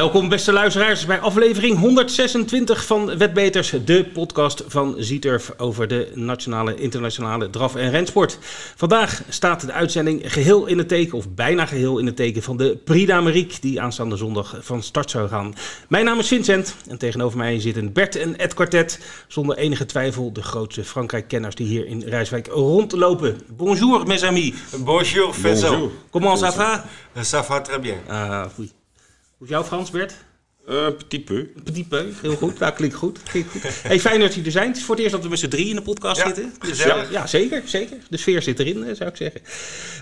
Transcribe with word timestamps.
Welkom 0.00 0.28
beste 0.28 0.52
luisteraars 0.52 1.06
bij 1.06 1.20
aflevering 1.20 1.78
126 1.78 2.86
van 2.86 3.18
Wetbeters, 3.18 3.74
de 3.84 4.04
podcast 4.04 4.64
van 4.66 4.94
Zieturf 4.98 5.52
over 5.56 5.88
de 5.88 6.12
nationale, 6.14 6.74
internationale 6.74 7.50
draf- 7.50 7.74
en 7.74 7.90
rensport. 7.90 8.38
Vandaag 8.76 9.22
staat 9.28 9.66
de 9.66 9.72
uitzending 9.72 10.32
geheel 10.32 10.66
in 10.66 10.78
het 10.78 10.88
teken, 10.88 11.18
of 11.18 11.28
bijna 11.34 11.66
geheel 11.66 11.98
in 11.98 12.06
het 12.06 12.16
teken 12.16 12.42
van 12.42 12.56
de 12.56 12.76
Prix 12.84 13.06
d'Amérique 13.06 13.60
die 13.60 13.80
aanstaande 13.80 14.16
zondag 14.16 14.56
van 14.60 14.82
start 14.82 15.10
zou 15.10 15.28
gaan. 15.28 15.54
Mijn 15.88 16.04
naam 16.04 16.18
is 16.18 16.28
Vincent 16.28 16.74
en 16.88 16.98
tegenover 16.98 17.38
mij 17.38 17.60
zitten 17.60 17.92
Bert 17.92 18.16
en 18.16 18.38
Ed 18.38 18.54
Quartet, 18.54 19.00
zonder 19.28 19.56
enige 19.56 19.86
twijfel 19.86 20.32
de 20.32 20.42
grootste 20.42 20.84
Frankrijk-kenners 20.84 21.54
die 21.54 21.66
hier 21.66 21.86
in 21.86 22.02
Rijswijk 22.06 22.46
rondlopen. 22.46 23.40
Bonjour 23.56 24.06
mes 24.06 24.22
amis. 24.22 24.52
Bonjour, 24.78 25.34
Vincent. 25.34 25.90
Comment 26.10 26.42
ça 26.42 26.56
va? 26.56 26.84
Ça 27.22 27.46
va 27.48 27.60
très 27.60 27.80
bien. 27.80 27.96
Ah, 28.08 28.48
foei. 28.54 28.79
Hoe 29.40 29.48
is 29.48 29.54
jouw 29.54 29.64
Frans, 29.64 29.90
Bert? 29.90 30.14
Uh, 30.68 30.86
petit 30.86 31.24
peu. 31.24 31.52
Petit 31.64 31.88
peu, 31.88 32.06
heel 32.22 32.36
goed. 32.36 32.58
Nou, 32.58 32.72
klinkt 32.72 32.94
goed. 32.94 33.22
Klinkt 33.22 33.50
goed. 33.50 33.62
Hey, 33.82 34.00
fijn 34.00 34.20
dat 34.20 34.28
jullie 34.28 34.44
er 34.46 34.52
zijn. 34.52 34.68
Het 34.68 34.76
is 34.76 34.82
voor 34.84 34.94
het 34.94 35.04
eerst 35.04 35.14
dat 35.16 35.24
we 35.24 35.30
met 35.30 35.38
z'n 35.38 35.48
drie 35.48 35.68
in 35.68 35.74
de 35.76 35.82
podcast 35.82 36.16
Ja, 36.20 36.26
zitten. 36.26 36.52
Dus, 36.66 36.82
ja, 36.82 37.06
ja, 37.10 37.26
zeker, 37.26 37.62
zeker. 37.64 37.96
De 38.10 38.16
sfeer 38.16 38.42
zit 38.42 38.58
erin, 38.58 38.84
eh, 38.84 38.94
zou 38.94 39.10
ik 39.10 39.16
zeggen. 39.16 39.40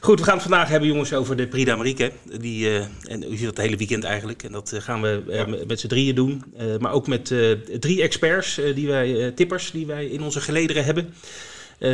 Goed, 0.00 0.18
we 0.18 0.24
gaan 0.24 0.34
het 0.34 0.42
vandaag 0.42 0.68
hebben, 0.68 0.88
jongens, 0.88 1.12
over 1.12 1.36
de 1.36 1.46
Prix 1.48 1.66
d'Amérique. 1.66 2.12
Die, 2.40 2.68
eh, 2.68 2.84
en 3.04 3.22
u 3.22 3.28
ziet 3.36 3.44
dat 3.44 3.56
het 3.56 3.64
hele 3.64 3.76
weekend 3.76 4.04
eigenlijk. 4.04 4.42
En 4.42 4.52
dat 4.52 4.72
eh, 4.72 4.80
gaan 4.80 5.02
we 5.02 5.22
eh, 5.30 5.46
met- 5.46 5.66
met 5.68 5.80
z'n 5.80 5.86
drieën 5.86 6.14
doen. 6.14 6.44
Eh, 6.56 6.66
maar 6.78 6.92
ook 6.92 7.06
met 7.06 7.30
eh, 7.30 7.50
drie 7.78 8.02
experts, 8.02 8.58
eh, 8.58 8.74
die 8.74 8.86
wij, 8.86 9.26
eh, 9.26 9.32
tippers, 9.32 9.70
die 9.70 9.86
wij 9.86 10.06
in 10.06 10.22
onze 10.22 10.40
gelederen 10.40 10.84
hebben. 10.84 11.14
Eh, 11.78 11.90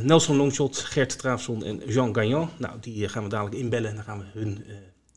Nelson 0.00 0.36
Longshot, 0.36 0.78
Gert 0.78 1.18
Traafson 1.18 1.64
en 1.64 1.82
Jean 1.86 2.14
Gagnon. 2.14 2.48
Nou, 2.58 2.74
die 2.80 3.04
eh, 3.04 3.10
gaan 3.10 3.22
we 3.22 3.28
dadelijk 3.28 3.56
inbellen 3.56 3.88
en 3.90 3.94
dan 3.96 4.04
gaan 4.04 4.18
we 4.18 4.38
hun 4.38 4.64
eh, 4.68 4.74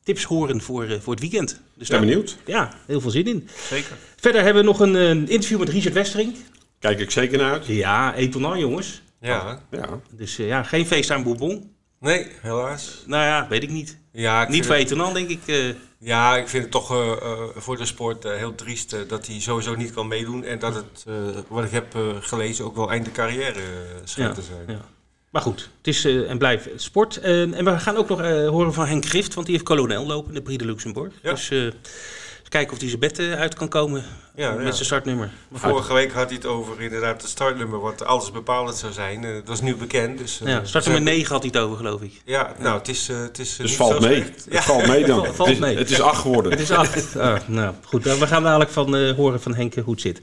tips 0.09 0.23
horen 0.23 0.61
voor, 0.61 0.83
eh, 0.83 0.99
voor 0.99 1.13
het 1.13 1.21
weekend. 1.21 1.61
Dus 1.77 1.87
Ben 1.87 1.97
daar- 1.97 2.07
benieuwd. 2.07 2.37
ja, 2.45 2.73
heel 2.85 3.01
veel 3.01 3.09
zin 3.11 3.25
in. 3.27 3.49
Zeker. 3.69 3.91
Verder 4.15 4.43
hebben 4.43 4.61
we 4.63 4.67
nog 4.69 4.79
een 4.79 4.95
eh, 4.95 5.09
interview 5.09 5.59
met 5.59 5.69
Richard 5.69 5.93
Westering. 5.93 6.35
Kijk 6.79 6.99
ik 6.99 7.11
zeker 7.11 7.37
naar 7.37 7.51
uit. 7.51 7.65
Ja, 7.65 8.15
étonnant 8.15 8.59
jongens. 8.59 9.01
Ja. 9.21 9.61
Ja. 9.71 9.99
Dus 10.11 10.39
eh, 10.39 10.47
ja, 10.47 10.63
geen 10.63 10.85
feest 10.85 11.11
aan 11.11 11.23
Bourbon. 11.23 11.71
Nee, 11.99 12.27
helaas. 12.41 13.03
Nou 13.05 13.23
ja, 13.23 13.47
weet 13.49 13.63
ik 13.63 13.69
niet. 13.69 13.97
Ja, 14.11 14.41
ik 14.43 14.49
Niet 14.49 14.65
voor 14.65 14.75
het, 14.75 14.83
étonnant, 14.83 15.13
denk 15.13 15.29
ik. 15.29 15.39
eh. 15.45 15.55
ja, 15.99 16.37
ik 16.37 16.47
vind 16.47 16.63
het 16.63 16.71
toch 16.71 16.91
eh, 16.91 17.11
eh, 17.11 17.39
voor 17.55 17.77
de 17.77 17.85
sport 17.85 18.25
eh, 18.25 18.35
heel 18.35 18.55
triest 18.55 18.95
dat 19.09 19.27
hij 19.27 19.39
sowieso 19.39 19.75
niet 19.75 19.93
kan 19.93 20.07
meedoen. 20.07 20.43
En 20.43 20.59
dat 20.59 20.75
het, 20.75 21.03
eh, 21.07 21.13
wat 21.47 21.63
ik 21.63 21.71
heb 21.71 21.95
eh, 21.95 22.01
gelezen, 22.19 22.65
ook 22.65 22.75
wel 22.75 22.89
eind 22.91 23.05
de 23.05 23.11
carrière 23.11 23.61
schijnt 24.03 24.35
te 24.35 24.41
zijn. 24.41 24.77
ja. 24.77 24.85
Maar 25.29 25.41
goed, 25.41 25.69
het 25.77 25.87
is 25.87 26.05
eh, 26.05 26.29
en 26.29 26.37
blijft 26.37 26.67
sport. 26.75 27.17
Eh, 27.17 27.41
en 27.41 27.65
we 27.65 27.79
gaan 27.79 27.95
ook 27.97 28.09
nog 28.09 28.21
eh, 28.21 28.47
horen 28.47 28.73
van 28.73 28.85
Henk 28.85 29.05
Grift, 29.05 29.33
want 29.33 29.45
die 29.45 29.55
heeft 29.55 29.67
kolonel 29.67 30.05
lopen 30.05 30.27
in 30.29 30.33
de 30.35 30.41
Prix 30.41 30.63
de. 30.63 31.11
Ja. 31.21 31.29
Dus 31.31 31.49
eh, 31.49 31.57
eens 31.63 32.49
kijken 32.49 32.73
of 32.73 32.79
hij 32.79 32.87
zijn 32.87 32.99
bed 32.99 33.19
eh, 33.19 33.33
uit 33.33 33.53
kan 33.55 33.67
komen 33.69 34.03
Ja, 34.35 34.51
met 34.51 34.65
ja. 34.65 34.71
zijn 34.71 34.85
startnummer. 34.85 35.29
Maar 35.49 35.59
Vorige 35.59 35.93
week 35.93 36.11
had 36.11 36.25
hij 36.27 36.35
het 36.35 36.45
over 36.45 36.81
inderdaad 36.81 37.21
het 37.21 37.31
startnummer, 37.31 37.79
wat 37.79 38.05
alles 38.05 38.31
bepalend 38.31 38.75
zou 38.77 38.93
zijn. 38.93 39.21
Dat 39.45 39.55
is 39.55 39.61
nu 39.61 39.75
bekend. 39.75 40.17
Dus, 40.17 40.31
ja, 40.37 40.45
startnummer 40.45 40.83
ze 40.83 40.89
hebben- 40.91 41.03
9 41.03 41.31
had 41.31 41.41
hij 41.43 41.51
het 41.53 41.61
over, 41.61 41.77
geloof 41.77 42.01
ik. 42.01 42.21
Ja, 42.25 42.53
nou, 42.59 42.77
het 42.77 42.87
is, 42.87 43.09
eh, 43.09 43.21
het 43.21 43.39
is 43.39 43.55
Dus 43.55 43.67
niet 43.67 43.75
valt 43.77 43.91
zo 44.03 44.09
mee. 44.09 44.23
Het 44.49 44.63
valt 44.63 44.87
mee 44.87 45.05
dan. 45.05 45.17
Valt- 45.23 45.35
valt 45.35 45.49
het, 45.49 45.57
is, 45.57 45.63
mee. 45.63 45.77
het 45.77 45.89
is 45.89 46.01
acht 46.01 46.21
geworden. 46.21 46.51
Het 46.57 46.61
is 46.61 46.71
acht. 46.71 47.15
Ah, 47.15 47.37
nou, 47.47 47.73
goed. 47.83 48.03
We 48.03 48.27
gaan 48.27 48.43
dadelijk 48.43 48.71
van 48.71 48.95
eh, 48.95 49.15
horen 49.15 49.41
van 49.41 49.55
Henk 49.55 49.75
hoe 49.75 49.91
het 49.93 50.01
zit. 50.01 50.19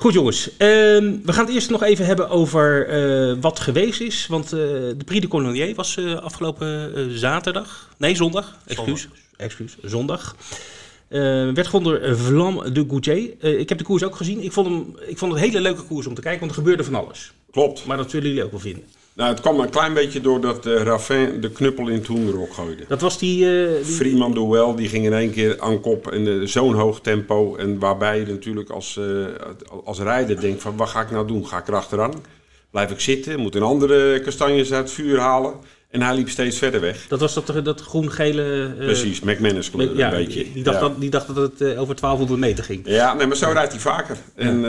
Goed 0.00 0.12
jongens, 0.12 0.56
ehm, 0.56 1.16
we 1.24 1.32
gaan 1.32 1.44
het 1.44 1.54
eerst 1.54 1.70
nog 1.70 1.82
even 1.82 2.06
hebben 2.06 2.28
over 2.28 2.86
eh, 2.88 3.36
wat 3.40 3.60
geweest 3.60 4.00
is. 4.00 4.26
Want 4.26 4.44
eh, 4.44 4.50
de 4.50 5.04
Prix 5.04 5.20
de 5.20 5.28
Colonier 5.28 5.74
was 5.74 5.96
eh, 5.96 6.14
afgelopen 6.14 7.18
zaterdag. 7.18 7.88
Nee, 7.96 8.16
zondag. 8.16 8.56
Excuus. 8.66 9.08
Excuus. 9.36 9.76
Zondag. 9.82 10.36
Werd 11.08 11.66
gewonnen 11.66 12.00
door 12.00 12.16
Vlam 12.16 12.72
de 12.72 12.84
Goutier. 12.88 13.44
Ik 13.58 13.68
heb 13.68 13.78
de 13.78 13.84
koers 13.84 14.02
ook 14.02 14.16
gezien. 14.16 14.44
Ik 14.44 14.52
vond, 14.52 14.66
hem, 14.66 14.96
ik 15.06 15.18
vond 15.18 15.32
het 15.32 15.42
een 15.42 15.48
hele 15.48 15.60
leuke 15.60 15.82
koers 15.82 16.06
om 16.06 16.14
te 16.14 16.20
kijken, 16.20 16.40
want 16.40 16.50
er 16.50 16.58
gebeurde 16.58 16.84
van 16.84 16.94
alles. 16.94 17.32
Klopt. 17.50 17.84
Maar 17.84 17.96
dat 17.96 18.10
zullen 18.10 18.28
jullie 18.28 18.44
ook 18.44 18.50
wel 18.50 18.60
vinden. 18.60 18.84
Nou, 19.14 19.30
het 19.30 19.40
kwam 19.40 19.60
een 19.60 19.70
klein 19.70 19.94
beetje 19.94 20.20
doordat 20.20 20.66
eh 20.66 20.82
Raffin 20.82 21.40
de 21.40 21.50
knuppel 21.50 21.88
in 21.88 21.94
het 21.98 22.06
hoenderok 22.06 22.52
gooide. 22.54 22.84
Dat 22.88 23.00
was 23.00 23.18
die... 23.18 23.44
eh, 23.66 23.74
die- 23.84 23.94
Freeman 23.94 24.34
Duel, 24.34 24.74
die 24.74 24.88
ging 24.88 25.04
in 25.04 25.12
één 25.12 25.30
keer 25.30 25.56
aan 25.60 25.80
kop 25.80 26.10
eh, 26.10 26.40
zo'n 26.44 26.74
hoog 26.74 27.00
tempo. 27.00 27.56
En 27.56 27.78
waarbij 27.78 28.18
je 28.18 28.26
natuurlijk 28.26 28.70
als, 28.70 28.96
eh, 28.96 29.74
als 29.84 29.98
rijder 29.98 30.40
denkt 30.40 30.62
van, 30.62 30.76
wat 30.76 30.88
ga 30.88 31.00
ik 31.00 31.10
nou 31.10 31.26
doen? 31.26 31.46
Ga 31.46 31.58
ik 31.58 31.68
erachteraan? 31.68 32.12
Blijf 32.70 32.90
ik 32.90 33.00
zitten? 33.00 33.40
Moet 33.40 33.54
een 33.54 33.62
andere 33.62 34.20
kastanjes 34.20 34.72
uit 34.72 34.82
het 34.84 34.92
vuur 34.92 35.18
halen? 35.18 35.52
En 35.90 36.02
hij 36.02 36.14
liep 36.14 36.28
steeds 36.28 36.58
verder 36.58 36.80
weg. 36.80 37.06
dat 37.08 37.20
was 37.20 37.34
dat, 37.34 37.64
dat 37.64 37.80
groen-gele... 37.80 38.74
Precies, 38.78 39.20
McManus 39.20 39.70
kleur 39.70 39.96
Ja, 39.96 40.12
een 40.12 40.24
beetje. 40.24 40.42
die, 40.42 40.52
die 40.52 40.62
dacht 40.62 40.80
Ja. 40.80 40.88
dat, 40.88 41.00
die 41.00 41.10
dacht 41.10 41.26
dat 41.26 41.36
het 41.36 41.60
eh, 41.60 41.80
over 41.80 41.96
1200 42.00 42.40
meter 42.40 42.64
ging. 42.64 42.80
Ja, 42.84 43.14
nee, 43.14 43.26
maar 43.26 43.36
zo 43.36 43.50
rijdt 43.52 43.72
hij 43.72 43.80
vaker. 43.80 44.16
En 44.34 44.64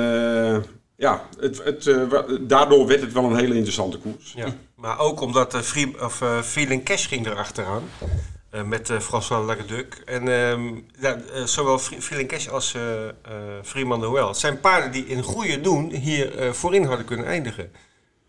ja, 1.02 1.28
het, 1.40 1.64
het, 1.64 1.88
eh, 1.88 2.02
daardoor 2.42 2.88
werd 2.88 3.02
het 3.02 3.14
wel 3.14 3.24
een 3.24 3.36
hele 3.36 3.54
interessante 3.56 3.98
koers. 3.98 4.34
Ja, 4.36 4.56
maar 4.76 5.00
ook 5.00 5.22
omdat 5.22 5.56
uh, 5.56 5.62
Free, 5.62 6.04
of, 6.04 6.22
eh, 6.22 6.42
Feeling 6.42 6.84
Cash 6.84 7.08
ging 7.08 7.26
erachteraan. 7.28 7.84
eh 8.50 8.64
met 8.64 8.90
eh 8.90 9.00
François 9.00 9.46
Lacduc. 9.46 10.02
En 10.06 10.28
ehm, 10.28 10.68
ja, 11.00 11.22
eh, 11.34 11.44
zowel 11.46 11.80
Feeling 11.80 12.30
Cash 12.30 12.48
als 12.48 12.74
eh 12.74 13.08
eh 13.08 13.14
Freeman 13.64 14.00
de 14.00 14.06
Hoel. 14.06 14.28
Het 14.28 14.38
zijn 14.38 14.60
paarden 14.60 14.92
die 14.92 15.06
in 15.06 15.24
goede 15.24 15.62
doen 15.62 15.92
hier 15.92 16.38
eh, 16.38 16.52
voorin 16.52 16.84
hadden 16.86 17.06
kunnen 17.06 17.26
eindigen. 17.26 17.72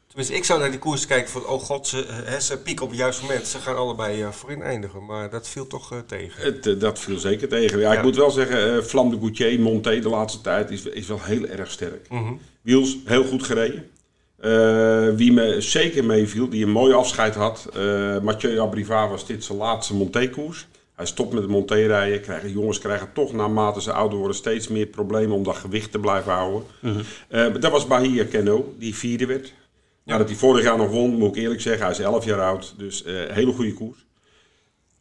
Tenminste, 0.07 0.37
ik 0.37 0.45
zou 0.45 0.61
naar 0.61 0.71
die 0.71 0.79
koers 0.79 1.07
kijken 1.07 1.31
van... 1.31 1.47
Oh 1.47 1.61
god, 1.61 1.87
ze, 1.87 2.07
eh, 2.07 2.17
hè, 2.25 2.41
ze 2.41 2.59
pieken 2.59 2.85
op 2.85 2.91
het 2.91 2.99
juiste 2.99 3.23
moment. 3.23 3.47
Ze 3.47 3.59
gaan 3.59 3.77
allebei 3.77 4.23
eh, 4.23 4.31
voorin 4.31 4.63
eindigen. 4.63 5.05
Maar 5.07 5.31
dat 5.31 5.49
viel 5.49 5.67
toch 5.67 5.93
eh, 5.93 5.99
tegen. 6.07 6.43
Het, 6.43 6.67
eh, 6.67 6.79
dat 6.79 6.99
viel 6.99 7.19
zeker 7.19 7.49
tegen. 7.49 7.79
Ja, 7.79 7.93
Ja. 7.93 7.99
ik 7.99 8.05
moet 8.05 8.17
wel 8.17 8.31
zeggen, 8.31 8.77
eh 8.77 8.83
Flam 8.83 9.11
de 9.11 9.17
Goutier, 9.19 9.61
Monté 9.61 10.01
de 10.01 10.09
laatste 10.09 10.41
tijd 10.41 10.71
is, 10.71 10.83
is 10.85 11.07
wel 11.07 11.21
heel 11.23 11.47
erg 11.47 11.71
sterk. 11.71 12.07
Mhm. 12.09 12.33
Wiels, 12.63 12.97
heel 13.05 13.25
goed 13.25 13.43
gereden. 13.43 13.91
Eh, 14.39 15.09
wie 15.17 15.33
me 15.33 15.61
zeker 15.61 16.05
meeviel, 16.05 16.49
die 16.49 16.65
een 16.65 16.71
mooi 16.71 16.93
afscheid 16.93 17.35
had. 17.35 17.69
eh 17.75 18.19
Mathieu 18.21 18.59
Abrivard 18.59 19.11
was 19.11 19.27
dit 19.27 19.45
zijn 19.45 19.59
laatste 19.59 19.95
Monté-koers. 19.95 20.67
Hij 20.95 21.07
stopt 21.07 21.33
met 21.33 21.43
de 21.43 21.49
Monté-rijden. 21.49 22.21
Krijgen, 22.21 22.53
jongens 22.53 22.79
krijgen 22.79 23.09
toch 23.15 23.33
naarmate 23.33 23.83
ze 23.83 23.93
ouder 23.93 24.19
worden 24.19 24.37
steeds 24.37 24.69
meer 24.69 24.87
problemen 24.87 25.37
om 25.37 25.43
dat 25.43 25.57
gewicht 25.57 25.93
te 25.93 25.99
blijven 25.99 26.33
houden. 26.33 26.63
Eh, 27.29 27.47
dat 27.61 27.71
was 27.71 27.87
Bahia 27.87 28.25
Keno, 28.25 28.75
die 28.79 28.95
vierde 28.95 29.27
werd. 29.27 29.53
Ja. 30.05 30.19
dat 30.19 30.29
hij 30.29 30.39
vorig 30.39 30.65
jaar 30.65 30.77
nog 30.77 30.91
won, 30.91 31.11
moet 31.15 31.37
ik 31.37 31.43
eerlijk 31.43 31.61
zeggen. 31.61 31.83
Hij 31.83 31.91
is 31.91 31.99
11 31.99 32.25
jaar 32.25 32.41
oud, 32.41 32.75
dus 32.79 33.03
eh 33.05 33.15
hele 33.29 33.53
goede 33.53 33.73
koers. 33.75 34.07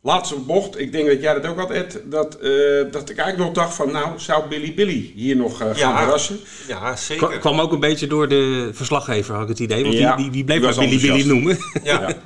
Laatste 0.03 0.35
bocht, 0.35 0.79
ik 0.79 0.91
denk 0.91 1.07
dat 1.07 1.22
jij 1.22 1.34
dat 1.34 1.45
ook 1.47 1.57
had, 1.59 1.72
Ed. 1.72 2.01
Dat, 2.06 2.35
eh, 2.35 2.50
dat 2.91 3.09
ik 3.09 3.17
eigenlijk 3.17 3.38
nog 3.38 3.51
dacht 3.53 3.73
van, 3.75 3.91
nou, 3.91 4.19
zou 4.19 4.47
Billy 4.50 4.73
Billy 4.73 5.12
hier 5.16 5.35
nog 5.35 5.62
eh, 5.62 5.67
gaan 5.67 5.78
Ja. 5.78 5.97
verrassen? 6.03 6.39
Ja, 6.67 6.78
Kwa- 6.78 6.95
zeker. 6.95 7.38
kwam 7.39 7.59
ook 7.59 7.72
een 7.72 7.79
beetje 7.79 8.07
door 8.07 8.28
de 8.29 8.69
verslaggever, 8.73 9.34
had 9.34 9.44
ik 9.44 9.50
het 9.50 9.59
idee. 9.59 9.84
Want 9.84 9.95
Ja, 9.97 10.16
die, 10.16 10.23
die, 10.23 10.34
die 10.34 10.44
bleef 10.44 10.57
maar 10.59 10.67
was 10.75 10.78
Billy 10.85 11.01
Billy 11.01 11.28
noemen. 11.28 11.57
Ja. 11.84 12.00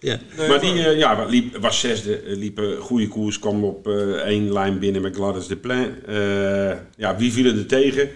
Ja. 0.00 0.10
ja. 0.12 0.18
Nee, 0.38 0.48
maar 0.48 0.60
die 0.60 0.86
eh, 0.86 0.98
ja, 0.98 1.24
liep, 1.28 1.56
was 1.56 1.80
zesde, 1.80 2.20
liep 2.26 2.58
een 2.58 2.76
goede 2.80 3.08
koers, 3.08 3.38
kwam 3.38 3.64
op 3.64 3.86
eh, 3.86 3.94
één 4.12 4.52
lijn 4.52 4.78
binnen 4.78 5.02
met 5.02 5.14
Gladys 5.14 5.46
de 5.46 5.56
Plein. 5.56 5.94
Eh, 6.06 6.76
ja, 6.96 7.16
wie 7.16 7.32
vielen 7.32 7.58
er 7.58 7.66
tegen? 7.66 8.08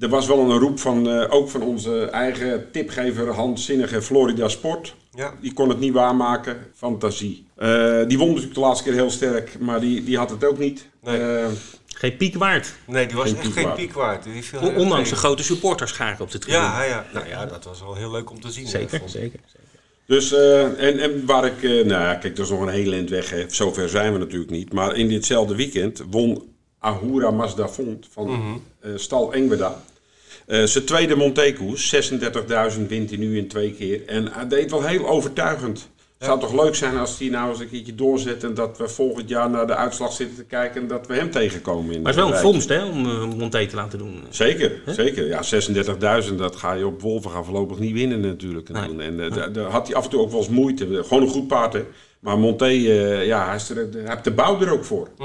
Er 0.00 0.08
was 0.08 0.26
wel 0.26 0.38
een 0.50 0.58
roep 0.58 0.78
van, 0.80 1.08
eh, 1.10 1.26
ook 1.34 1.50
van 1.50 1.62
onze 1.62 2.04
eigen 2.04 2.70
tipgever 2.72 3.28
Hans 3.34 3.64
Zinnige 3.64 4.02
Florida 4.02 4.48
Sport. 4.48 4.94
Ja. 5.14 5.34
Die 5.40 5.52
kon 5.52 5.68
het 5.68 5.78
niet 5.78 5.92
waarmaken. 5.92 6.66
Fantasie. 6.74 7.46
Eh, 7.56 7.98
die 8.06 8.18
won 8.18 8.26
natuurlijk 8.28 8.54
de 8.54 8.60
laatste 8.60 8.84
keer 8.84 8.92
heel 8.92 9.10
sterk, 9.10 9.58
maar 9.58 9.80
die, 9.80 10.04
die 10.04 10.16
had 10.18 10.30
het 10.30 10.44
ook 10.44 10.58
niet. 10.58 10.88
Nee. 11.02 11.20
Eh, 11.38 11.46
Geen 11.86 12.16
piek 12.16 12.36
waard. 12.36 12.74
Nee, 12.86 13.06
die 13.06 13.16
was 13.16 13.26
Geen 13.26 13.34
echt 13.36 13.44
piek 13.44 13.52
geen 13.54 13.64
waard. 13.64 13.76
piek 13.76 13.92
waard. 13.92 14.24
Die 14.24 14.42
viel 14.44 14.72
ondanks 14.74 15.08
de 15.10 15.16
grote 15.16 15.42
supporterscharen 15.42 16.20
op 16.20 16.30
de 16.30 16.38
tribune. 16.38 16.62
Ja, 16.62 16.82
ja, 16.82 17.06
nou 17.12 17.28
ja, 17.28 17.46
dat 17.46 17.64
was 17.64 17.80
wel 17.80 17.94
heel 17.94 18.10
leuk 18.10 18.30
om 18.30 18.40
te 18.40 18.50
zien. 18.50 18.66
zeker, 18.66 19.00
zeker. 19.06 19.10
zeker. 19.10 19.40
Dus, 20.06 20.32
eh, 20.32 20.62
en, 20.88 20.98
en 20.98 21.26
waar 21.26 21.44
ik, 21.46 21.62
eh, 21.62 21.70
nou 21.70 21.86
ja, 22.02 22.14
kijk, 22.14 22.36
dat 22.36 22.44
is 22.44 22.50
nog 22.50 22.60
een 22.60 22.68
heel 22.68 22.92
eind 22.92 23.10
weg, 23.10 23.30
hè. 23.30 23.44
zover 23.48 23.88
zijn 23.88 24.12
we 24.12 24.18
natuurlijk 24.18 24.50
niet. 24.50 24.72
Maar 24.72 24.96
in 24.96 25.08
ditzelfde 25.08 25.54
weekend 25.54 26.02
won 26.10 26.42
Ahura 26.78 27.30
Mazda 27.30 27.68
Font 27.68 28.08
van 28.12 28.26
Mhm. 28.30 28.56
eh, 28.80 28.90
Stal 28.96 29.32
Engweda. 29.32 29.82
Eh, 30.50 30.64
zijn 30.64 30.84
tweede 30.84 31.16
Montekoers, 31.16 31.88
36.000 31.88 32.86
wint 32.88 33.10
hij 33.10 33.18
nu 33.18 33.36
in 33.38 33.48
twee 33.48 33.72
keer. 33.72 34.00
En 34.06 34.28
hij 34.32 34.48
deed 34.48 34.70
wel 34.70 34.82
heel 34.82 35.08
overtuigend. 35.08 35.88
Het 36.18 36.28
zou 36.28 36.40
toch 36.40 36.64
leuk 36.64 36.74
zijn 36.74 36.98
als 36.98 37.18
hij 37.18 37.28
nou 37.28 37.50
eens 37.50 37.60
een 37.60 37.68
keertje 37.70 37.94
doorzet 37.94 38.44
en 38.44 38.54
dat 38.54 38.78
we 38.78 38.88
volgend 38.88 39.28
jaar 39.28 39.50
naar 39.50 39.66
de 39.66 39.74
uitslag 39.74 40.12
zitten 40.12 40.36
te 40.36 40.44
kijken 40.44 40.80
en 40.82 40.88
dat 40.88 41.06
we 41.06 41.14
hem 41.14 41.30
tegenkomen. 41.30 41.94
In 41.94 42.02
Maar 42.02 42.12
het 42.12 42.20
is 42.22 42.28
wel 42.28 42.36
een 42.36 42.42
vondst 42.42 42.68
hè, 42.68 42.84
om 42.84 43.06
uh, 43.06 43.24
Monté 43.36 43.66
te 43.66 43.76
laten 43.76 43.98
doen. 43.98 44.22
Zeker, 44.30 44.72
zeker. 44.86 45.26
Ja, 45.26 45.42
36.000, 46.28 46.34
dat 46.34 46.56
ga 46.56 46.72
je 46.72 46.86
op 46.86 47.00
Wolven 47.00 47.30
gaan 47.30 47.44
voorlopig 47.44 47.78
niet 47.78 47.92
winnen 47.92 48.20
natuurlijk. 48.20 48.68
En, 48.68 48.74
Nee. 48.74 48.86
doen. 48.88 49.00
en 49.00 49.20
eh, 49.20 49.52
daar- 49.52 49.64
had 49.70 49.86
hij 49.86 49.96
af 49.96 50.04
en 50.04 50.10
toe 50.10 50.20
ook 50.20 50.30
wel 50.30 50.40
eens 50.40 50.48
moeite. 50.48 50.86
Gewoon 51.04 51.22
een 51.22 51.28
goed 51.28 51.46
paard, 51.48 51.72
hè. 51.72 51.84
Maar 52.20 52.38
Monté, 52.38 52.64
eh, 52.64 53.26
ja, 53.26 53.46
hij, 53.46 53.76
er, 53.76 54.08
heeft 54.08 54.24
de 54.24 54.30
bouw 54.30 54.60
er 54.60 54.72
ook 54.72 54.84
voor. 54.84 55.08
Hm. 55.18 55.24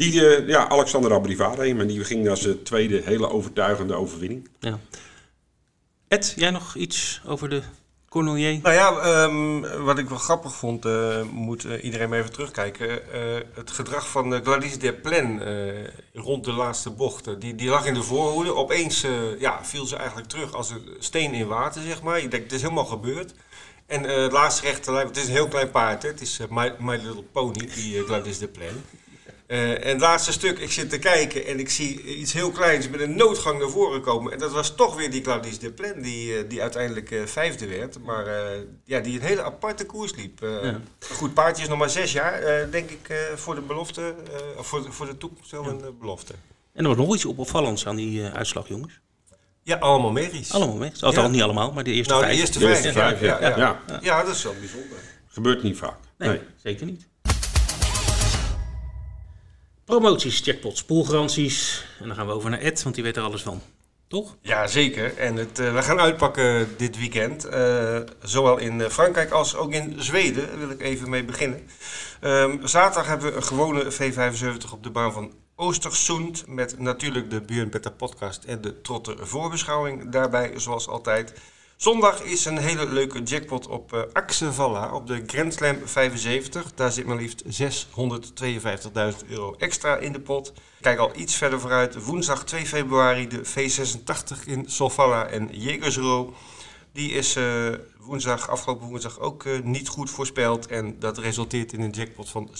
Die, 0.00 0.36
eh, 0.36 0.48
ja, 0.48 0.68
Alexander 0.68 1.12
Abrivard, 1.12 1.74
maar 1.74 1.86
die 1.86 2.04
ging 2.04 2.28
als 2.28 2.40
zijn 2.40 2.62
tweede 2.62 3.00
hele 3.04 3.30
overtuigende 3.30 3.94
overwinning. 3.94 4.48
Ja. 4.60 4.78
Ed, 6.08 6.34
jij 6.36 6.50
nog 6.50 6.74
iets 6.74 7.20
over 7.26 7.48
de 7.48 7.62
Cornelier? 8.08 8.58
Nou 8.62 8.74
ja, 8.74 8.98
ehm, 8.98 9.82
wat 9.84 9.98
ik 9.98 10.08
wel 10.08 10.18
grappig 10.18 10.54
vond, 10.54 10.86
uh, 10.86 11.22
moet 11.32 11.64
uh, 11.64 11.84
iedereen 11.84 12.12
even 12.12 12.32
terugkijken. 12.32 12.88
Uh, 12.88 13.00
het 13.54 13.70
gedrag 13.70 14.08
van 14.08 14.42
Gladys 14.44 14.78
Desplen 14.78 15.40
rond 16.14 16.44
de 16.44 16.52
laatste 16.52 16.90
bochten. 16.90 17.38
Die, 17.38 17.54
die 17.54 17.68
lag 17.68 17.86
in 17.86 17.94
de 17.94 18.02
voorhoede. 18.02 18.54
Opeens 18.54 19.04
ja, 19.38 19.64
viel 19.64 19.86
ze 19.86 19.96
eigenlijk 19.96 20.28
terug 20.28 20.54
als 20.54 20.70
een 20.70 20.88
steen 20.98 21.32
in 21.32 21.46
water, 21.46 21.82
zeg 21.82 22.02
maar. 22.02 22.20
Je 22.22 22.28
denkt, 22.28 22.44
het 22.44 22.54
is 22.54 22.62
helemaal 22.62 22.84
gebeurd. 22.84 23.34
En 23.86 24.02
het 24.02 24.32
laatste 24.32 24.62
rechte 24.62 24.92
lijn, 24.92 25.06
het 25.06 25.16
is 25.16 25.26
een 25.26 25.32
heel 25.32 25.48
klein 25.48 25.70
paard, 25.70 26.02
hè? 26.02 26.08
het 26.08 26.20
is 26.20 26.40
My, 26.48 26.74
My 26.78 26.96
Little 26.96 27.22
Pony, 27.32 27.68
die 27.74 28.04
Gladys 28.04 28.38
Desplen. 28.38 28.84
Uh, 29.50 29.70
en 29.70 29.88
het 29.88 30.00
laatste 30.00 30.32
stuk, 30.32 30.58
ik 30.58 30.72
zit 30.72 30.90
te 30.90 30.98
kijken 30.98 31.46
en 31.46 31.58
ik 31.58 31.70
zie 31.70 32.16
iets 32.16 32.32
heel 32.32 32.50
kleins 32.50 32.88
met 32.88 33.00
een 33.00 33.16
noodgang 33.16 33.58
naar 33.58 33.68
voren 33.68 34.00
komen. 34.00 34.32
En 34.32 34.38
dat 34.38 34.52
was 34.52 34.74
toch 34.74 34.96
weer 34.96 35.10
die 35.10 35.20
Claudius 35.20 35.58
Desplen, 35.58 36.02
die, 36.02 36.28
uh, 36.28 36.48
die 36.48 36.62
uiteindelijk 36.62 37.10
uh, 37.10 37.26
vijfde 37.26 37.66
werd. 37.66 37.98
Maar 38.04 38.26
ja, 38.84 39.00
die 39.00 39.20
een 39.20 39.26
hele 39.26 39.42
aparte 39.42 39.86
koers 39.86 40.14
liep. 40.14 40.40
Ja. 40.62 40.80
Goed, 41.12 41.34
paardje 41.34 41.62
is 41.62 41.68
nog 41.68 41.78
maar 41.78 41.90
zes 41.90 42.12
jaar, 42.12 42.70
denk 42.70 42.90
ik, 42.90 43.30
voor 43.34 43.54
de 43.54 43.60
belofte. 43.60 44.14
of 44.58 44.66
voor 44.66 44.82
de, 44.82 44.92
voor 44.92 45.06
de 45.06 45.16
toekomst 45.16 45.50
wel 45.50 45.66
een 45.66 45.98
belofte. 45.98 46.34
En 46.72 46.82
er 46.82 46.88
was 46.88 47.06
nog 47.06 47.14
iets 47.14 47.24
opvallends 47.24 47.86
aan 47.86 47.96
die 47.96 48.24
uitslag, 48.24 48.68
jongens. 48.68 49.00
Ja, 49.62 49.76
allemaal 49.76 50.12
medisch. 50.12 50.52
Allemaal 50.52 50.76
medisch. 50.76 51.02
Althans, 51.02 51.26
ja. 51.26 51.32
niet 51.32 51.42
allemaal, 51.42 51.72
maar 51.72 51.84
de 51.84 51.92
eerste 51.92 52.12
nou, 52.12 52.24
vijf. 52.24 52.34
de 52.34 52.40
eerste 52.68 52.92
vijf, 52.92 53.20
ja, 53.20 53.40
ja, 53.40 53.56
ja, 53.56 54.00
ja, 54.00 54.22
dat 54.22 54.34
is 54.34 54.42
wel 54.42 54.54
bijzonder. 54.58 54.98
Gebeurt 55.26 55.62
niet 55.62 55.76
vaak. 55.76 55.98
Nee, 56.18 56.28
nee. 56.28 56.40
zeker 56.62 56.86
niet. 56.86 57.08
Promoties, 59.90 60.40
checkpots, 60.40 60.84
poolgaranties. 60.84 61.84
En 62.00 62.06
dan 62.06 62.16
gaan 62.16 62.26
we 62.26 62.32
over 62.32 62.50
naar 62.50 62.60
Ed, 62.60 62.82
want 62.82 62.94
die 62.94 63.04
weet 63.04 63.16
er 63.16 63.22
alles 63.22 63.42
van. 63.42 63.62
Toch? 64.08 64.36
Ja, 64.42 64.66
zeker. 64.66 65.16
En 65.16 65.36
het, 65.36 65.58
uh, 65.58 65.74
we 65.74 65.82
gaan 65.82 66.00
uitpakken 66.00 66.68
dit 66.76 66.98
weekend. 66.98 67.46
Uh, 67.46 67.98
zowel 68.22 68.58
in 68.58 68.90
Frankrijk 68.90 69.30
als 69.30 69.56
ook 69.56 69.72
in 69.72 69.94
Zweden. 70.02 70.46
Daar 70.46 70.58
wil 70.58 70.70
ik 70.70 70.80
even 70.80 71.10
mee 71.10 71.24
beginnen. 71.24 71.68
Um, 72.20 72.66
zaterdag 72.66 73.06
hebben 73.06 73.30
we 73.30 73.36
een 73.36 73.42
gewone 73.42 73.92
V75 73.92 74.72
op 74.72 74.82
de 74.82 74.90
baan 74.90 75.12
van 75.12 75.32
Oostersund. 75.56 76.46
Met 76.46 76.78
natuurlijk 76.78 77.30
de 77.30 77.40
Björn 77.40 77.70
Betta 77.70 77.90
podcast 77.90 78.44
en 78.44 78.60
de 78.60 78.80
Trotter 78.80 79.26
voorbeschouwing 79.26 80.10
daarbij, 80.12 80.52
zoals 80.56 80.88
altijd. 80.88 81.32
Zondag 81.80 82.22
is 82.22 82.44
een 82.44 82.58
hele 82.58 82.86
leuke 82.86 83.22
jackpot 83.22 83.66
op 83.66 83.92
uh, 83.92 84.00
Axevalla 84.12 84.94
op 84.94 85.06
de 85.06 85.22
Grand 85.26 85.54
Slam 85.54 85.76
75. 85.84 86.74
Daar 86.74 86.92
zit 86.92 87.06
maar 87.06 87.16
liefst 87.16 87.44
652.000 87.62 89.28
euro 89.28 89.54
extra 89.58 89.96
in 89.96 90.12
de 90.12 90.20
pot. 90.20 90.52
Kijk 90.80 90.98
al 90.98 91.10
iets 91.16 91.34
verder 91.34 91.60
vooruit. 91.60 92.04
Woensdag 92.04 92.44
2 92.44 92.66
februari 92.66 93.28
de 93.28 93.42
V86 93.44 94.44
in 94.46 94.64
Solvalla 94.66 95.26
en 95.26 95.48
Jägersro. 95.52 96.34
Die 96.92 97.12
is 97.12 97.36
uh, 97.36 97.74
woensdag, 98.04 98.48
afgelopen 98.48 98.86
woensdag 98.86 99.18
ook 99.18 99.44
uh, 99.44 99.60
niet 99.62 99.88
goed 99.88 100.10
voorspeld. 100.10 100.66
En 100.66 100.96
dat 100.98 101.18
resulteert 101.18 101.72
in 101.72 101.80
een 101.80 101.90
jackpot 101.90 102.30
van 102.30 102.50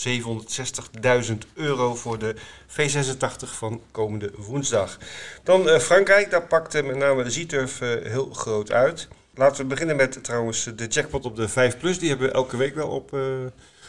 760.000 1.31 1.37
euro 1.55 1.95
voor 1.95 2.19
de 2.19 2.35
V86 2.69 3.49
van 3.57 3.81
komende 3.91 4.33
woensdag. 4.37 4.99
Dan 5.43 5.69
uh, 5.69 5.79
Frankrijk, 5.79 6.31
daar 6.31 6.47
pakte 6.47 6.83
met 6.83 6.97
name 6.97 7.31
Zieturf 7.31 7.79
heel 8.03 8.31
groot 8.33 8.73
uit. 8.73 9.09
Laten 9.35 9.63
we 9.63 9.69
beginnen 9.69 9.97
met 9.97 10.25
trouwens 10.25 10.65
de 10.77 10.87
jackpot 10.87 11.25
op 11.25 11.37
de 11.37 11.49
5 11.49 11.79
Plus. 11.79 11.99
Die 11.99 12.09
hebben 12.09 12.27
we 12.27 12.35
elke 12.35 12.57
week 12.57 12.75
wel 12.75 12.89
op, 12.89 13.17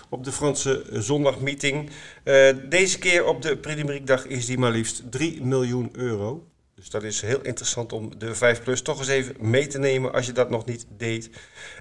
op 0.09 0.23
de 0.23 0.31
Franse 0.31 0.85
zondagmeeting. 0.91 1.89
deze 2.69 2.99
keer 2.99 3.25
op 3.25 3.41
de 3.41 3.57
Prix 3.57 4.25
is 4.25 4.45
die 4.45 4.57
maar 4.57 4.71
liefst 4.71 5.11
3 5.11 5.43
miljoen 5.43 5.89
euro. 5.93 6.50
Dus 6.81 6.89
dat 6.89 7.03
is 7.03 7.21
heel 7.21 7.41
interessant 7.41 7.93
om 7.93 8.19
de 8.19 8.35
5 8.35 8.63
Plus 8.63 8.81
toch 8.81 8.99
eens 8.99 9.07
even 9.07 9.35
mee 9.39 9.67
te 9.67 9.79
nemen 9.79 10.13
als 10.13 10.25
je 10.25 10.31
dat 10.31 10.49
nog 10.49 10.65
niet 10.65 10.85
deed. 10.97 11.29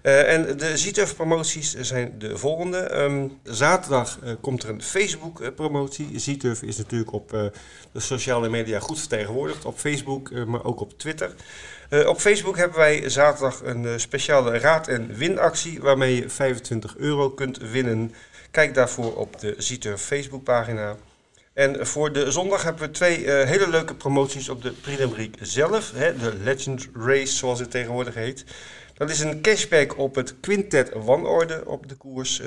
Uh, 0.03 0.33
en 0.33 0.57
de 0.57 0.77
ZTUF 0.77 1.17
promoties 1.17 1.75
zijn 1.75 2.19
de 2.19 2.39
volgende. 2.39 2.95
Um, 2.95 3.39
zaterdag 3.43 4.19
uh, 4.25 4.33
komt 4.41 4.63
er 4.63 4.69
een 4.69 4.83
Facebook 4.83 5.41
uh, 5.41 5.49
promotie. 5.55 6.19
ZTUF 6.19 6.63
is 6.63 6.77
natuurlijk 6.77 7.13
op 7.13 7.31
de 7.93 8.01
sociale 8.01 8.49
media 8.49 8.79
goed 8.79 8.99
vertegenwoordigd. 8.99 9.65
Op 9.65 9.79
Facebook, 9.79 10.47
maar 10.47 10.65
ook 10.65 10.81
op 10.81 10.99
Twitter. 10.99 11.35
op 12.07 12.21
Facebook 12.21 12.57
hebben 12.57 12.79
wij 12.79 13.09
zaterdag 13.09 13.63
een 13.65 14.01
speciale 14.01 14.59
raad- 14.59 14.89
en 14.89 15.15
winactie 15.15 15.81
waarmee 15.81 16.17
je 16.17 16.29
25 16.29 16.97
euro 16.97 17.31
kunt 17.31 17.59
winnen. 17.59 18.15
Kijk 18.51 18.75
daarvoor 18.75 19.17
op 19.17 19.41
de 19.41 19.55
ZTUF 19.59 20.03
Facebookpagina. 20.03 20.97
En 21.53 21.87
voor 21.87 22.13
de 22.13 22.31
zondag 22.31 22.63
hebben 22.63 22.83
we 22.83 22.91
twee 22.91 23.25
uh, 23.25 23.45
hele 23.45 23.69
leuke 23.69 23.95
promoties 23.95 24.49
op 24.49 24.63
de 24.63 24.71
Prix 24.71 25.37
zelf. 25.41 25.93
Hè, 25.95 26.17
de 26.17 26.35
Legend 26.43 26.89
Race, 26.95 27.37
zoals 27.37 27.59
het 27.59 27.71
tegenwoordig 27.71 28.15
heet. 28.15 28.45
Dat 28.95 29.11
is 29.11 29.21
een 29.21 29.41
cashback 29.41 29.99
op 29.99 30.15
het 30.15 30.41
Quintet 30.41 30.93
Wanorde 30.95 31.63
op 31.67 31.89
de 31.89 31.95
koers. 31.95 32.43
50% 32.43 32.45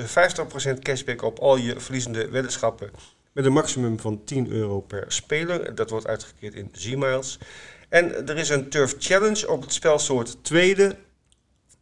cashback 0.82 1.22
op 1.22 1.38
al 1.38 1.56
je 1.56 1.80
verliezende 1.80 2.28
weddenschappen. 2.28 2.90
Met 3.32 3.44
een 3.44 3.52
maximum 3.52 4.00
van 4.00 4.24
10 4.24 4.50
euro 4.50 4.80
per 4.80 5.04
speler. 5.08 5.74
Dat 5.74 5.90
wordt 5.90 6.06
uitgekeerd 6.06 6.54
in 6.54 6.68
Z-miles. 6.72 7.38
En 7.88 8.28
er 8.28 8.36
is 8.36 8.48
een 8.48 8.68
Turf 8.68 8.94
Challenge 8.98 9.50
op 9.50 9.62
het 9.62 9.72
spelsoort 9.72 10.44
tweede. 10.44 10.96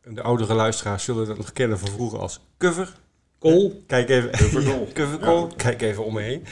De 0.05 0.23
oudere 0.23 0.55
luisteraars 0.55 1.05
zullen 1.05 1.27
dat 1.27 1.37
nog 1.37 1.53
kennen 1.53 1.79
van 1.79 1.89
vroeger 1.89 2.19
als 2.19 2.41
cover. 2.59 2.93
Call. 3.41 3.73
Kijk 3.87 4.09
even. 4.09 4.31
Cover. 4.93 5.57
Kijk 5.57 5.83
even 5.83 6.05
om 6.05 6.15
me 6.15 6.21
heen. 6.21 6.47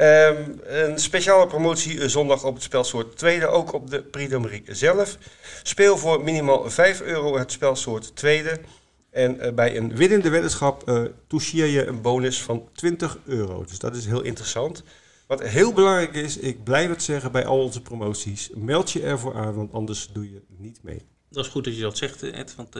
Um, 0.00 0.60
een 0.62 0.98
speciale 0.98 1.46
promotie 1.46 2.08
zondag 2.08 2.44
op 2.44 2.54
het 2.54 2.62
spelsoort 2.62 3.16
tweede, 3.16 3.46
ook 3.46 3.72
op 3.72 3.90
de 3.90 4.02
Prix 4.02 4.30
d'Amérique 4.30 4.74
zelf. 4.74 5.18
Speel 5.62 5.98
voor 5.98 6.24
minimaal 6.24 6.70
5 6.70 7.00
euro 7.00 7.38
het 7.38 7.52
spelsoort 7.52 8.16
tweede. 8.16 8.60
En 9.10 9.36
uh, 9.36 9.52
bij 9.52 9.76
een 9.76 9.96
winnende 9.96 10.28
weddenschap 10.28 10.88
uh, 10.88 11.02
toucheer 11.26 11.66
je 11.66 11.86
een 11.86 12.00
bonus 12.00 12.42
van 12.42 12.68
20 12.72 13.18
euro. 13.24 13.64
Dus 13.64 13.78
dat 13.78 13.96
is 13.96 14.06
heel 14.06 14.22
interessant. 14.22 14.82
Wat 15.26 15.42
heel 15.42 15.72
belangrijk 15.72 16.14
is, 16.14 16.36
ik 16.36 16.64
blijf 16.64 16.88
het 16.88 17.02
zeggen 17.02 17.32
bij 17.32 17.46
al 17.46 17.62
onze 17.62 17.82
promoties. 17.82 18.50
Meld 18.54 18.90
je 18.90 19.02
ervoor 19.02 19.34
aan, 19.34 19.54
want 19.54 19.72
anders 19.72 20.08
doe 20.12 20.30
je 20.32 20.42
niet 20.58 20.78
mee. 20.82 21.02
Dat 21.30 21.44
is 21.44 21.50
goed 21.50 21.64
dat 21.64 21.76
je 21.76 21.82
dat 21.82 21.96
zegt, 21.96 22.22
Ed. 22.22 22.54
Want 22.54 22.76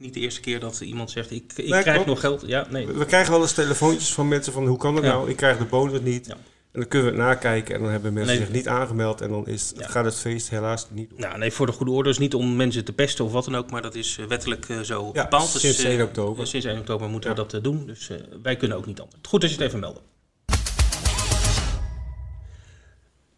niet 0.00 0.14
de 0.14 0.20
eerste 0.20 0.40
keer 0.40 0.60
dat 0.60 0.80
iemand 0.80 1.10
zegt, 1.10 1.30
ik, 1.30 1.52
ik 1.56 1.68
nee, 1.68 1.80
krijg 1.80 1.84
klopt. 1.84 2.06
nog 2.06 2.20
geld. 2.20 2.42
Ja, 2.46 2.66
nee. 2.70 2.86
we, 2.86 2.92
we, 2.92 3.04
krijgen 3.04 3.32
wel 3.32 3.40
eens 3.40 3.52
telefoontjes 3.52 4.12
van 4.12 4.28
mensen 4.28 4.52
van, 4.52 4.66
hoe 4.66 4.78
kan 4.78 4.94
dat 4.94 5.04
ja. 5.04 5.10
nou? 5.10 5.30
Ik 5.30 5.36
krijg 5.36 5.58
de 5.58 5.64
bonus 5.64 6.00
niet. 6.00 6.26
Ja. 6.26 6.36
En 6.72 6.80
dan 6.80 6.88
kunnen 6.88 7.12
we 7.12 7.16
het 7.16 7.26
nakijken 7.26 7.74
en 7.74 7.80
dan 7.82 7.90
hebben 7.90 8.12
mensen 8.12 8.36
nee. 8.36 8.44
zich 8.44 8.54
niet 8.54 8.68
aangemeld 8.68 9.20
en 9.20 9.30
dan 9.30 9.46
is, 9.46 9.72
ja. 9.76 9.86
gaat 9.86 10.04
het 10.04 10.14
feest 10.14 10.50
helaas 10.50 10.86
niet 10.90 11.10
door. 11.10 11.18
Nou, 11.18 11.38
nee, 11.38 11.52
voor 11.52 11.66
de 11.66 11.72
goede 11.72 11.92
orde 11.92 12.10
is 12.10 12.18
niet 12.18 12.34
om 12.34 12.56
mensen 12.56 12.84
te 12.84 12.92
pesten 12.92 13.24
of 13.24 13.32
wat 13.32 13.44
dan 13.44 13.56
ook, 13.56 13.70
maar 13.70 13.82
dat 13.82 13.94
is 13.94 14.18
wettelijk 14.28 14.68
uh, 14.68 14.80
zo 14.80 15.10
ja, 15.12 15.22
bepaald. 15.22 15.48
Sinds 15.48 15.76
dus, 15.76 15.86
1 15.86 16.02
oktober. 16.02 16.42
Uh, 16.42 16.48
sinds 16.48 16.66
1 16.66 16.78
oktober 16.78 17.08
moeten 17.08 17.30
we 17.30 17.36
dat 17.36 17.54
uh, 17.54 17.62
doen, 17.62 17.86
dus 17.86 18.10
wij 18.42 18.56
kunnen 18.56 18.76
ook 18.76 18.86
niet 18.86 19.00
anders. 19.00 19.18
Goed 19.28 19.40
dat 19.40 19.50
je 19.50 19.56
het 19.56 19.64
even 19.66 19.80
melden. 19.80 20.02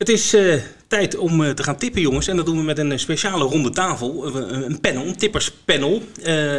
Het 0.03 0.11
is 0.11 0.35
uh, 0.35 0.55
tijd 0.87 1.17
om 1.17 1.41
uh, 1.41 1.51
te 1.51 1.63
gaan 1.63 1.77
tippen, 1.77 2.01
jongens. 2.01 2.29
En 2.29 2.37
dat 2.37 2.47
doen 2.47 2.57
we 2.57 2.63
met 2.63 2.79
een 2.79 2.99
speciale 2.99 3.45
ronde 3.45 3.71
tafel. 3.71 4.29
Uh, 4.29 4.47
een 4.51 4.81
panel, 4.81 5.07
een 5.07 5.17
tipperspanel. 5.17 6.03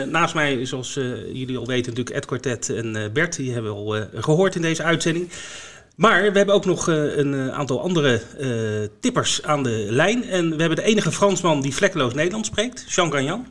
naast 0.10 0.34
mij, 0.34 0.66
zoals 0.66 0.94
jullie 1.34 1.58
al 1.58 1.66
weten, 1.66 1.90
natuurlijk 1.90 2.16
Ed 2.16 2.26
Quartet 2.26 2.70
en 2.70 3.12
Bert. 3.14 3.36
Die 3.36 3.52
hebben 3.52 3.72
we 3.72 3.78
al 3.78 4.22
gehoord 4.22 4.56
in 4.56 4.62
deze 4.62 4.84
uitzending. 4.84 5.30
Maar 5.96 6.32
we 6.32 6.38
hebben 6.38 6.56
ook 6.56 6.66
nog 6.66 6.88
een 6.88 7.52
aantal 7.52 7.82
andere 7.82 8.22
tippers 9.00 9.44
aan 9.44 9.64
de 9.64 9.88
lijn. 9.90 10.24
En 10.24 10.50
we 10.50 10.60
hebben 10.60 10.76
de 10.76 10.84
enige 10.84 11.12
Fransman 11.12 11.62
die 11.62 11.74
vlekkeloos 11.74 12.14
Nederlands 12.14 12.48
spreekt, 12.48 12.86
Jean 12.88 13.12
Gagnan. 13.12 13.48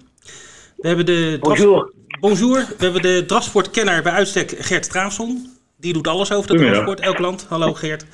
We 0.77 0.87
hebben 0.87 1.07
de 1.07 1.37
Bonjour. 1.41 1.93
Bonjour. 2.21 2.67
We 2.79 2.85
hebben 2.85 3.03
de 3.03 3.25
drafsportkenner 3.27 4.03
bij 4.03 4.13
uitstek 4.13 4.55
Gert 4.59 4.85
Straafson. 4.85 5.57
Die 5.77 5.93
doet 5.93 6.09
alles 6.09 6.33
over 6.33 6.57
de 6.57 6.65
drafsport, 6.65 7.01
elk 7.01 7.19
land. 7.19 7.47
Hallo 7.49 7.75
Geert. 7.75 8.05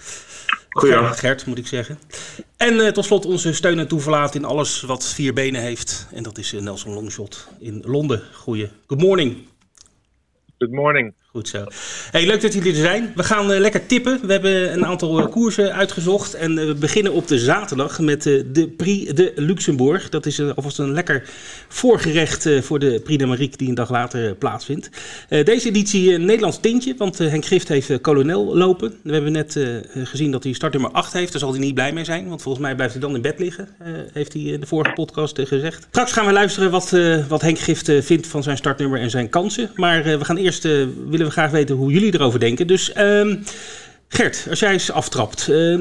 Goeiedag. 0.71 1.21
Gert, 1.21 1.47
moet 1.47 1.59
ik 1.59 1.67
zeggen. 1.67 1.99
En 2.57 2.75
uh, 2.75 2.89
tot 2.89 3.05
slot 3.05 3.27
onze 3.27 3.53
steun 3.53 3.79
en 3.79 3.89
toeverlaat 3.89 4.35
in 4.35 4.45
alles 4.45 4.81
wat 4.81 5.07
vier 5.07 5.33
benen 5.33 5.61
heeft. 5.61 6.07
En 6.13 6.23
dat 6.23 6.39
is 6.39 6.53
uh, 6.53 6.61
Nelson 6.61 6.93
Longshot 6.93 7.49
in 7.59 7.83
Londen. 7.87 8.23
Goeie. 8.33 8.71
Good 8.87 9.01
morning. 9.01 9.37
Good 10.59 10.71
morning. 10.71 11.15
Goed. 11.39 11.53
Hey, 12.11 12.27
leuk 12.27 12.41
dat 12.41 12.53
jullie 12.53 12.73
er 12.73 12.79
zijn. 12.79 13.13
We 13.15 13.23
gaan 13.23 13.51
uh, 13.51 13.59
lekker 13.59 13.87
tippen. 13.87 14.21
We 14.23 14.33
hebben 14.33 14.73
een 14.73 14.87
aantal 14.87 15.21
uh, 15.21 15.27
koersen 15.27 15.75
uitgezocht. 15.75 16.35
En 16.35 16.59
uh, 16.59 16.67
we 16.67 16.75
beginnen 16.75 17.13
op 17.13 17.29
de 17.29 17.39
zaterdag 17.39 18.01
met 18.01 18.23
de 18.23 18.73
Prix 18.77 19.13
de 19.13 19.33
Luxembourg. 19.37 20.09
Dat 20.09 20.27
is 20.27 20.41
alvast 20.41 20.79
een 20.79 20.93
lekker 20.93 21.23
voorgerecht 21.69 22.49
voor 22.61 22.79
de 22.79 23.01
Prix 23.05 23.19
de 23.19 23.27
Marique 23.27 23.57
die 23.57 23.69
een 23.69 23.75
dag 23.75 23.91
later 23.91 24.35
plaatsvindt. 24.35 24.91
deze 25.29 25.69
editie 25.69 26.15
een 26.15 26.25
Nederlands 26.25 26.61
tintje, 26.61 26.95
want 26.97 27.19
Henk 27.19 27.45
Grift 27.45 27.69
heeft 27.69 28.01
kolonel 28.01 28.57
lopen. 28.57 28.95
We 29.03 29.13
hebben 29.13 29.33
net 29.33 29.61
gezien 29.95 30.31
dat 30.31 30.45
hij 30.45 30.53
startnummer 30.53 30.91
8 30.91 31.13
heeft. 31.13 31.31
Daar 31.33 31.41
zal 31.41 31.51
hij 31.51 31.61
niet 31.61 31.75
blij 31.75 31.93
mee 31.93 32.05
zijn, 32.05 32.29
want 32.29 32.43
volgens 32.43 32.65
mij 32.65 32.75
blijft 32.75 32.93
hij 32.93 33.03
dan 33.03 33.15
in 33.15 33.23
bed 33.23 33.39
liggen. 33.39 33.69
heeft 34.13 34.33
hij 34.33 34.43
in 34.43 34.61
de 34.61 34.67
vorige 34.67 34.93
podcast 34.93 35.41
gezegd. 35.41 35.87
Straks 35.91 36.13
gaan 36.13 36.27
we 36.27 36.33
luisteren 36.33 36.71
wat, 36.71 36.97
wat 37.29 37.43
Henk 37.43 37.59
Grift 37.59 37.93
vindt 38.01 38.27
van 38.27 38.43
zijn 38.43 38.57
startnummer 38.57 39.01
en 39.01 39.11
zijn 39.11 39.29
kansen. 39.29 39.71
Maar 39.75 40.03
we 40.03 40.25
gaan 40.25 40.37
eerst 40.37 40.63
willen 41.09 41.27
we 41.29 41.35
graag 41.35 41.51
weten 41.51 41.77
hoe 41.77 41.93
jullie 41.93 42.15
erover 42.15 42.41
denken. 42.41 42.67
Dus 42.67 43.01
um, 43.01 43.39
Gert, 44.09 44.47
als 44.51 44.61
jij 44.61 44.73
eens 44.73 44.93
aftrapt, 44.93 45.49
um, 45.49 45.81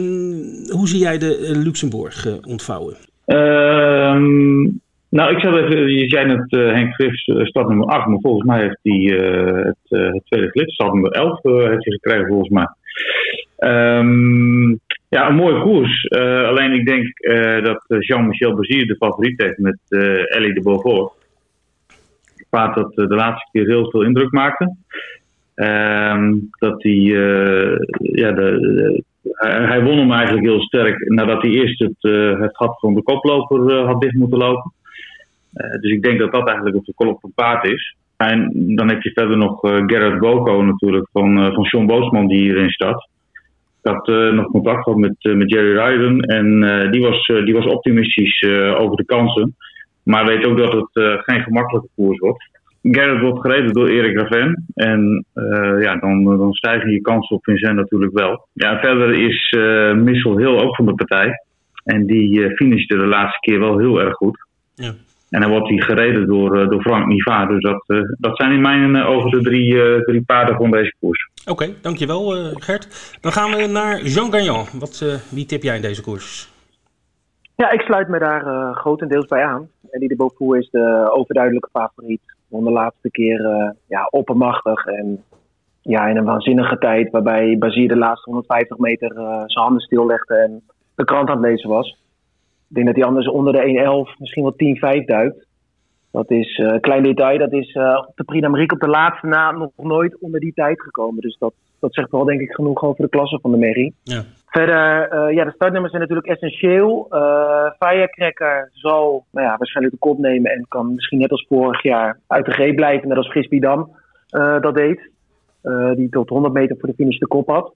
hoe 0.70 0.88
zie 0.88 1.00
jij 1.00 1.18
de 1.18 1.40
uh, 1.40 1.64
Luxemburg 1.64 2.26
uh, 2.26 2.34
ontvouwen? 2.42 2.96
Um, 3.26 4.82
Nou, 5.10 5.36
ik 5.36 5.40
zat 5.40 5.58
even, 5.58 5.92
je 5.92 6.10
zei 6.10 6.26
net 6.26 6.52
uh, 6.52 6.74
Henk 6.74 6.94
Griffs 6.94 7.28
uh, 7.28 7.46
stad 7.46 7.68
nummer 7.68 7.88
8, 7.88 8.08
maar 8.08 8.20
volgens 8.22 8.48
mij 8.48 8.62
heeft 8.62 8.80
hij 8.82 9.00
het, 9.64 10.24
tweede 10.26 10.50
gelid, 10.52 10.72
stad 10.72 10.94
nummer 10.94 11.12
11, 11.12 11.40
heeft 11.44 11.86
hij 11.86 11.98
gekregen 12.00 12.28
volgens 12.28 12.50
mij. 12.50 12.68
Ja, 15.10 15.30
een 15.30 15.36
mooie 15.36 15.62
koers. 15.62 16.10
alleen 16.50 16.74
ik 16.74 16.86
denk 16.86 17.08
dat 17.64 17.86
Jean-Michel 17.88 18.56
Bazier 18.56 18.88
de 18.88 18.96
favoriet 18.96 19.42
heeft 19.42 19.58
met 19.58 19.80
Ellie 20.30 20.54
de 20.54 20.62
Beaufort. 20.62 21.12
Een 22.38 22.46
paard 22.50 22.76
dat 22.76 22.96
de 22.96 23.16
laatste 23.16 23.50
keer 23.52 23.68
heel 23.68 23.90
veel 23.90 24.04
indruk 24.04 24.32
maakte. 24.32 24.76
Um, 25.62 26.50
dat 26.60 26.84
hij, 26.84 26.94
ja, 27.98 28.32
de, 28.32 29.04
hij 29.38 29.84
won 29.84 29.98
hem 29.98 30.12
eigenlijk 30.12 30.46
heel 30.46 30.62
sterk 30.62 31.10
nadat 31.10 31.42
hij 31.42 31.52
eerst 31.52 31.80
het, 31.80 31.96
uh, 32.02 32.40
het 32.40 32.58
gat 32.58 32.80
van 32.80 32.94
de 32.94 33.04
koploper 33.04 33.70
uh, 33.70 33.86
had 33.86 34.02
dicht 34.02 34.16
moeten 34.16 34.38
lopen. 34.38 34.72
Dus 35.82 35.92
ik 35.92 36.04
denk 36.04 36.20
dat 36.20 36.32
dat 36.32 36.48
eigenlijk 36.48 36.78
op 36.78 36.86
de 36.86 36.94
kop 36.96 37.20
van 37.20 37.32
paard 37.36 37.68
is. 37.68 37.96
En 38.18 38.52
dan 38.76 38.90
heb 38.90 39.02
je 39.02 39.12
verder 39.12 39.38
nog 39.38 39.60
Gerard 39.60 40.20
Boko 40.20 40.64
natuurlijk 40.64 41.08
van, 41.12 41.54
van 41.54 41.64
Sean 41.64 41.86
Boosman 41.86 42.28
die 42.28 42.42
hierin 42.42 42.70
staat. 42.70 43.10
Ik 43.84 43.92
had 43.92 44.08
nog 44.08 44.46
contact 44.46 44.84
gehad 44.84 45.00
met, 45.00 45.16
met 45.22 45.52
Jerry 45.52 45.78
Ryden 45.78 46.20
en 46.20 46.60
die, 46.92 47.02
was, 47.02 47.26
die 47.26 47.54
was 47.54 47.66
optimistisch 47.66 48.44
over 48.78 48.96
de 48.96 49.06
kansen. 49.06 49.56
Maar 50.04 50.26
weet 50.26 50.46
ook 50.46 50.58
dat 50.58 50.74
het 50.74 51.24
geen 51.24 51.42
gemakkelijke 51.42 51.90
koers 51.96 52.20
wordt. 52.20 52.57
Gerrit 52.92 53.22
wordt 53.22 53.42
gereden 53.42 53.74
door 53.74 53.88
Erik 53.88 54.18
Raven. 54.18 54.66
En 54.74 55.26
uh, 55.36 55.82
ja, 55.82 55.96
dan, 55.96 56.24
dan 56.24 56.54
stijgen 56.54 56.92
je 56.92 57.02
kansen 57.02 57.36
op 57.36 57.44
Vincent 57.44 57.76
natuurlijk 57.76 58.14
wel. 58.14 58.48
Ja, 58.54 58.80
verder 58.80 59.14
is 59.14 59.54
uh, 59.58 59.94
Missel 59.94 60.38
heel 60.38 60.62
ook 60.62 60.76
van 60.76 60.86
de 60.86 60.94
partij. 60.94 61.44
En 61.84 62.06
die 62.06 62.40
uh, 62.40 62.56
finishte 62.56 62.98
de 62.98 63.06
laatste 63.06 63.40
keer 63.40 63.60
wel 63.60 63.78
heel 63.78 64.02
erg 64.02 64.14
goed. 64.14 64.48
Ja. 64.76 64.94
En 65.30 65.42
dan 65.42 65.50
wordt 65.50 65.70
hij 65.70 65.78
gereden 65.78 66.28
door, 66.28 66.70
door 66.70 66.82
Frank 66.82 67.08
Niva. 67.08 67.46
Dus 67.46 67.62
dat, 67.62 67.84
dat 68.18 68.38
zijn 68.38 68.52
in 68.52 68.62
mijn 68.62 69.04
ogen 69.04 69.32
de 69.32 69.42
drie, 69.42 70.02
drie 70.04 70.24
paarden 70.26 70.56
van 70.56 70.72
deze 70.72 70.94
koers. 71.00 71.30
Oké, 71.42 71.52
okay, 71.52 71.76
dankjewel 71.82 72.30
Gert. 72.54 73.18
Dan 73.22 73.32
gaan 73.32 73.52
we 73.52 73.68
naar 73.68 74.02
Jean 74.02 74.32
Gagnon. 74.32 74.66
Wat, 74.80 75.22
wie 75.30 75.46
tip 75.46 75.64
jij 75.64 75.76
in 75.76 75.82
deze 75.82 76.02
koers? 76.02 76.52
Ja, 77.56 77.72
ik 77.72 77.82
sluit 77.82 78.08
me 78.08 78.20
daar 78.20 78.74
grotendeels 78.76 79.26
bij 79.26 79.44
aan. 79.44 79.68
En 79.92 80.00
die 80.00 80.10
de 80.10 80.16
Beaufort 80.16 80.62
is 80.62 80.70
de 80.70 81.10
overduidelijke 81.14 81.70
favoriet. 81.72 82.37
Won 82.48 82.64
de 82.64 82.72
laatste 82.72 83.12
keer 83.12 83.40
uh, 83.40 83.70
ja, 83.88 84.08
oppermachtig. 84.10 84.86
En 84.86 85.24
ja, 85.82 86.08
in 86.08 86.18
een 86.18 86.26
waanzinnige 86.26 86.78
tijd 86.78 87.12
waarbij 87.12 87.58
Bazier 87.58 87.88
de 87.88 87.98
laatste 87.98 88.30
150 88.30 88.78
meter 88.78 89.12
uh, 89.12 89.28
zijn 89.46 89.66
handen 89.66 89.82
stillegde 89.82 90.36
en 90.36 90.62
de 90.96 91.04
krant 91.04 91.30
aan 91.30 91.38
het 91.38 91.46
lezen 91.46 91.70
was. 91.70 91.90
Ik 92.70 92.76
denk 92.76 92.86
dat 92.86 92.96
hij 92.96 93.06
anders 93.06 93.28
onder 93.28 93.54
de 93.54 94.08
1.11, 94.14 94.18
misschien 94.20 94.44
wel 94.44 95.02
10-5 95.02 95.06
duikt. 95.06 95.46
Dat 96.12 96.32
is 96.32 96.58
een 96.58 96.74
uh, 96.74 96.80
klein 96.80 97.04
detail. 97.04 97.38
Dat 97.38 97.54
is 97.54 97.74
op 98.08 98.12
de 98.16 98.24
Prix 98.24 98.74
op 98.74 98.80
de 98.80 98.88
laatste 98.88 99.28
na 99.28 99.52
nog 99.52 99.72
nooit 99.76 100.20
onder 100.20 100.40
die 100.40 100.54
tijd 100.54 100.82
gekomen. 100.82 101.22
Dus 101.22 101.38
dat, 101.38 101.54
dat 101.80 101.94
zegt 101.94 102.12
wel 102.12 102.26
denk 102.26 102.42
ik 102.42 102.52
genoeg 102.52 102.84
over 102.84 103.04
de 103.04 103.10
klasse 103.10 103.40
van 103.42 103.52
de 103.52 103.58
Merrie. 103.58 103.94
Ja. 104.04 104.24
Verder, 104.48 105.14
uh, 105.14 105.36
ja, 105.36 105.44
de 105.44 105.52
startnummers 105.52 105.92
zijn 105.94 106.08
natuurlijk 106.08 106.28
essentieel. 106.28 107.08
Uh, 107.12 107.72
Firecracker 107.80 108.70
zal 108.74 109.26
nou 109.32 109.48
ja, 109.48 109.58
waarschijnlijk 109.58 109.96
de 109.96 110.08
kop 110.08 110.18
nemen 110.18 110.52
en 110.52 110.66
kan 110.68 110.94
misschien 110.94 111.20
net 111.20 111.32
als 111.32 111.46
vorig 111.48 111.84
jaar 111.84 112.20
uit 112.28 112.46
de 112.46 112.52
greep 112.52 112.76
blijven, 112.76 113.08
net 113.08 113.18
als 113.18 113.30
Frisbee 113.30 113.60
Dam 113.60 113.96
uh, 114.32 114.60
dat 114.60 114.76
deed. 114.76 115.10
die 115.96 116.10
tot 116.10 116.30
100 116.30 116.54
meter 116.54 116.78
voor 116.80 116.90
de 116.90 116.96
finish 116.96 117.18
de 117.18 117.28
kop 117.28 117.48
had. 117.48 117.74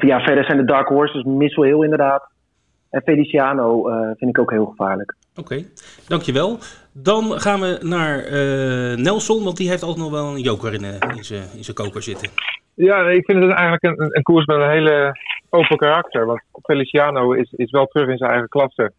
ja, 0.00 0.20
verder 0.20 0.44
zijn 0.44 0.58
de 0.58 0.64
Dark 0.64 0.88
Horses, 0.88 1.22
Missel 1.22 1.62
heel 1.62 1.82
inderdaad. 1.82 2.30
En 2.90 3.02
Feliciano 3.02 3.82
vind 4.16 4.30
ik 4.30 4.38
ook 4.38 4.50
heel 4.50 4.66
gevaarlijk. 4.66 5.16
Oké, 5.36 5.64
dankjewel. 6.08 6.58
Dan 6.92 7.40
gaan 7.40 7.60
we 7.60 7.78
naar 7.82 8.16
Nelson, 8.98 9.44
want 9.44 9.56
die 9.56 9.68
heeft 9.68 9.82
altijd 9.82 10.04
nog 10.04 10.10
wel 10.10 10.34
een 10.34 10.40
joker 10.40 10.74
in, 10.74 10.84
in 10.84 11.64
zijn 11.64 11.76
koker 11.76 12.02
zitten. 12.02 12.28
Ja, 12.74 13.08
ik 13.08 13.24
vind 13.24 13.42
het 13.42 13.52
eigenlijk 13.52 13.82
een, 13.82 14.16
een, 14.16 14.22
koers 14.22 14.46
met 14.46 14.56
een 14.56 14.70
hele 14.70 15.18
open 15.48 15.76
karakter. 15.76 16.26
Want 16.26 16.42
Feliciano 16.62 17.32
is, 17.32 17.52
is 17.52 17.70
wel 17.70 17.86
terug 17.86 18.08
in 18.08 18.16
zijn 18.16 18.30
eigen 18.30 18.48
klasse. 18.48 18.92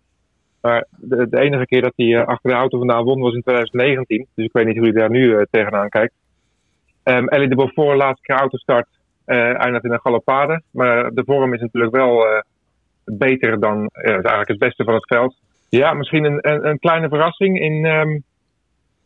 Maar 0.61 0.87
de, 0.97 1.29
de 1.29 1.39
enige 1.39 1.65
keer 1.65 1.81
dat 1.81 1.93
hij 1.95 2.05
uh, 2.05 2.25
achter 2.25 2.49
de 2.49 2.55
auto 2.55 2.77
vandaan 2.77 3.03
won 3.03 3.19
was 3.19 3.33
in 3.33 3.41
2019. 3.41 4.27
Dus 4.35 4.45
ik 4.45 4.51
weet 4.51 4.65
niet 4.65 4.77
hoe 4.77 4.85
hij 4.85 4.99
daar 4.99 5.09
nu 5.09 5.23
uh, 5.23 5.41
tegenaan 5.51 5.89
kijkt. 5.89 6.13
Um, 7.03 7.27
Ellie 7.27 7.47
de 7.47 7.55
Beaufort, 7.55 7.97
laatste 7.97 8.21
keer 8.21 8.35
autostart, 8.35 8.87
eindigt 9.25 9.83
in 9.83 9.91
een 9.91 9.99
galopade. 9.99 10.61
Maar 10.71 11.11
de 11.13 11.23
vorm 11.25 11.53
is 11.53 11.61
natuurlijk 11.61 11.95
wel 11.95 12.25
beter 13.05 13.59
dan, 13.59 13.89
eigenlijk 13.93 14.47
het 14.47 14.59
beste 14.59 14.83
van 14.83 14.93
het 14.93 15.07
veld. 15.07 15.35
Ja, 15.79 15.93
misschien 15.93 16.23
een, 16.23 16.51
een, 16.51 16.67
een 16.67 16.79
kleine 16.79 17.09
verrassing 17.09 17.59
in, 17.59 17.85
um, 17.85 18.23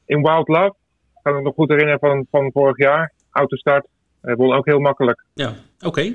in 0.06 0.22
Wild 0.22 0.48
Love. 0.48 0.76
Ik 1.16 1.20
kan 1.24 1.36
me 1.36 1.42
nog 1.42 1.54
goed 1.54 1.70
herinneren 1.70 2.00
van, 2.00 2.28
van 2.32 2.52
vorig 2.54 2.78
jaar. 2.78 3.14
Autostart, 3.32 3.88
hij 4.22 4.36
won 4.36 4.54
ook 4.54 4.66
heel 4.66 4.80
makkelijk. 4.80 5.24
Ja, 5.34 5.54
oké. 5.80 6.14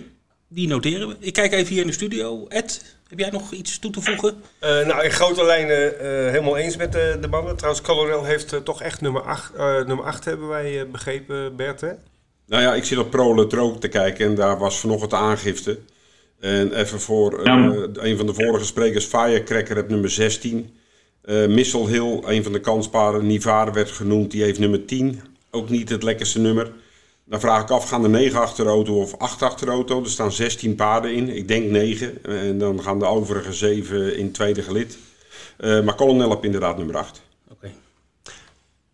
Die 0.48 0.68
noteren 0.68 1.08
we. 1.08 1.16
Ik 1.20 1.32
kijk 1.32 1.52
even 1.52 1.72
hier 1.72 1.80
in 1.80 1.86
de 1.86 1.92
studio. 1.92 2.46
Ed, 2.48 2.98
heb 3.08 3.18
jij 3.18 3.30
nog 3.30 3.52
iets 3.52 3.78
toe 3.78 3.90
te 3.90 4.00
voegen? 4.00 4.42
Uh, 4.60 4.86
nou, 4.86 5.04
in 5.04 5.10
grote 5.10 5.44
lijnen 5.44 5.92
uh, 5.92 6.00
helemaal 6.30 6.56
eens 6.56 6.76
met 6.76 6.92
de, 6.92 7.18
de 7.20 7.28
mannen. 7.28 7.56
Trouwens, 7.56 7.84
Colonel 7.84 8.24
heeft 8.24 8.52
uh, 8.52 8.60
toch 8.60 8.82
echt 8.82 9.00
nummer 9.00 9.22
8, 9.22 9.56
nummer 9.86 10.04
8 10.04 10.24
hebben 10.24 10.48
wij 10.48 10.88
begrepen, 10.90 11.56
Bert, 11.56 11.80
hè? 11.80 11.92
Nou 12.46 12.62
ja, 12.62 12.74
ik 12.74 12.84
zit 12.84 12.98
op 12.98 13.10
Pro 13.10 13.48
ook 13.56 13.80
te 13.80 13.88
kijken 13.88 14.26
en 14.26 14.34
daar 14.34 14.58
was 14.58 14.80
vanochtend 14.80 15.10
de 15.10 15.16
aangifte. 15.16 15.78
En 16.40 16.72
even 16.72 17.00
voor 17.00 17.46
een 17.92 18.16
van 18.16 18.26
de 18.26 18.34
vorige 18.34 18.64
sprekers, 18.64 19.04
Firecracker 19.04 19.76
heb 19.76 19.88
nummer 19.88 20.10
16. 20.10 20.74
Missel 21.48 21.88
Hill, 21.88 22.22
een 22.24 22.42
van 22.42 22.52
de 22.52 22.60
kansparen, 22.60 23.26
Nivare 23.26 23.72
werd 23.72 23.90
genoemd, 23.90 24.30
die 24.30 24.42
heeft 24.42 24.58
nummer 24.58 24.84
10. 24.84 25.20
Ook 25.50 25.68
niet 25.68 25.88
het 25.88 26.02
lekkerste 26.02 26.40
nummer. 26.40 26.72
Dan 27.30 27.40
vraag 27.40 27.62
ik 27.62 27.70
af, 27.70 27.88
gaan 27.88 28.04
er 28.04 28.10
9 28.10 28.40
achter 28.40 28.64
de 28.64 28.70
auto 28.70 29.00
of 29.00 29.18
8 29.18 29.42
achter 29.42 29.66
de 29.66 29.72
auto? 29.72 30.00
Er 30.00 30.08
staan 30.08 30.32
16 30.32 30.74
paarden 30.74 31.14
in. 31.14 31.36
Ik 31.36 31.48
denk 31.48 31.70
9. 31.70 32.24
En 32.24 32.58
dan 32.58 32.82
gaan 32.82 32.98
de 32.98 33.04
overige 33.04 33.52
7 33.52 34.16
in 34.18 34.32
tweede 34.32 34.62
gelid. 34.62 34.98
Uh, 35.58 35.84
maar 35.84 35.94
Colonel 35.94 36.30
heb 36.30 36.44
inderdaad 36.44 36.76
nummer 36.76 36.96
8. 36.96 37.22
Oké. 37.44 37.54
Okay. 37.54 37.74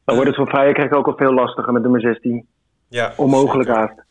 Dan 0.05 0.15
wordt 0.15 0.31
het 0.31 0.39
voor 0.39 0.59
Firecrack 0.59 0.95
ook 0.95 1.07
al 1.07 1.17
veel 1.17 1.35
lastiger 1.35 1.73
met 1.73 1.83
nummer 1.83 2.01
16. 2.01 2.47
Ja, 2.89 3.13
Onmogelijk 3.17 3.69
haast. 3.69 4.06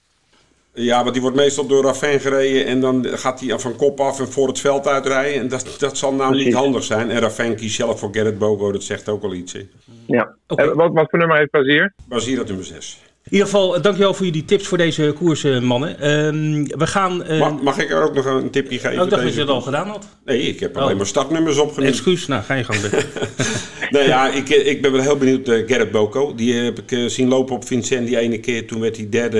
Ja, 0.76 1.02
want 1.02 1.14
die 1.14 1.22
wordt 1.22 1.38
meestal 1.38 1.68
door 1.68 1.84
Raffin 1.84 2.20
gereden 2.20 2.66
en 2.66 2.80
dan 2.82 3.06
gaat 3.06 3.40
hij 3.40 3.60
van 3.60 3.76
kop 3.76 4.00
af 4.00 4.20
en 4.20 4.28
voor 4.28 4.48
het 4.48 4.60
veld 4.60 4.88
uitrijden. 4.88 5.42
En 5.42 5.48
dat, 5.48 5.76
dat 5.80 5.98
zal 5.98 6.14
nou 6.14 6.30
Precies. 6.30 6.46
niet 6.46 6.56
handig 6.56 6.84
zijn. 6.84 7.10
En 7.10 7.20
Raffin 7.20 7.56
kiest 7.56 7.76
zelf 7.76 8.00
voor 8.00 8.10
Gerrit 8.12 8.38
Bogo, 8.38 8.72
dat 8.72 8.84
zegt 8.84 9.10
ook 9.10 9.24
al 9.24 9.34
iets. 9.34 9.54
Hè. 9.54 9.68
Ja. 10.08 10.36
Okay. 10.48 10.74
wat, 10.74 10.94
wat 10.94 11.10
voor 11.10 11.20
nummer 11.20 11.38
heeft 11.38 11.52
Bazier? 11.52 11.94
Bazier 12.08 12.38
had 12.38 12.48
nummer 12.48 12.66
6. 12.66 13.02
In 13.26 13.32
ieder 13.32 13.48
geval, 13.48 13.82
dankjewel 13.82 14.14
voor 14.14 14.26
jullie 14.26 14.46
tips 14.46 14.68
voor 14.68 14.78
deze 14.78 15.14
koers, 15.16 15.44
mannen. 15.44 15.90
Uh, 15.90 16.68
we 16.78 16.88
gaan, 16.88 17.32
uh... 17.32 17.40
mag, 17.40 17.62
mag, 17.62 17.78
ik 17.78 17.90
er 17.90 18.04
ook 18.04 18.14
nog 18.14 18.26
een 18.26 18.50
tipje 18.50 18.80
geven? 18.80 18.98
Oh, 18.98 19.04
ik 19.04 19.10
dacht 19.10 19.24
dat 19.24 19.34
je 19.34 19.40
het 19.40 19.50
al 19.50 19.62
gedaan 19.62 19.88
had. 19.88 20.08
Nee, 20.26 20.42
ik 20.42 20.60
heb 20.60 20.78
alleen 20.78 20.92
oh. 20.92 20.98
maar 20.98 21.06
startnummers 21.06 21.58
opgenomen. 21.58 21.94
Excuus, 21.94 22.28
nou 22.28 22.44
ga 22.44 22.54
je 22.54 22.64
gang. 22.64 22.80
nee, 23.90 24.08
ja, 24.08 24.30
ik, 24.30 24.50
eh, 24.50 24.68
ik 24.68 24.82
ben 24.82 24.92
wel 24.92 25.02
heel 25.02 25.18
benieuwd. 25.18 25.48
Uh, 25.48 25.68
Gerrit 25.68 25.92
Boko, 25.92 26.36
die 26.36 26.54
heb 26.54 26.80
ik 26.80 27.10
zien 27.10 27.28
lopen 27.28 27.56
op 27.56 27.66
Vincent 27.66 28.08
die 28.08 28.18
ene 28.18 28.40
keer. 28.40 28.68
Toen 28.68 28.80
werd 28.80 28.98
hij 28.98 29.10
derde, 29.10 29.40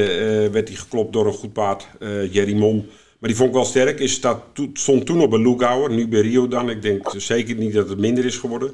werd 0.52 0.68
hij 0.68 0.78
geklopt 0.78 1.14
door 1.14 1.28
een 1.28 1.34
goed 1.34 1.54
paard, 1.54 1.88
Jerry 2.32 2.54
Mon. 2.54 2.90
Maar 3.20 3.30
die 3.30 3.36
vond 3.36 3.50
ik 3.50 3.56
wel 3.56 3.66
sterk. 3.66 4.00
Is 4.00 4.14
staat, 4.14 4.44
stond 4.74 5.06
toen 5.06 5.22
op 5.22 5.34
een 5.34 5.42
Lugauer, 5.42 5.92
nu 5.92 6.08
bij 6.08 6.22
Rio 6.22 6.48
dan. 6.48 6.70
Ik 6.70 6.82
denk 6.82 7.14
zeker 7.18 7.56
niet 7.56 7.74
dat 7.74 7.90
het 7.90 8.00
minder 8.00 8.26
is 8.26 8.38
geworden. 8.38 8.74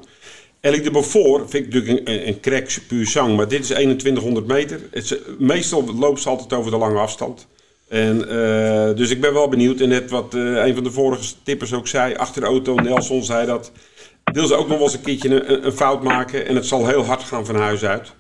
Elk 0.62 0.84
de 0.84 0.92
Beaufort 0.92 1.50
vind 1.50 1.66
ik 1.66 1.74
natuurlijk 1.74 2.08
een, 2.10 2.28
een 2.28 2.40
crack 2.40 2.70
puur 2.88 3.08
zang, 3.08 3.36
maar 3.36 3.48
dit 3.48 3.60
is 3.60 3.66
2100 3.66 4.48
meter. 4.48 4.80
Het 4.92 5.22
meestal 5.40 5.94
loopt 5.96 6.22
ze 6.22 6.30
altijd 6.30 6.54
over 6.54 6.72
de 6.72 6.78
lange 6.78 7.00
afstand. 7.00 7.48
En, 7.88 8.18
uh, 8.18 8.96
dus 8.96 9.10
ik 9.10 9.22
ben 9.22 9.34
wel 9.34 9.48
benieuwd. 9.48 9.80
En 9.80 9.90
net 9.90 10.10
wat 10.10 10.34
uh, 10.34 10.66
een 10.66 10.74
van 10.74 10.84
de 10.84 10.92
vorige 10.92 11.34
tippers 11.44 11.74
ook 11.74 11.88
zei, 11.88 12.16
achter 12.16 12.42
de 12.42 12.48
auto, 12.48 12.76
Nelson 12.76 13.24
zei 13.24 13.46
dat. 13.46 13.72
Wil 14.24 14.48
ze 14.48 14.56
ook 14.56 14.68
nog 14.68 14.78
wel 14.78 14.88
eens 14.88 14.96
een 14.96 15.02
keertje 15.02 15.30
een, 15.30 15.66
een 15.66 15.72
fout 15.72 16.04
maken 16.04 16.48
en 16.48 16.56
het 16.56 16.66
zal 16.66 16.88
heel 16.88 17.06
hard 17.06 17.24
gaan 17.24 17.46
van 17.46 17.56
huis 17.56 17.84
uit. 17.84 18.14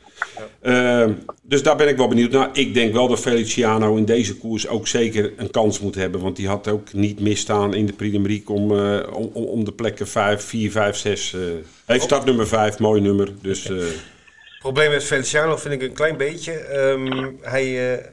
Uh, 0.63 1.07
dus 1.41 1.63
daar 1.63 1.75
ben 1.75 1.87
ik 1.87 1.97
wel 1.97 2.07
benieuwd 2.07 2.31
naar. 2.31 2.49
Ik 2.53 2.73
denk 2.73 2.93
wel 2.93 3.07
dat 3.07 3.19
Feliciano 3.19 3.95
in 3.95 4.05
deze 4.05 4.37
koers 4.37 4.67
ook 4.67 4.87
zeker 4.87 5.33
een 5.37 5.51
kans 5.51 5.79
moet 5.79 5.95
hebben. 5.95 6.21
Want 6.21 6.35
die 6.35 6.47
had 6.47 6.67
ook 6.67 6.93
niet 6.93 7.19
misstaan 7.19 7.73
in 7.73 7.85
de 7.85 7.93
Prix 7.93 8.45
om, 8.45 8.71
uh, 8.71 8.99
om, 9.13 9.29
om 9.33 9.63
de 9.63 9.71
plekken 9.71 10.07
5, 10.07 10.43
4, 10.43 10.71
5, 10.71 10.95
6. 10.95 11.33
Uh, 11.33 11.41
heeft 11.85 12.03
start 12.03 12.25
nummer 12.25 12.47
5, 12.47 12.79
mooi 12.79 13.01
nummer. 13.01 13.29
Dus, 13.41 13.69
uh, 13.69 13.79
het 13.79 14.59
probleem 14.59 14.91
met 14.91 15.03
Feliciano 15.03 15.57
vind 15.57 15.73
ik 15.73 15.81
een 15.81 15.93
klein 15.93 16.17
beetje. 16.17 16.77
Um, 16.77 17.37
hij, 17.41 17.65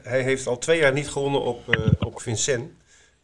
hij 0.03 0.21
heeft 0.21 0.47
al 0.47 0.57
twee 0.57 0.79
jaar 0.79 0.93
niet 0.93 1.09
gewonnen 1.09 1.41
op, 1.41 1.59
op 1.99 2.21
Vincent. 2.21 2.69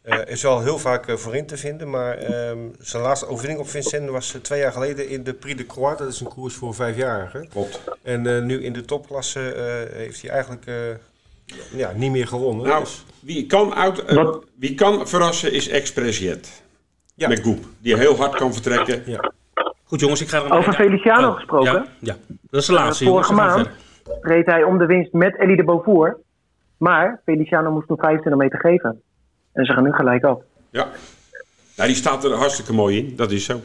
Uh, 0.06 0.18
is 0.26 0.42
wel 0.42 0.60
heel 0.60 0.78
vaak 0.78 1.08
uh, 1.08 1.16
voorin 1.16 1.46
te 1.46 1.56
vinden, 1.56 1.90
maar 1.90 2.48
um, 2.48 2.72
zijn 2.78 3.02
laatste 3.02 3.26
overwinning 3.26 3.60
op 3.60 3.68
Vincennes 3.68 4.10
was 4.10 4.34
uh, 4.34 4.40
twee 4.40 4.60
jaar 4.60 4.72
geleden 4.72 5.08
in 5.08 5.24
de 5.24 5.34
Prix 5.34 5.56
de 5.56 5.66
Croix. 5.66 5.98
Dat 5.98 6.08
is 6.08 6.20
een 6.20 6.28
koers 6.28 6.54
voor 6.54 6.74
vijfjarigen. 6.74 7.48
Klopt. 7.48 7.80
En 8.02 8.46
nu 8.46 8.62
in 8.62 8.72
de 8.72 8.84
topklasse 8.84 9.40
heeft 9.92 10.22
hij 10.22 10.30
eigenlijk 10.30 10.64
ja, 11.70 11.92
niet 11.94 12.10
meer 12.10 12.26
gewonnen. 12.26 12.66
Nou, 12.66 12.80
dus. 12.80 13.04
wie, 13.20 13.46
kan 13.46 13.74
uit, 13.74 14.04
wie 14.58 14.74
kan 14.74 15.08
verrassen 15.08 15.52
is 15.52 15.68
Express 15.68 16.18
Jet. 16.18 16.62
Ja. 17.14 17.28
Met 17.28 17.40
Goep, 17.40 17.64
die 17.78 17.96
heel 17.96 18.16
hard 18.16 18.34
kan 18.34 18.52
vertrekken. 18.52 19.02
Ja. 19.06 19.32
Goed 19.84 20.00
jongens, 20.00 20.20
ik 20.20 20.28
ga 20.28 20.44
er 20.44 20.52
Over 20.52 20.72
Feliciano 20.72 21.28
Oh, 21.28 21.34
gesproken. 21.34 21.72
Ja, 21.72 21.86
ja, 22.00 22.16
dat 22.50 22.60
is 22.60 22.66
de 22.66 22.72
laatste 22.72 23.04
Eh, 23.04 23.10
vorige 23.10 23.34
maand 23.34 23.68
reed 24.20 24.46
hij 24.46 24.62
om 24.62 24.78
de 24.78 24.86
winst 24.86 25.12
met 25.12 25.38
Elie 25.38 25.56
de 25.56 25.64
Beaufort. 25.64 26.16
Maar 26.76 27.20
Feliciano 27.24 27.70
moest 27.70 27.88
nog 27.88 28.00
25 28.00 28.42
meter 28.42 28.60
geven. 28.60 29.02
En 29.56 29.64
ze 29.64 29.72
gaan 29.72 29.82
nu 29.82 29.92
gelijk 29.92 30.24
af. 30.24 30.38
Ja. 30.70 30.86
Nou, 31.76 31.88
die 31.88 31.98
staat 31.98 32.24
er 32.24 32.32
hartstikke 32.32 32.72
mooi 32.72 32.98
in. 32.98 33.16
Dat 33.16 33.30
is 33.30 33.44
zo. 33.44 33.60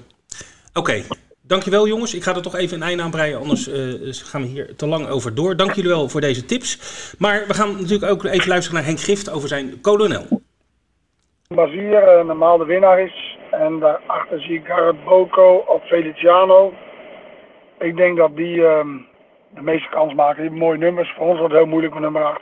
Oké, 0.73 1.03
dankjewel 1.41 1.87
jongens. 1.87 2.15
Ik 2.15 2.23
ga 2.23 2.35
er 2.35 2.41
toch 2.41 2.55
even 2.55 2.77
een 2.77 2.87
einde 2.87 3.03
aan 3.03 3.11
breien, 3.11 3.39
anders 3.39 3.67
eh, 3.67 3.77
gaan 4.11 4.41
we 4.41 4.47
hier 4.47 4.75
te 4.75 4.87
lang 4.87 5.07
over 5.07 5.35
door. 5.35 5.55
Dank 5.55 5.73
jullie 5.73 5.89
wel 5.89 6.09
voor 6.09 6.21
deze 6.21 6.45
tips. 6.45 6.69
Maar 7.19 7.43
we 7.47 7.53
gaan 7.53 7.71
natuurlijk 7.71 8.11
ook 8.11 8.23
even 8.23 8.47
luisteren 8.47 8.77
naar 8.77 8.87
Henk 8.87 8.99
Gift 8.99 9.31
over 9.31 9.47
zijn 9.47 9.81
kolonel. 9.81 10.41
Bazier 11.47 12.03
eh, 12.03 12.25
normaal 12.25 12.57
de 12.57 12.65
winnaar 12.65 12.99
is. 12.99 13.37
En 13.51 13.79
daarachter 13.79 14.41
zie 14.41 14.55
ik 14.55 14.65
Garrett 14.65 15.03
Boko 15.03 15.63
of 15.67 15.83
Feliciano. 15.87 16.73
Ik 17.79 17.95
denk 17.97 18.17
dat 18.17 18.35
die 18.35 18.65
ehm, 18.65 18.97
de 19.55 19.61
meeste 19.61 19.89
kans 19.89 20.13
maken. 20.13 20.35
Die 20.35 20.43
hebben 20.43 20.59
mooie 20.67 20.77
nummers. 20.77 21.13
Voor 21.17 21.27
ons 21.27 21.37
wordt 21.39 21.53
het 21.53 21.61
heel 21.61 21.71
moeilijk 21.71 21.93
met 21.93 22.03
nummer 22.03 22.23
8. 22.23 22.41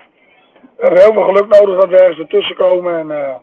We 0.79 0.99
heel 0.99 1.13
veel 1.13 1.23
geluk 1.23 1.47
nodig 1.47 1.79
dat 1.79 1.89
we 1.89 1.97
ergens 1.97 2.19
ertussen 2.19 2.55
komen. 2.55 2.99
En 2.99 3.11
eh, 3.11 3.35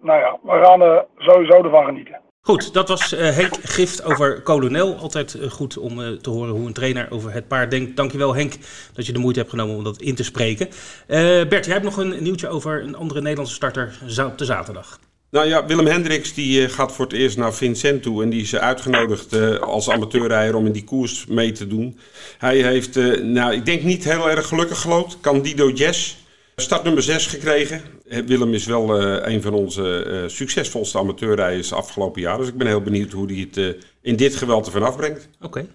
nou 0.00 0.20
ja, 0.20 0.38
we 0.42 0.64
gaan 0.64 0.82
er 0.82 1.06
sowieso 1.18 1.62
ervan 1.62 1.84
genieten. 1.84 2.20
Goed, 2.40 2.72
dat 2.72 2.88
was 2.88 3.12
eh, 3.12 3.36
Henk 3.36 3.54
Gift 3.62 4.04
over 4.04 4.42
kolonel. 4.42 4.96
Altijd 4.96 5.34
eh, 5.34 5.50
goed 5.50 5.78
om 5.78 6.02
eh, 6.02 6.08
te 6.08 6.30
horen 6.30 6.54
hoe 6.54 6.66
een 6.66 6.72
trainer 6.72 7.06
over 7.10 7.32
het 7.32 7.48
paard 7.48 7.70
denkt. 7.70 7.96
Dankjewel 7.96 8.34
Henk 8.34 8.52
dat 8.94 9.06
je 9.06 9.12
de 9.12 9.18
moeite 9.18 9.38
hebt 9.38 9.50
genomen 9.50 9.76
om 9.76 9.84
dat 9.84 10.00
in 10.00 10.14
te 10.14 10.24
spreken. 10.24 10.68
Eh, 11.06 11.18
Bert, 11.48 11.64
jij 11.64 11.72
hebt 11.74 11.84
nog 11.84 11.96
een 11.96 12.22
nieuwtje 12.22 12.48
over 12.48 12.82
een 12.82 12.96
andere 12.96 13.20
Nederlandse 13.20 13.54
starter 13.54 13.98
op 14.26 14.38
de 14.38 14.44
zaterdag. 14.44 14.98
Nou 15.34 15.46
ja, 15.46 15.66
Willem 15.66 15.86
Hendricks 15.86 16.34
die 16.34 16.64
eh, 16.64 16.70
gaat 16.70 16.92
voor 16.92 17.04
het 17.04 17.14
eerst 17.14 17.36
naar 17.36 17.54
Vincent 17.54 18.02
toe. 18.02 18.22
En 18.22 18.30
die 18.30 18.42
is 18.42 18.56
uitgenodigd 18.56 19.32
eh, 19.32 19.58
als 19.58 19.90
amateurrijder 19.90 20.54
om 20.54 20.66
in 20.66 20.72
die 20.72 20.84
koers 20.84 21.26
mee 21.26 21.52
te 21.52 21.66
doen. 21.66 21.98
Hij 22.38 22.56
heeft, 22.56 22.96
eh, 22.96 23.20
nou 23.20 23.52
ik 23.52 23.66
denk 23.66 23.82
niet 23.82 24.04
heel 24.04 24.30
erg 24.30 24.46
gelukkig 24.46 24.80
gelopen. 24.80 25.20
Candido 25.20 25.70
Jazz. 25.70 26.16
Start 26.56 26.84
nummer 26.84 27.02
6 27.02 27.26
gekregen. 27.26 27.82
Willem 28.26 28.54
is 28.54 28.66
wel 28.66 29.02
een 29.02 29.42
van 29.42 29.52
onze 29.52 30.24
succesvolste 30.26 30.98
amateurrijders 30.98 31.72
afgelopen 31.72 32.20
jaar. 32.20 32.38
Dus 32.38 32.48
ik 32.48 32.56
ben 32.56 32.66
heel 32.66 32.82
benieuwd 32.82 33.12
hoe 33.12 33.26
hij 33.26 33.48
het 33.50 33.76
in 34.02 34.16
dit 34.16 34.36
geweld 34.36 34.66
ervan 34.66 34.82
afbrengt. 34.82 35.28
Oké. 35.40 35.66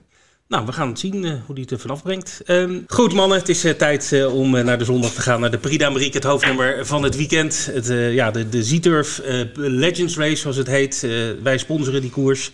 Nou, 0.50 0.66
we 0.66 0.72
gaan 0.72 0.98
zien 0.98 1.26
eh, 1.26 1.34
hoe 1.46 1.56
die 1.56 1.64
het 1.64 1.74
er 1.74 1.80
vanaf 1.80 2.04
brengt. 2.04 2.42
Ehm, 2.46 2.80
goed 2.88 3.14
mannen, 3.14 3.38
het 3.38 3.50
is 3.50 3.64
eh, 3.64 3.74
tijd 3.74 4.12
eh, 4.12 4.36
om 4.36 4.52
naar 4.52 4.78
de 4.78 4.86
zondag 4.86 5.12
te 5.12 5.22
gaan. 5.22 5.40
Naar 5.40 5.52
de 5.52 5.58
Prix 5.58 5.78
d'Amérique, 5.78 6.18
het 6.18 6.24
hoofdnummer 6.24 6.86
van 6.86 7.04
het 7.04 7.16
weekend. 7.16 7.70
Het, 7.72 7.88
ja, 8.14 8.32
de, 8.32 8.50
de 8.50 8.64
Z-Turf 8.64 9.22
Legends 9.54 10.18
Race, 10.18 10.36
zoals 10.36 10.56
het 10.56 10.68
heet. 10.68 11.08
Wij 11.44 11.58
sponsoren 11.58 12.02
die 12.02 12.10
koers. 12.10 12.52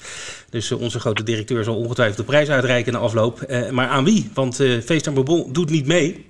Dus 0.50 0.72
onze 0.72 1.00
grote 1.00 1.24
directeur 1.24 1.64
zal 1.64 1.76
ongetwijfeld 1.76 2.18
de 2.18 2.24
prijs 2.24 2.50
uitreiken 2.50 2.94
na 2.94 3.00
afloop. 3.00 3.46
Maar 3.72 3.88
aan 3.88 4.04
wie? 4.04 4.30
Want 4.34 4.56
Feest 4.86 5.08
en 5.08 5.14
Bourbon 5.14 5.54
doet 5.54 5.70
niet 5.70 5.86
mee. 5.86 6.26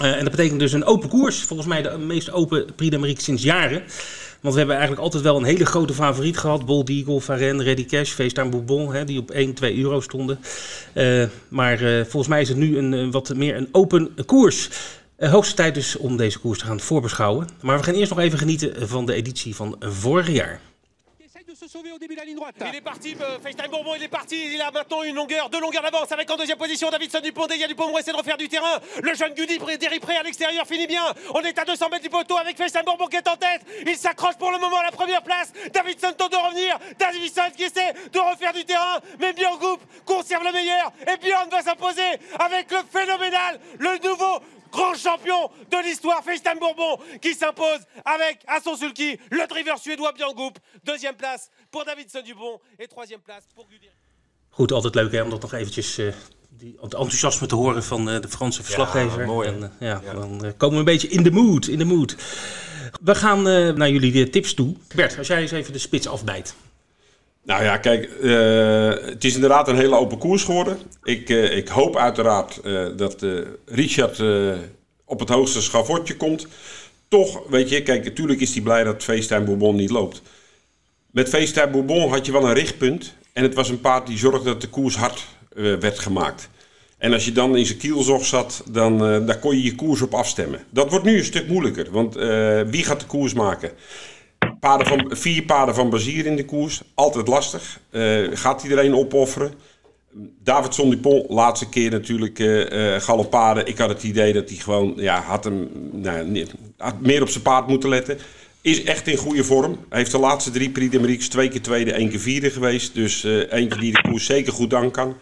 En 0.00 0.20
dat 0.22 0.30
betekent 0.30 0.60
dus 0.60 0.72
een 0.72 0.84
open 0.84 1.08
koers. 1.08 1.42
Volgens 1.42 1.68
mij 1.68 1.82
de 1.82 1.98
meest 1.98 2.32
open 2.32 2.74
Prix 2.74 2.90
d'Amérique 2.90 3.22
sinds 3.22 3.42
jaren. 3.42 3.82
Want 4.42 4.54
we 4.54 4.60
hebben 4.60 4.76
eigenlijk 4.76 5.04
altijd 5.04 5.22
wel 5.22 5.36
een 5.36 5.44
hele 5.44 5.66
grote 5.66 5.94
favoriet 5.94 6.38
gehad. 6.38 6.66
Bold 6.66 6.88
Eagle, 6.88 7.20
Varenne, 7.20 7.62
Ready 7.62 7.84
Cash, 7.84 8.10
Feestaan 8.10 8.50
Bourbon. 8.50 8.92
Hè, 8.92 9.04
die 9.04 9.18
op 9.18 9.30
1, 9.30 9.54
2 9.54 9.78
euro 9.78 10.00
stonden. 10.00 10.38
Eh, 10.92 11.24
maar 11.48 11.82
eh, 11.82 12.00
volgens 12.00 12.28
mij 12.28 12.40
is 12.40 12.48
het 12.48 12.56
nu 12.56 12.78
een, 12.78 12.94
eh, 12.94 13.10
wat 13.10 13.34
meer 13.34 13.56
een 13.56 13.68
open 13.72 14.14
koers. 14.26 14.68
Hoogste 15.18 15.54
tijd 15.54 15.74
dus 15.74 15.96
om 15.96 16.16
deze 16.16 16.38
koers 16.38 16.58
te 16.58 16.64
gaan 16.64 16.80
voorbeschouwen. 16.80 17.48
Maar 17.60 17.78
we 17.78 17.84
gaan 17.84 17.94
eerst 17.94 18.10
nog 18.10 18.20
even 18.20 18.38
genieten 18.38 18.88
van 18.88 19.06
de 19.06 19.12
editie 19.12 19.54
van 19.54 19.76
vorig 19.80 20.30
jaar. 20.30 20.60
Il 22.66 22.76
est 22.76 22.80
parti, 22.80 23.16
euh, 23.20 23.38
FaceTime 23.38 23.70
Bourbon, 23.70 23.94
il 23.94 24.02
est 24.02 24.08
parti. 24.08 24.54
Il 24.54 24.60
a 24.60 24.70
maintenant 24.70 25.02
une 25.02 25.14
longueur, 25.14 25.48
deux 25.48 25.60
longueurs 25.60 25.82
d'avance 25.82 26.10
avec 26.10 26.28
en 26.30 26.36
deuxième 26.36 26.58
position 26.58 26.90
Davidson 26.90 27.20
Dupont. 27.20 27.46
Déjà 27.46 27.68
Dupont 27.68 27.96
essaie 27.98 28.10
de 28.12 28.16
refaire 28.16 28.36
du 28.36 28.48
terrain. 28.48 28.80
Le 29.00 29.14
jeune 29.14 29.32
Gudi 29.34 29.58
Pré 29.58 30.16
à 30.16 30.22
l'extérieur 30.22 30.66
finit 30.66 30.86
bien. 30.86 31.04
On 31.34 31.40
est 31.40 31.56
à 31.58 31.64
200 31.64 31.88
mètres 31.90 32.02
du 32.02 32.10
poteau 32.10 32.36
avec 32.36 32.56
FaceTime 32.56 32.84
Bourbon 32.84 33.06
qui 33.06 33.16
est 33.16 33.28
en 33.28 33.36
tête. 33.36 33.62
Il 33.86 33.96
s'accroche 33.96 34.36
pour 34.36 34.50
le 34.50 34.58
moment 34.58 34.78
à 34.78 34.84
la 34.84 34.90
première 34.90 35.22
place. 35.22 35.52
Davidson 35.72 36.12
tente 36.16 36.32
de 36.32 36.36
revenir. 36.36 36.78
Davidson 36.98 37.42
qui 37.56 37.64
essaie 37.64 37.92
de 38.12 38.18
refaire 38.18 38.52
du 38.52 38.64
terrain. 38.64 38.98
Mais 39.20 39.32
Goop 39.32 39.80
conserve 40.04 40.44
le 40.44 40.52
meilleur. 40.52 40.92
Et 41.06 41.16
Björn 41.16 41.48
va 41.48 41.62
s'imposer 41.62 42.18
avec 42.38 42.70
le 42.70 42.78
phénoménal, 42.90 43.60
le 43.78 43.98
nouveau 44.08 44.40
grand 44.72 44.94
champion 45.06 45.40
de 45.70 45.78
l'histoire, 45.84 46.20
FaceTime 46.24 46.58
Bourbon, 46.58 46.98
qui 47.20 47.32
s'impose 47.34 47.80
avec 48.04 48.36
à 48.46 48.60
son 48.64 48.74
sulky 48.76 49.18
le 49.30 49.46
driver 49.46 49.76
suédois 49.78 50.12
Björn 50.12 50.34
Goop. 50.34 50.58
Deuxième 50.84 51.14
place 51.22 51.50
pour 51.70 51.84
Davidson 51.84 52.22
Dupont 52.24 52.58
et 52.78 52.88
troisième 52.88 53.20
place 53.20 53.44
pour 53.54 53.66
Gudi. 53.68 53.88
Goed, 54.50 54.72
altijd 54.72 54.94
leuk 54.94 55.12
hè, 55.12 55.22
om 55.22 55.30
dat 55.30 55.40
nog 55.42 55.52
eventjes... 55.52 55.98
eh, 55.98 56.06
die, 56.58 56.74
het 56.80 56.94
enthousiasme 56.94 57.46
te 57.46 57.54
horen 57.54 57.84
van 57.84 58.10
eh, 58.10 58.20
de 58.20 58.28
Franse 58.28 58.62
verslaggever. 58.62 59.26
mooi, 59.26 59.48
hè? 59.48 59.54
En, 59.54 59.72
eh, 59.78 59.88
ja, 59.88 60.00
Dan 60.12 60.44
eh, 60.44 60.50
komen 60.56 60.74
we 60.74 60.78
een 60.78 60.84
beetje 60.84 61.08
in 61.08 61.22
de 61.22 61.30
mood. 61.30 61.66
In 61.66 61.78
de 61.78 61.84
mood. 61.84 62.16
We 63.00 63.14
gaan 63.14 63.48
eh, 63.48 63.72
naar 63.74 63.90
jullie 63.90 64.12
de 64.12 64.30
tips 64.30 64.54
toe. 64.54 64.76
Bert, 64.94 65.18
als 65.18 65.26
jij 65.26 65.40
eens 65.40 65.50
even 65.50 65.72
de 65.72 65.78
spits 65.78 66.06
afbijt. 66.08 66.54
Nou 67.44 67.64
ja, 67.64 67.76
kijk, 67.76 68.04
eh, 68.04 69.06
het 69.06 69.24
is 69.24 69.34
inderdaad 69.34 69.68
een 69.68 69.76
hele 69.76 69.96
open 69.96 70.18
koers 70.18 70.44
geworden. 70.44 70.78
Ik, 71.02 71.30
eh, 71.30 71.56
ik 71.56 71.68
hoop 71.68 71.96
uiteraard 71.96 72.60
eh, 72.60 72.86
dat 72.96 73.26
Richard 73.66 74.22
op 75.04 75.20
het 75.20 75.28
hoogste 75.28 75.62
schavotje 75.62 76.16
komt. 76.16 76.46
Toch, 77.08 77.42
weet 77.48 77.68
je, 77.68 77.82
kijk, 77.82 78.04
natuurlijk 78.04 78.40
is 78.40 78.52
hij 78.52 78.62
blij 78.62 78.84
dat 78.84 79.02
FaceTime 79.02 79.44
Bourbon 79.44 79.76
niet 79.76 79.90
loopt. 79.90 80.22
Met 81.10 81.28
FaceTime 81.28 81.70
Bourbon 81.70 82.10
had 82.10 82.26
je 82.26 82.32
wel 82.32 82.48
een 82.48 82.54
richtpunt. 82.54 83.14
En 83.32 83.42
het 83.42 83.54
was 83.54 83.68
een 83.68 83.80
paard 83.80 84.06
die 84.06 84.18
zorgde 84.18 84.44
dat 84.44 84.60
de 84.60 84.68
koers 84.68 84.96
hard 84.96 85.26
werd 85.80 85.98
gemaakt. 85.98 86.48
En 86.98 87.12
als 87.12 87.24
je 87.24 87.32
dan 87.32 87.56
in 87.56 87.66
zijn 87.66 87.78
kielzog 87.78 88.24
zat, 88.24 88.62
dan 88.70 88.98
daar 88.98 89.38
kon 89.38 89.56
je 89.56 89.62
je 89.62 89.74
koers 89.74 90.02
op 90.02 90.14
afstemmen. 90.14 90.60
Dat 90.70 90.90
wordt 90.90 91.04
nu 91.04 91.16
een 91.16 91.24
stuk 91.24 91.48
moeilijker, 91.48 91.90
want 91.90 92.14
wie 92.70 92.84
gaat 92.84 93.00
de 93.00 93.06
koers 93.06 93.32
maken? 93.34 93.70
Paarden 94.62 94.86
van, 94.86 95.16
vier 95.16 95.42
paarden 95.42 95.74
van 95.74 95.90
Bazier 95.90 96.26
in 96.26 96.36
de 96.36 96.44
koers, 96.44 96.82
altijd 96.94 97.28
lastig. 97.28 97.80
Eh, 97.90 98.28
gaat 98.32 98.62
iedereen 98.62 98.94
opofferen? 98.94 99.54
Davidson 100.42 100.90
Dupont, 100.90 101.28
laatste 101.28 101.68
keer 101.68 101.90
natuurlijk 101.90 102.38
galopade. 103.02 103.64
Ik 103.64 103.78
had 103.78 103.88
het 103.88 104.02
idee 104.02 104.32
dat 104.32 104.48
hij 104.48 104.58
gewoon, 104.58 104.92
ja, 104.96 105.20
had 105.20 105.44
hem 105.44 105.68
nou, 105.92 106.46
had 106.76 107.00
meer 107.00 107.22
op 107.22 107.28
zijn 107.28 107.42
paard 107.42 107.66
moeten 107.66 107.88
letten. 107.88 108.18
Is 108.60 108.84
echt 108.84 109.06
in 109.06 109.16
goede 109.16 109.44
vorm. 109.44 109.78
Hij 109.88 109.98
heeft 109.98 110.10
de 110.10 110.18
laatste 110.18 110.50
drie 110.50 110.70
Prix 110.70 110.92
d'Amérique 110.92 111.28
twee 111.28 111.48
keer 111.48 111.62
tweede, 111.62 111.92
één 111.92 112.08
keer 112.08 112.20
vierde 112.20 112.50
geweest. 112.50 112.94
Dus 112.94 113.24
eh 113.24 113.52
eentje 113.52 113.80
die 113.80 113.92
de 113.92 114.02
koers 114.02 114.24
zeker 114.24 114.52
goed 114.52 114.74
aan 114.74 114.90
kan. 114.90 115.16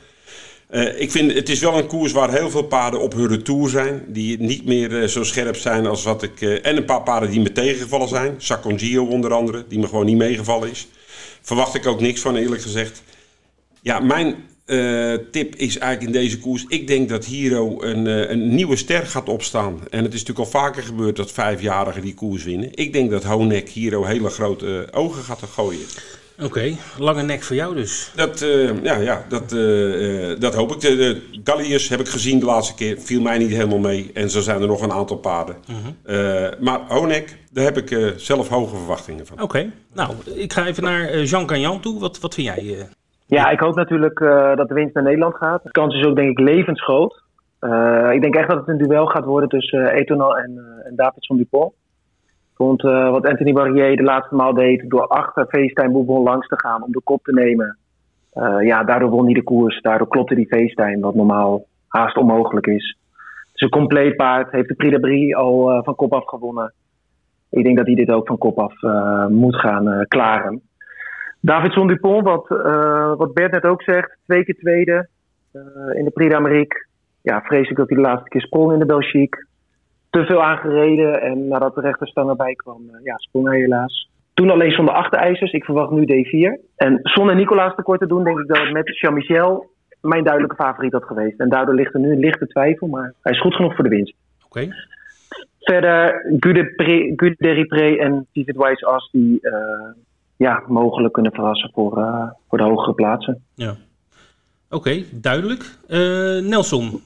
Eh, 0.70 1.00
ik 1.00 1.11
vind 1.11 1.33
het 1.35 1.48
is 1.48 1.61
wel 1.61 1.78
een 1.78 1.87
koers 1.87 2.12
waar 2.12 2.33
heel 2.33 2.50
veel 2.50 2.62
paarden 2.62 3.00
op 3.00 3.12
hun 3.12 3.28
retour 3.28 3.68
zijn. 3.68 4.04
Die 4.06 4.38
niet 4.40 4.64
meer 4.64 5.02
eh, 5.02 5.09
zo 5.09 5.24
scherp 5.24 5.56
zijn 5.56 5.87
als 5.87 6.02
wat 6.02 6.22
ik. 6.22 6.40
eh, 6.40 6.66
en 6.66 6.76
een 6.76 6.85
paar 6.85 7.02
paarden 7.02 7.30
die 7.30 7.40
me 7.40 7.52
tegengevallen 7.52 8.09
zijn. 8.09 8.35
Sacongio 8.38 9.04
onder 9.04 9.33
andere, 9.33 9.64
die 9.68 9.78
me 9.78 9.87
gewoon 9.87 10.06
niet 10.06 10.16
meegevallen 10.16 10.70
is. 10.70 10.88
Verwacht 11.42 11.74
ik 11.74 11.87
ook 11.87 12.00
niks 12.00 12.20
van, 12.20 12.37
eerlijk 12.37 12.62
gezegd. 12.62 13.02
Ja, 13.83 14.00
mijn 14.00 14.48
tip 15.30 15.54
is 15.56 15.78
eigenlijk 15.78 16.02
in 16.14 16.20
deze 16.22 16.38
koers. 16.38 16.64
Ik 16.68 16.87
denk 16.87 17.09
dat 17.09 17.24
Hero 17.24 17.83
een, 17.83 18.06
een 18.06 18.54
nieuwe 18.54 18.76
ster 18.76 19.06
gaat 19.06 19.28
opstaan. 19.28 19.80
En 19.90 20.04
het 20.04 20.14
is 20.14 20.20
natuurlijk 20.20 20.38
al 20.54 20.61
vaker 20.61 20.83
gebeurd 20.83 21.16
dat 21.16 21.33
vijfjarigen 21.33 22.02
die 22.02 22.14
koers 22.14 22.44
winnen. 22.44 22.68
Ik 22.74 22.92
denk 22.92 23.11
dat 23.11 23.24
Honek 23.24 23.68
Hero 23.68 24.04
hele 24.04 24.28
grote 24.28 24.88
ogen 24.92 25.22
gaat 25.22 25.42
gooien. 25.52 25.87
Oké, 26.44 26.74
lange 26.98 27.22
nek 27.22 27.42
voor 27.42 27.57
jou 27.57 27.74
dus. 27.74 28.12
Dat, 28.16 28.40
eh, 28.42 28.83
ja, 28.83 28.96
ja, 28.96 29.24
dat, 29.29 29.53
eh, 29.53 30.31
eh, 30.31 30.40
dat 30.40 30.55
hoop 30.55 30.70
ik. 30.70 30.81
De, 30.81 30.96
de 30.96 31.40
Galliërs 31.44 31.88
heb 31.88 32.00
ik 32.00 32.09
gezien 32.09 32.38
de 32.38 32.44
laatste 32.44 32.74
keer. 32.74 32.98
Viel 32.98 33.20
mij 33.20 33.38
niet 33.38 33.50
helemaal 33.50 33.79
mee. 33.79 34.11
En 34.14 34.31
zo 34.31 34.40
zijn 34.40 34.61
er 34.61 34.66
nog 34.66 34.83
een 34.83 34.92
aantal 34.92 35.16
paarden. 35.16 35.57
Eh, 36.05 36.48
maar 36.61 36.81
Honek, 36.88 37.38
daar 37.53 37.64
heb 37.64 37.76
ik 37.76 37.90
eh, 37.90 38.07
zelf 38.16 38.48
hoge 38.48 38.76
verwachtingen 38.76 39.26
van. 39.26 39.42
Oké, 39.42 39.70
nou, 39.94 40.11
ik 40.35 40.53
ga 40.53 40.66
even 40.66 40.83
naar 40.83 41.18
Jean 41.22 41.46
Cagnan 41.46 41.81
toe. 41.81 42.00
Wat, 42.00 42.20
wat 42.20 42.35
vind 42.35 42.46
jij? 42.46 42.79
eh? 42.79 42.85
Ja, 43.26 43.50
ik 43.50 43.61
hoop 43.61 43.74
natuurlijk 43.74 44.20
eh, 44.20 44.57
dat 44.57 44.68
de 44.68 44.74
winst 44.74 44.94
naar 44.94 45.05
Nederland 45.05 45.35
gaat. 45.35 45.62
De 45.62 45.70
kans 45.70 45.94
is 45.94 46.07
ook 46.07 46.16
denk 46.16 46.31
ik 46.31 46.38
levensgroot. 46.38 47.22
Eh, 47.59 48.09
ik 48.12 48.20
denk 48.20 48.35
echt 48.35 48.48
dat 48.48 48.59
het 48.59 48.68
een 48.68 48.79
duel 48.88 49.07
gaat 49.07 49.24
worden 49.24 49.48
tussen 49.48 49.81
uh, 49.81 49.94
Etonal 49.94 50.37
en, 50.37 50.50
uh, 50.50 50.87
en 50.87 50.96
Davidson 50.96 51.37
Dupont. 51.37 51.72
Vond 52.61 52.85
uh, 52.85 53.11
wat 53.11 53.27
Anthony 53.27 53.53
Barrier 53.53 53.96
de 53.96 54.03
laatste 54.03 54.35
maal 54.35 54.55
deed 54.55 54.90
door 54.90 55.07
achter 55.07 55.46
FaceTime 55.49 55.90
Bourbon 55.90 56.23
langs 56.23 56.46
te 56.46 56.59
gaan 56.59 56.83
om 56.83 56.92
de 56.92 57.01
kop 57.05 57.23
te 57.23 57.33
nemen. 57.33 57.79
Uh, 58.35 58.66
ja, 58.66 58.85
daardoor 58.85 59.11
won 59.11 59.25
hij 59.25 59.35
de 59.35 59.42
koers. 59.42 59.81
Daardoor 59.81 60.09
klopte 60.09 60.35
die 60.35 60.46
FaceTime, 60.46 61.01
wat 61.01 61.14
normaal 61.14 61.64
haast 61.88 62.16
onmogelijk 62.16 62.66
is. 62.66 62.96
Het 63.14 63.55
is 63.55 63.61
een 63.61 63.68
compleet 63.68 64.16
paard. 64.16 64.53
Heeft 64.53 64.68
de 64.68 64.75
Prix 64.75 64.94
de 64.94 65.01
Brie 65.01 65.37
al 65.37 65.70
uh, 65.70 65.83
van 65.83 65.94
kop 65.94 66.12
af 66.12 66.27
gewonnen. 66.27 66.73
Ik 67.51 67.64
denk 67.64 67.77
dat 67.77 67.87
hij 67.87 67.94
dit 67.94 68.11
ook 68.11 68.27
van 68.27 68.38
kop 68.38 68.59
af 68.59 68.75
moet 69.29 69.57
gaan 69.57 70.05
klaren. 70.09 70.61
Davidson 71.40 71.87
Dupont, 71.87 72.25
wat, 72.25 72.49
wat 73.18 73.35
Bert 73.35 73.53
net 73.53 73.64
ook 73.64 73.83
zegt, 73.83 74.16
twee 74.27 74.44
keer 74.44 74.55
tweede 74.55 75.09
in 75.94 76.05
de 76.05 76.11
Prix 76.14 76.33
d'Amérique. 76.33 76.87
Ja, 77.23 77.40
vrees 77.40 77.70
ik 77.70 77.77
dat 77.77 77.88
hij 77.88 77.96
de 77.96 78.03
laatste 78.03 78.29
keer 78.29 78.40
sprong 78.40 78.73
in 78.73 78.79
de 78.79 78.87
Belgique 78.87 79.46
te 80.11 80.25
veel 80.25 80.42
aangereden. 80.42 81.23
En 81.23 81.49
nadat 81.49 81.75
de 81.75 81.81
rechterstang 81.81 82.31
erbij 82.31 82.55
kwam, 82.55 82.83
uh, 82.87 83.05
ja, 83.05 83.16
sprong 83.16 83.49
hij 83.49 83.59
helaas. 83.59 84.09
Toen 84.35 84.51
alleen 84.51 84.73
zonder 84.73 84.94
achterijzers. 84.94 85.53
Ik 85.53 85.64
verwacht 85.64 85.90
nu 85.90 86.03
D4. 86.03 86.61
En 86.77 87.01
zonder 87.03 87.35
Nicolaas 87.35 87.75
tekort 87.75 88.01
te 88.01 88.07
doen, 88.07 88.25
denk 88.25 88.38
ik 88.38 88.49
dat 88.49 88.59
het 88.59 88.73
met 88.73 88.99
Jean-Michel 88.99 89.70
mijn 90.01 90.25
duidelijke 90.25 90.57
favoriet 90.57 90.92
had 90.92 91.05
geweest. 91.05 91.40
En 91.40 91.49
daardoor 91.49 91.75
ligt 91.75 91.94
er 91.94 92.01
nu 92.01 92.12
een 92.12 92.18
lichte 92.18 92.46
twijfel, 92.46 92.87
maar 92.87 93.14
hij 93.23 93.33
is 93.33 93.40
goed 93.40 93.55
genoeg 93.55 93.75
voor 93.75 93.85
de 93.85 93.90
winst. 93.90 94.14
Oké. 94.44 94.68
Verder 95.61 96.25
Gude 96.38 97.99
en 97.99 98.27
Vivid 98.33 98.57
Wise 98.57 98.87
As 98.87 99.09
die 99.12 99.40
eh, 99.40 99.92
ja, 100.37 100.62
mogelijk 100.66 101.12
kunnen 101.12 101.33
verrassen 101.33 101.70
voor, 101.75 101.99
eh, 101.99 102.31
voor 102.49 102.59
de 102.59 102.64
hogere 102.64 102.94
plaatsen. 102.94 103.42
Ja. 103.55 103.77
Oké, 104.70 105.03
duidelijk. 105.12 105.79
Eh, 105.88 105.99
Nelson. 106.49 107.01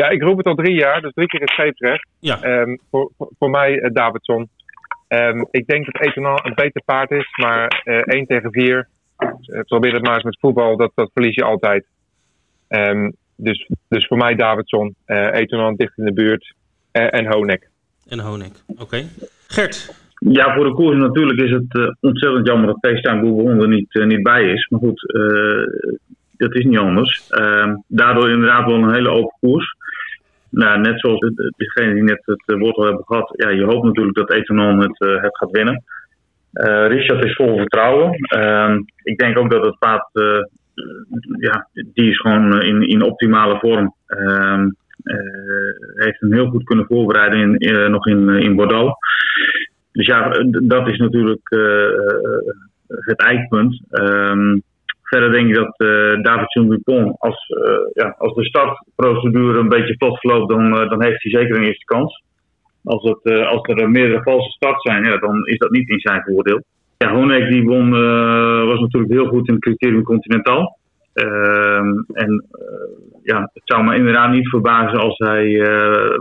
Ja, 0.00 0.08
ik 0.08 0.22
roep 0.22 0.36
het 0.36 0.46
al 0.46 0.54
drie 0.54 0.74
jaar, 0.74 1.00
dus 1.00 1.12
drie 1.12 1.26
keer 1.26 1.40
het 1.40 1.50
scheepsrecht. 1.50 2.08
Ja. 2.20 2.42
Ehm, 2.42 2.76
voor, 2.90 3.10
voor, 3.16 3.30
voor 3.38 3.50
mij 3.50 3.90
Davidson. 3.92 4.48
Ehm, 5.08 5.44
ik 5.50 5.66
denk 5.66 5.84
dat 5.84 6.00
Etonal 6.00 6.46
een 6.46 6.54
beter 6.54 6.82
paard 6.84 7.10
is, 7.10 7.28
maar 7.36 7.82
1 7.84 8.26
tegen 8.26 8.52
4. 8.52 8.88
probeer 9.66 9.92
het 9.92 10.02
maar 10.02 10.14
eens 10.14 10.24
met 10.24 10.38
voetbal, 10.40 10.76
dat, 10.76 10.92
dat 10.94 11.10
verlies 11.12 11.34
je 11.34 11.44
altijd. 11.44 11.84
Um, 12.68 13.12
dus, 13.42 13.70
dus 13.88 14.06
voor 14.06 14.16
mij 14.16 14.34
Davidson, 14.34 14.94
uh, 15.06 15.34
Etonal 15.34 15.76
dicht 15.76 15.98
in 15.98 16.04
de 16.04 16.12
buurt 16.12 16.54
uh, 16.92 17.14
en 17.14 17.26
Honek. 17.26 17.68
En 18.08 18.18
Honek, 18.18 18.52
oké. 18.66 18.82
Okay. 18.82 19.06
Gert? 19.46 19.94
Ja, 20.18 20.54
voor 20.54 20.64
de 20.64 20.74
koers 20.74 20.96
natuurlijk 20.96 21.40
is 21.40 21.50
het 21.50 21.74
uh, 21.74 21.88
ontzettend 22.00 22.46
jammer 22.46 22.66
dat 22.66 22.78
FaceTime 22.80 23.20
Google 23.20 23.62
er 23.62 23.68
niet, 23.68 24.04
niet 24.04 24.22
bij 24.22 24.52
is. 24.52 24.68
Maar 24.68 24.80
goed, 24.80 25.00
dat 26.36 26.54
is 26.54 26.64
niet 26.64 26.78
anders. 26.78 27.28
Ehm, 27.28 27.74
daardoor 27.86 28.30
inderdaad 28.30 28.66
wel 28.66 28.74
een 28.74 28.94
hele 28.94 29.10
open 29.10 29.36
koers. 29.40 29.76
Nou, 30.50 30.80
net 30.80 31.00
zoals 31.00 31.20
degene 31.56 31.94
die 31.94 32.02
net 32.02 32.22
het 32.24 32.58
woord 32.58 32.76
al 32.76 32.84
hebben 32.84 33.04
gehad. 33.04 33.32
Ja, 33.32 33.48
je 33.48 33.64
hoopt 33.64 33.84
natuurlijk 33.84 34.16
dat 34.16 34.32
Etonon 34.32 34.80
het, 34.80 34.98
het 34.98 35.36
gaat 35.36 35.50
winnen. 35.50 35.84
Richard 36.88 37.24
is 37.24 37.34
vol 37.34 37.56
vertrouwen. 37.56 38.14
Ehm, 38.14 38.80
ik 39.02 39.18
denk 39.18 39.38
ook 39.38 39.50
dat 39.50 39.64
het 39.64 39.78
paard 39.78 40.08
ja, 41.38 41.68
die 41.72 42.10
is 42.10 42.20
gewoon 42.20 42.62
in, 42.62 42.88
in 42.88 43.02
optimale 43.02 43.58
vorm. 43.58 43.94
Uh, 44.06 44.64
heeft 45.94 46.20
hem 46.20 46.32
heel 46.32 46.48
goed 46.48 46.64
kunnen 46.64 46.86
voorbereiden 46.86 47.56
in, 47.58 47.90
nog 47.90 48.06
in, 48.06 48.28
in 48.28 48.56
Bordeaux. 48.56 48.98
Dus 49.92 50.06
ja, 50.06 50.28
dat 50.62 50.88
is 50.88 50.98
natuurlijk 50.98 51.48
het 52.86 53.20
eikpunt. 53.20 53.80
Um, 53.90 54.62
verder 55.10 55.32
denk 55.32 55.48
ik 55.48 55.54
dat 55.54 55.74
David 56.22 56.68
Dupont, 56.68 57.18
als, 57.18 57.46
ja, 57.94 58.14
als 58.18 58.34
de 58.34 58.44
startprocedure 58.44 59.58
een 59.58 59.68
beetje 59.68 59.94
vlot 59.98 60.20
verloopt, 60.20 60.48
dan, 60.48 60.70
dan 60.70 61.02
heeft 61.02 61.22
hij 61.22 61.40
zeker 61.40 61.56
een 61.56 61.66
eerste 61.66 61.84
kans. 61.84 62.22
Als, 62.84 63.02
het, 63.02 63.46
als 63.46 63.62
er 63.62 63.90
meerdere 63.90 64.22
valse 64.22 64.50
starts 64.50 64.82
zijn, 64.82 65.04
ja, 65.04 65.16
dan 65.16 65.46
is 65.46 65.58
dat 65.58 65.70
niet 65.70 65.88
in 65.88 66.00
zijn 66.00 66.22
voordeel. 66.22 66.62
Ja, 66.98 67.14
Honek 67.14 67.48
die 67.48 67.64
won, 67.64 67.90
was 68.66 68.80
natuurlijk 68.80 69.12
heel 69.12 69.26
goed 69.26 69.48
in 69.48 69.54
het 69.54 69.62
criterium 69.62 70.02
Continental. 70.02 70.78
Uh, 71.14 71.78
en 72.12 72.46
ja, 73.22 73.50
het 73.52 73.62
zou 73.64 73.84
me 73.84 73.96
inderdaad 73.96 74.32
niet 74.32 74.48
verbazen 74.48 74.98
als 74.98 75.18
hij 75.18 75.44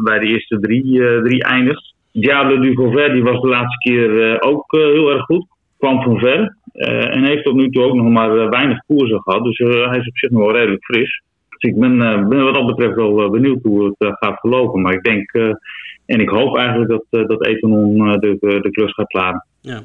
bij 0.04 0.20
de 0.20 0.26
eerste 0.26 0.60
drie, 0.60 1.22
drie 1.22 1.44
eindigt. 1.44 1.94
Diablo 2.12 2.60
du 2.60 2.74
die 3.14 3.24
was 3.24 3.42
de 3.42 3.48
laatste 3.48 3.78
keer 3.90 4.42
ook 4.42 4.66
heel 4.72 5.12
erg 5.12 5.24
goed. 5.24 5.48
Kwam 5.78 6.02
van 6.04 6.20
ver. 6.20 6.58
En 6.74 7.24
heeft 7.24 7.44
tot 7.44 7.56
nu 7.56 7.70
toe 7.70 7.84
ook 7.84 7.96
nog 7.96 8.10
maar 8.10 8.50
weinig 8.50 8.84
koersen 8.88 9.22
gehad. 9.22 9.44
Dus 9.44 9.58
hij 9.58 10.00
is 10.00 10.08
op 10.08 10.18
zich 10.18 10.30
nog 10.30 10.42
wel 10.42 10.56
redelijk 10.56 10.84
fris. 10.84 11.22
Dus 11.50 11.72
ik 11.72 11.80
ben, 11.80 11.98
ben 12.30 12.44
wat 12.44 12.54
dat 12.54 12.66
betreft 12.66 12.96
wel 12.96 13.30
benieuwd 13.30 13.64
hoe 13.64 13.96
het 13.98 14.18
gaat 14.20 14.40
verlopen. 14.40 14.82
Maar 14.82 14.94
ik 14.94 15.04
denk 15.04 15.32
en 16.06 16.20
ik 16.20 16.30
hoop 16.30 16.58
eigenlijk 16.58 16.90
dat, 16.90 17.28
dat 17.28 17.46
Etonon 17.46 18.20
de, 18.20 18.38
de 18.40 18.70
klus 18.72 18.94
gaat 18.94 19.08
klaren. 19.08 19.46
Ja. 19.62 19.82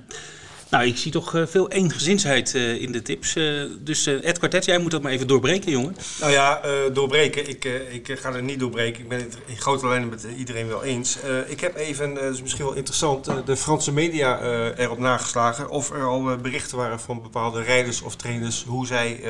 Nou, 0.74 0.86
ik 0.86 0.96
zie 0.96 1.12
toch 1.12 1.34
uh, 1.34 1.46
veel 1.46 1.70
eengezinsheid 1.70 2.54
uh, 2.54 2.80
in 2.80 2.92
de 2.92 3.02
tips. 3.02 3.36
Uh, 3.36 3.70
dus 3.80 4.06
Ed 4.06 4.38
Quartet, 4.38 4.64
jij 4.64 4.78
moet 4.78 4.90
dat 4.90 5.02
maar 5.02 5.12
even 5.12 5.26
doorbreken, 5.26 5.70
jongen. 5.70 5.96
Nou 6.20 6.32
ja, 6.32 6.60
doorbreken. 6.92 7.48
Ik, 7.48 7.64
ik 7.90 8.18
ga 8.20 8.32
er 8.32 8.42
niet 8.42 8.58
doorbreken. 8.58 9.02
Ik 9.02 9.08
ben 9.08 9.18
het 9.18 9.38
in 9.46 9.56
grote 9.56 9.88
lijnen 9.88 10.08
met 10.08 10.26
iedereen 10.36 10.68
wel 10.68 10.84
eens. 10.84 11.18
ik 11.46 11.60
heb 11.60 11.76
even, 11.76 12.14
dat 12.14 12.34
is 12.34 12.42
misschien 12.42 12.64
wel 12.64 12.74
interessant, 12.74 13.30
de 13.46 13.56
Franse 13.56 13.92
media 13.92 14.40
erop 14.76 14.98
nageslagen. 14.98 15.68
Of 15.68 15.90
er 15.90 16.06
al 16.06 16.36
berichten 16.36 16.76
waren 16.76 17.00
van 17.00 17.22
bepaalde 17.22 17.62
rijders 17.62 18.02
of 18.02 18.16
trainers. 18.16 18.64
Hoe 18.66 18.86
zij 18.86 19.20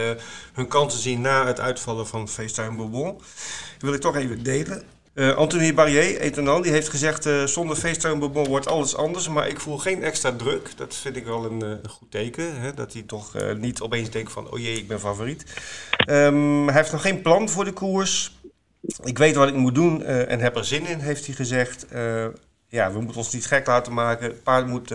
hun 0.53 0.69
kansen 0.69 1.01
zien 1.01 1.21
na 1.21 1.47
het 1.47 1.61
uitvallen 1.61 2.07
van 2.07 2.29
FaceTime 2.29 2.77
Bourbon. 2.77 3.15
Dat 3.15 3.25
wil 3.79 3.93
ik 3.93 4.01
toch 4.01 4.17
even 4.17 4.43
delen. 4.43 4.94
Uh, 5.15 5.35
Anthony 5.35 5.75
Barrier, 5.75 6.33
die 6.63 6.73
heeft 6.73 6.89
gezegd: 6.89 7.27
uh, 7.27 7.45
zonder 7.45 7.77
FaceTime 7.77 8.31
wordt 8.31 8.67
alles 8.67 8.97
anders, 8.97 9.29
maar 9.29 9.49
ik 9.49 9.61
voel 9.61 9.79
geen 9.79 10.03
extra 10.03 10.33
druk. 10.33 10.77
Dat 10.77 10.95
vind 10.95 11.17
ik 11.17 11.25
wel 11.25 11.45
een, 11.45 11.61
een 11.61 11.89
goed 11.89 12.11
teken. 12.11 12.61
Hè? 12.61 12.75
Dat 12.75 12.93
hij 12.93 13.03
toch 13.03 13.37
niet 13.57 13.81
opeens 13.81 14.11
denkt: 14.11 14.33
van, 14.33 14.51
oh 14.51 14.59
jee, 14.59 14.77
ik 14.77 14.89
ben 14.89 15.01
favoriet. 15.01 15.45
Um, 16.09 16.67
hij 16.67 16.77
heeft 16.77 16.93
nog 16.93 17.03
geen 17.03 17.23
plan 17.23 17.49
voor 17.49 17.65
de 17.65 17.73
koers. 17.73 18.39
Ik 19.05 19.19
weet 19.19 19.35
wat 19.35 19.49
ik 19.49 19.55
moet 19.55 19.75
doen 19.75 20.05
en 20.05 20.41
heb 20.41 20.57
er 20.57 20.65
zin 20.65 20.87
in, 20.87 20.99
heeft 20.99 21.27
hij 21.27 21.35
gezegd. 21.35 21.87
ja, 22.69 22.93
we 22.93 23.01
moeten 23.01 23.17
ons 23.17 23.33
niet 23.33 23.47
gek 23.47 23.67
laten 23.67 23.93
maken. 23.93 24.27
Het 24.27 24.43
paard 24.43 24.67
moet 24.67 24.93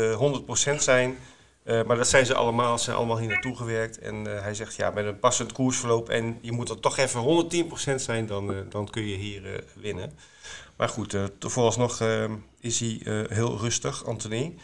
100% 0.71 0.75
zijn. 0.75 1.17
Uh, 1.65 1.83
maar 1.83 1.97
dat 1.97 2.07
zijn 2.07 2.25
ze 2.25 2.33
allemaal, 2.33 2.77
ze 2.77 2.83
zijn 2.83 2.95
allemaal 2.95 3.17
hier 3.17 3.27
naartoe 3.27 3.55
gewerkt. 3.55 3.99
En 3.99 4.27
uh, 4.27 4.41
hij 4.41 4.53
zegt, 4.53 4.75
ja, 4.75 4.89
met 4.89 5.05
een 5.05 5.19
passend 5.19 5.51
koersverloop 5.51 6.09
en 6.09 6.37
je 6.41 6.51
moet 6.51 6.69
er 6.69 6.79
toch 6.79 6.97
even 6.97 7.49
110% 7.91 7.95
zijn, 7.95 8.25
dan, 8.25 8.51
uh, 8.51 8.57
dan 8.69 8.89
kun 8.89 9.07
je 9.07 9.15
hier 9.15 9.63
winnen. 9.73 10.11
Maar 10.77 10.89
goed, 10.89 11.15
vooralsnog 11.39 12.01
is 12.59 12.79
hij 12.79 13.25
heel 13.29 13.57
rustig, 13.57 14.05
Anthony. 14.05 14.55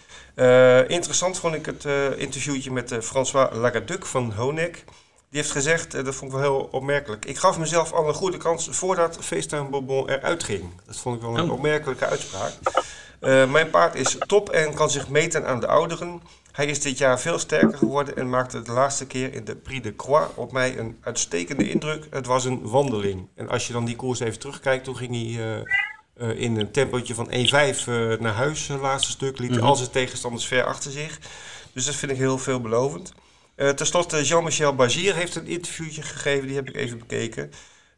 interessant 0.88 1.38
vond 1.38 1.56
ik 1.56 1.66
het 1.66 1.86
interviewtje 2.18 2.72
met 2.72 2.98
François 3.02 3.56
Lagaduc 3.56 4.06
van 4.06 4.34
Honek. 4.34 4.84
Die 5.30 5.40
heeft 5.40 5.52
gezegd, 5.52 5.92
dat 5.92 6.16
vond 6.16 6.32
ik 6.32 6.38
wel 6.38 6.52
heel 6.52 6.70
opmerkelijk. 6.72 7.26
Ik 7.26 7.38
gaf 7.38 7.58
mezelf 7.58 7.92
al 7.92 8.08
een 8.08 8.14
goede 8.14 8.38
kans 8.38 8.68
voordat 8.72 9.18
FaceTime 9.22 9.70
Bourbon 9.70 10.10
eruit 10.10 10.44
ging. 10.44 10.64
Dat 10.86 10.98
vond 10.98 11.16
ik 11.16 11.22
wel 11.22 11.38
een 11.38 11.50
oh. 11.50 11.52
opmerkelijke 11.52 12.06
uitspraak. 12.06 12.54
mijn 13.50 13.70
paard 13.70 13.96
is 13.96 14.18
top 14.28 14.50
en 14.50 14.74
kan 14.74 14.90
zich 14.90 15.10
meten 15.10 15.48
aan 15.48 15.60
de 15.60 15.68
ouderen. 15.68 16.22
Hij 16.56 16.66
is 16.66 16.82
dit 16.82 16.98
jaar 16.98 17.20
veel 17.20 17.40
sterker 17.40 17.78
geworden 17.78 18.16
en 18.16 18.30
maakte 18.30 18.62
de 18.62 18.72
laatste 18.72 19.08
keer 19.08 19.34
in 19.34 19.46
de 19.46 19.56
Prix 19.56 19.84
de 19.84 19.96
Croix 19.96 20.28
op 20.36 20.52
mij 20.52 20.78
een 20.78 20.98
uitstekende 21.02 21.70
indruk. 21.70 22.08
Het 22.10 22.26
was 22.26 22.46
een 22.46 22.68
wandeling. 22.70 23.28
En 23.36 23.50
als 23.50 23.68
je 23.68 23.74
dan 23.74 23.86
die 23.86 23.96
koers 23.96 24.20
even 24.20 24.40
terugkijkt, 24.40 24.84
toen 24.84 24.98
ging 24.98 25.12
hij 25.12 25.46
uh, 25.46 26.30
uh, 26.30 26.40
in 26.40 26.60
een 26.60 26.72
tempootje 26.72 27.14
van 27.14 27.32
1,5 27.32 27.34
uh, 27.34 28.20
naar 28.20 28.34
huis, 28.34 28.68
het 28.68 28.82
laatste 28.82 29.12
stuk. 29.12 29.40
Liet 29.40 29.50
mm 29.50 29.58
-hmm. 29.58 29.66
al 29.66 29.76
zijn 29.76 29.90
tegenstanders 29.90 30.46
ver 30.46 30.64
achter 30.64 30.92
zich. 30.92 31.20
Dus 31.74 31.86
dat 31.86 31.96
vind 31.96 32.12
ik 32.12 32.18
heel 32.18 32.38
veelbelovend. 32.38 33.14
Ten 33.56 33.86
slotte, 33.86 34.24
Jean-Michel 34.24 34.76
Bagier 34.76 35.16
heeft 35.16 35.36
een 35.36 35.48
interviewtje 35.48 36.02
gegeven, 36.02 36.48
die 36.48 36.56
heb 36.56 36.70
ik 36.70 36.76
even 36.76 36.98
bekeken. 36.98 37.52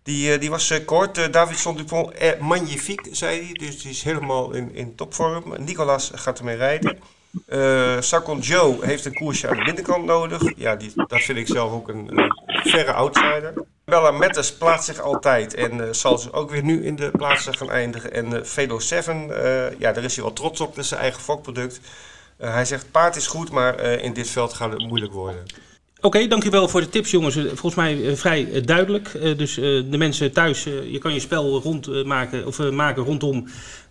Die, 0.03 0.37
die 0.37 0.49
was 0.49 0.73
kort. 0.85 1.33
Davidson 1.33 1.77
Dupont, 1.77 2.11
eh, 2.11 2.39
magnifique, 2.39 3.15
zei 3.15 3.43
hij. 3.43 3.53
Dus 3.53 3.81
die 3.81 3.91
is 3.91 4.03
helemaal 4.03 4.51
in, 4.51 4.75
in 4.75 4.95
topvorm. 4.95 5.55
Nicolas 5.57 6.11
gaat 6.13 6.39
ermee 6.39 6.55
rijden. 6.55 6.99
Uh, 7.49 8.01
Sakon 8.01 8.39
Joe 8.39 8.85
heeft 8.85 9.05
een 9.05 9.13
koersje 9.13 9.47
aan 9.47 9.57
de 9.57 9.63
binnenkant 9.63 10.05
nodig. 10.05 10.41
Ja, 10.55 10.75
die, 10.75 10.91
dat 10.95 11.21
vind 11.21 11.37
ik 11.37 11.47
zelf 11.47 11.71
ook 11.71 11.87
een, 11.87 12.11
een 12.17 12.31
verre 12.63 12.93
outsider. 12.93 13.53
Bella 13.85 14.11
Mettes 14.11 14.53
plaatst 14.53 14.85
zich 14.85 14.99
altijd 14.99 15.53
en 15.53 15.77
uh, 15.77 15.83
zal 15.91 16.17
ze 16.17 16.33
ook 16.33 16.49
weer 16.51 16.63
nu 16.63 16.85
in 16.85 16.95
de 16.95 17.11
plaatsen 17.11 17.57
gaan 17.57 17.71
eindigen. 17.71 18.13
En 18.13 18.31
uh, 18.31 18.43
Velo 18.43 18.79
7, 18.79 19.27
ja, 19.79 19.91
daar 19.91 20.03
is 20.03 20.15
hij 20.15 20.23
wel 20.23 20.33
trots 20.33 20.61
op, 20.61 20.75
dat 20.75 20.83
is 20.83 20.89
zijn 20.89 21.01
eigen 21.01 21.21
fokproduct. 21.21 21.79
hij 22.37 22.65
zegt, 22.65 22.91
paard 22.91 23.15
is 23.15 23.27
goed, 23.27 23.51
maar 23.51 23.79
in 23.79 24.13
dit 24.13 24.29
veld 24.29 24.53
gaat 24.53 24.71
het 24.71 24.87
moeilijk 24.87 25.13
worden. 25.13 25.43
Oké, 26.01 26.27
dankjewel 26.27 26.67
voor 26.67 26.81
de 26.81 26.89
tips 26.89 27.11
jongens. 27.11 27.35
Volgens 27.35 27.75
mij 27.75 28.15
vrij 28.15 28.61
duidelijk. 28.61 29.11
dus 29.37 29.53
de 29.55 29.97
mensen 29.97 30.31
thuis, 30.31 30.63
je 30.63 30.97
kan 30.99 31.13
je 31.13 31.19
spel 31.19 31.61
rondmaken 31.61 32.45
of 32.45 32.71
maken 32.71 33.03
rondom 33.03 33.47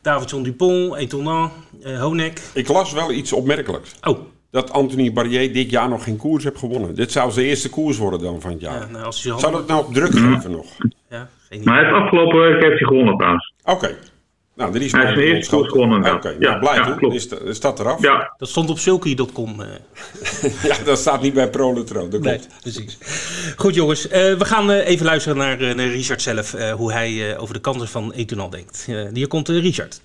Davidson 0.06 0.42
Dupont, 0.42 0.94
Etonant, 0.94 1.52
uh, 1.86 2.00
Honek. 2.00 2.40
Ik 2.54 2.68
las 2.68 2.92
wel 2.92 3.12
iets 3.12 3.32
opmerkelijks. 3.32 3.94
Oh. 4.02 4.18
Dat 4.50 4.72
Anthony 4.72 5.12
Barrier 5.12 5.52
dit 5.52 5.70
jaar 5.70 5.88
nog 5.88 6.04
geen 6.04 6.16
koers 6.16 6.44
heeft 6.44 6.58
gewonnen. 6.58 6.94
Dit 6.94 7.12
zou 7.12 7.30
zijn 7.30 7.46
eerste 7.46 7.70
koers 7.70 7.98
worden 7.98 8.20
dan 8.20 8.40
van 8.40 8.50
het 8.50 8.60
jaar. 8.60 8.80
Ja, 8.80 8.86
nou, 8.86 9.04
als 9.04 9.22
hij 9.22 9.38
zou 9.38 9.52
dat 9.52 9.66
nou 9.66 9.92
druk 9.92 10.12
geven 10.12 10.50
nog? 10.50 10.66
Ja, 11.08 11.28
geen 11.48 11.60
maar 11.64 11.74
hij 11.74 11.84
heeft 11.84 12.02
afgelopen 12.02 12.40
week 12.40 12.62
heeft 12.62 12.78
hij 12.78 12.88
gewonnen 12.88 13.16
trouwens. 13.16 13.54
Oké. 13.64 13.72
Okay. 13.72 13.94
Nou, 14.56 14.74
er 14.74 14.82
is 14.82 14.92
hij 14.92 15.14
eerste 15.14 15.56
koers 15.56 15.68
gewonnen. 15.68 15.98
Oké, 15.98 16.10
okay. 16.10 16.36
ja, 16.38 16.50
ja, 16.50 16.58
blij 16.58 16.74
ja, 16.74 16.94
klopt. 16.94 17.14
Is, 17.14 17.28
is 17.28 17.60
dat 17.60 17.80
eraf? 17.80 18.02
Ja. 18.02 18.34
Dat 18.38 18.48
stond 18.48 18.70
op 18.70 18.78
sulky.com. 18.78 19.60
Uh. 19.60 19.66
ja, 20.70 20.76
dat 20.84 20.98
staat 20.98 21.22
niet 21.22 21.34
bij 21.34 21.50
ProLetro, 21.50 22.08
dat 22.08 22.20
klopt. 22.20 22.24
Nee, 22.24 22.40
precies. 22.60 22.98
Goed 23.56 23.74
jongens, 23.74 24.06
uh, 24.06 24.12
we 24.12 24.44
gaan 24.44 24.70
uh, 24.70 24.88
even 24.88 25.06
luisteren 25.06 25.38
naar, 25.38 25.58
naar 25.58 25.86
Richard 25.86 26.22
zelf. 26.22 26.52
hoe 26.76 26.92
hij 26.92 27.38
over 27.38 27.54
de 27.54 27.60
kansen 27.60 27.88
van 27.88 28.12
Etonal 28.12 28.50
denkt. 28.50 28.88
hier 29.12 29.28
komt 29.28 29.48
Richard. 29.48 30.00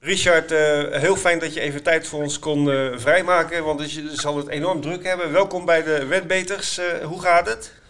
Richard, 0.00 0.52
uh, 0.52 0.58
heel 0.90 1.16
fijn 1.16 1.38
dat 1.38 1.54
je 1.54 1.60
even 1.60 1.82
tijd 1.82 2.08
voor 2.08 2.22
ons 2.22 2.38
kon 2.38 2.68
uh, 2.68 2.96
vrijmaken, 2.96 3.64
want 3.64 3.92
je 3.92 4.10
zal 4.12 4.36
het 4.36 4.48
enorm 4.48 4.80
druk 4.80 5.04
hebben. 5.04 5.32
Welkom 5.32 5.64
bij 5.64 5.82
de 5.82 6.06
Wetbeters. 6.06 6.78
Uh, 6.78 6.84
hoe 7.04 7.20
gaat 7.20 7.48
het? 7.48 7.80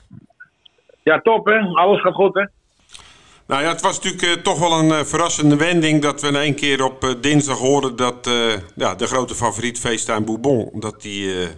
Ja, 1.02 1.20
top 1.20 1.46
hè. 1.46 1.58
Alles 1.58 2.00
gaat 2.00 2.14
goed 2.14 2.34
hè. 2.34 2.44
Nou 3.48 3.62
ja, 3.62 3.68
het 3.68 3.80
was 3.80 4.00
natuurlijk 4.00 4.38
eh, 4.38 4.42
toch 4.42 4.58
wel 4.58 4.78
een 4.78 4.90
eh, 4.90 5.04
verrassende 5.04 5.56
wending 5.56 6.02
dat 6.02 6.20
we 6.20 6.28
in 6.28 6.36
één 6.36 6.54
keer 6.54 6.84
op 6.84 7.02
eh, 7.02 7.10
dinsdag 7.20 7.58
hoorden 7.58 7.96
dat 7.96 8.30
ja, 8.74 8.94
de 8.94 9.06
grote 9.06 9.34
favoriet 9.34 9.78
FaceTime 9.78 10.24
Bourbon, 10.24 10.70
dat 10.80 11.02
die 11.02 11.48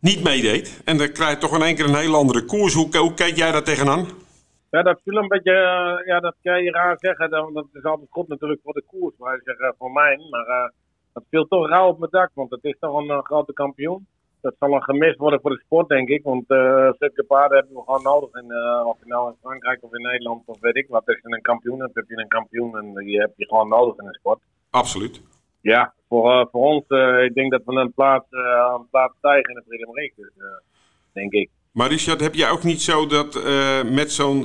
niet 0.00 0.22
meedeed. 0.22 0.82
En 0.84 0.96
dan 0.98 1.12
krijg 1.12 1.30
je 1.30 1.38
toch 1.38 1.54
in 1.54 1.62
één 1.62 1.74
keer 1.74 1.84
een 1.84 1.94
hele 1.94 2.16
andere 2.16 2.44
koers. 2.44 2.74
Hoe, 2.74 3.14
kijk 3.14 3.36
jij 3.36 3.52
daar 3.52 3.62
tegenaan? 3.62 4.06
Ja, 4.70 4.82
dat 4.82 5.00
viel 5.04 5.16
een 5.16 5.28
beetje, 5.28 5.52
ja, 6.06 6.20
dat 6.20 6.34
kan 6.42 6.62
je 6.62 6.70
raar 6.70 6.96
zeggen. 6.98 7.30
Dat, 7.30 7.54
dat 7.54 7.66
is 7.72 7.84
altijd 7.84 8.08
goed 8.10 8.28
natuurlijk 8.28 8.60
voor 8.64 8.74
de 8.74 8.84
koers, 8.86 9.14
maar 9.18 9.34
ik 9.34 9.40
zeg 9.44 9.72
voor 9.78 9.92
mij. 9.92 10.18
Maar 10.30 10.72
dat 11.12 11.24
viel 11.30 11.46
toch 11.46 11.68
rauw 11.68 11.88
op 11.88 11.98
mijn 11.98 12.10
dak, 12.10 12.30
want 12.34 12.50
het 12.50 12.64
is 12.64 12.76
toch 12.80 12.96
een 12.96 13.24
grote 13.24 13.52
kampioen. 13.52 14.06
Dat 14.40 14.54
zal 14.58 14.72
een 14.72 14.82
gemist 14.82 15.18
worden 15.18 15.40
voor 15.40 15.50
de 15.50 15.62
sport, 15.64 15.88
denk 15.88 16.08
ik. 16.08 16.22
Want 16.22 16.44
eh 16.48 16.90
zulke 16.98 17.24
paarden 17.26 17.58
hebben 17.58 17.76
we 17.76 17.82
gewoon 17.84 18.02
nodig. 18.02 18.34
In, 18.34 18.50
eh, 18.50 18.86
of 18.86 18.96
je 19.02 19.06
nou 19.06 19.30
in 19.30 19.36
Frankrijk 19.40 19.82
of 19.82 19.94
in 19.94 20.02
Nederland 20.02 20.42
of 20.46 20.60
weet 20.60 20.76
ik 20.76 20.86
wat. 20.88 21.06
Als 21.06 21.18
je 21.22 21.34
een 21.34 21.42
kampioen 21.42 21.80
hebt, 21.80 21.94
heb 21.94 22.08
je 22.08 22.16
een 22.16 22.28
kampioen. 22.28 22.76
En 22.76 22.94
die 22.94 23.20
heb 23.20 23.32
je 23.36 23.46
gewoon 23.46 23.68
nodig 23.68 23.98
in 23.98 24.04
de 24.04 24.18
sport. 24.18 24.40
Absoluut. 24.70 25.22
Ja, 25.60 25.94
voor, 26.08 26.30
eh, 26.30 26.46
voor 26.50 26.62
ons, 26.62 26.84
ik 27.26 27.34
denk 27.34 27.50
dat 27.50 27.62
we 27.64 27.72
een 27.72 27.92
plaats, 27.92 28.26
een 28.30 28.88
plaats 28.90 29.14
stijgen 29.18 29.50
in 29.50 29.56
het 29.56 29.92
Prix 29.92 30.16
dus, 30.16 30.32
denk 31.12 31.32
ik. 31.32 31.50
Maar 31.72 31.88
Richard, 31.88 32.20
heb 32.20 32.34
jij 32.34 32.50
ook 32.50 32.62
niet 32.62 32.82
zo 32.82 33.06
dat 33.06 33.34
met 33.84 34.12
zo'n 34.12 34.44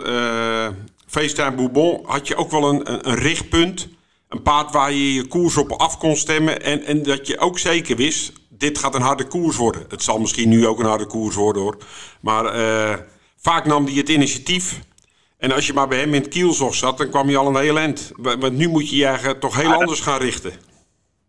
FaceTime 1.07 1.55
Bourbon 1.55 2.05
had 2.05 2.27
je 2.27 2.35
ook 2.35 2.51
wel 2.51 2.69
een, 2.69 2.91
een, 2.91 3.07
een 3.09 3.15
richtpunt? 3.15 3.89
Een 4.33 4.41
paard 4.41 4.71
waar 4.71 4.91
je 4.91 5.13
je 5.13 5.27
koers 5.27 5.57
op 5.57 5.71
af 5.71 5.97
kon 5.97 6.15
stemmen 6.15 6.61
en, 6.61 6.83
en 6.83 7.03
dat 7.03 7.27
je 7.27 7.39
ook 7.39 7.59
zeker 7.59 7.95
wist, 7.95 8.42
dit 8.67 8.77
gaat 8.77 8.95
een 8.95 9.09
harde 9.11 9.27
koers 9.27 9.57
worden. 9.57 9.81
Het 9.89 10.01
zal 10.01 10.19
misschien 10.19 10.49
nu 10.49 10.67
ook 10.67 10.79
een 10.79 10.93
harde 10.93 11.05
koers 11.05 11.35
worden 11.35 11.61
hoor. 11.61 11.77
Maar 12.21 12.45
eh, 12.45 12.95
vaak 13.37 13.65
nam 13.65 13.85
hij 13.85 13.93
het 13.93 14.09
initiatief. 14.09 14.65
En 15.37 15.51
als 15.51 15.67
je 15.67 15.73
maar 15.73 15.87
bij 15.87 15.99
hem 15.99 16.13
in 16.13 16.21
het 16.21 16.33
kielzog 16.35 16.73
zat, 16.73 16.97
dan 16.97 17.09
kwam 17.09 17.29
je 17.29 17.37
al 17.37 17.47
een 17.47 17.61
heel 17.61 17.77
eind. 17.77 18.11
Want 18.17 18.53
nu 18.53 18.67
moet 18.67 18.89
je 18.89 18.95
je 18.95 19.05
eigen 19.05 19.39
toch 19.39 19.61
heel 19.61 19.73
anders 19.73 20.01
gaan 20.01 20.19
richten. 20.19 20.51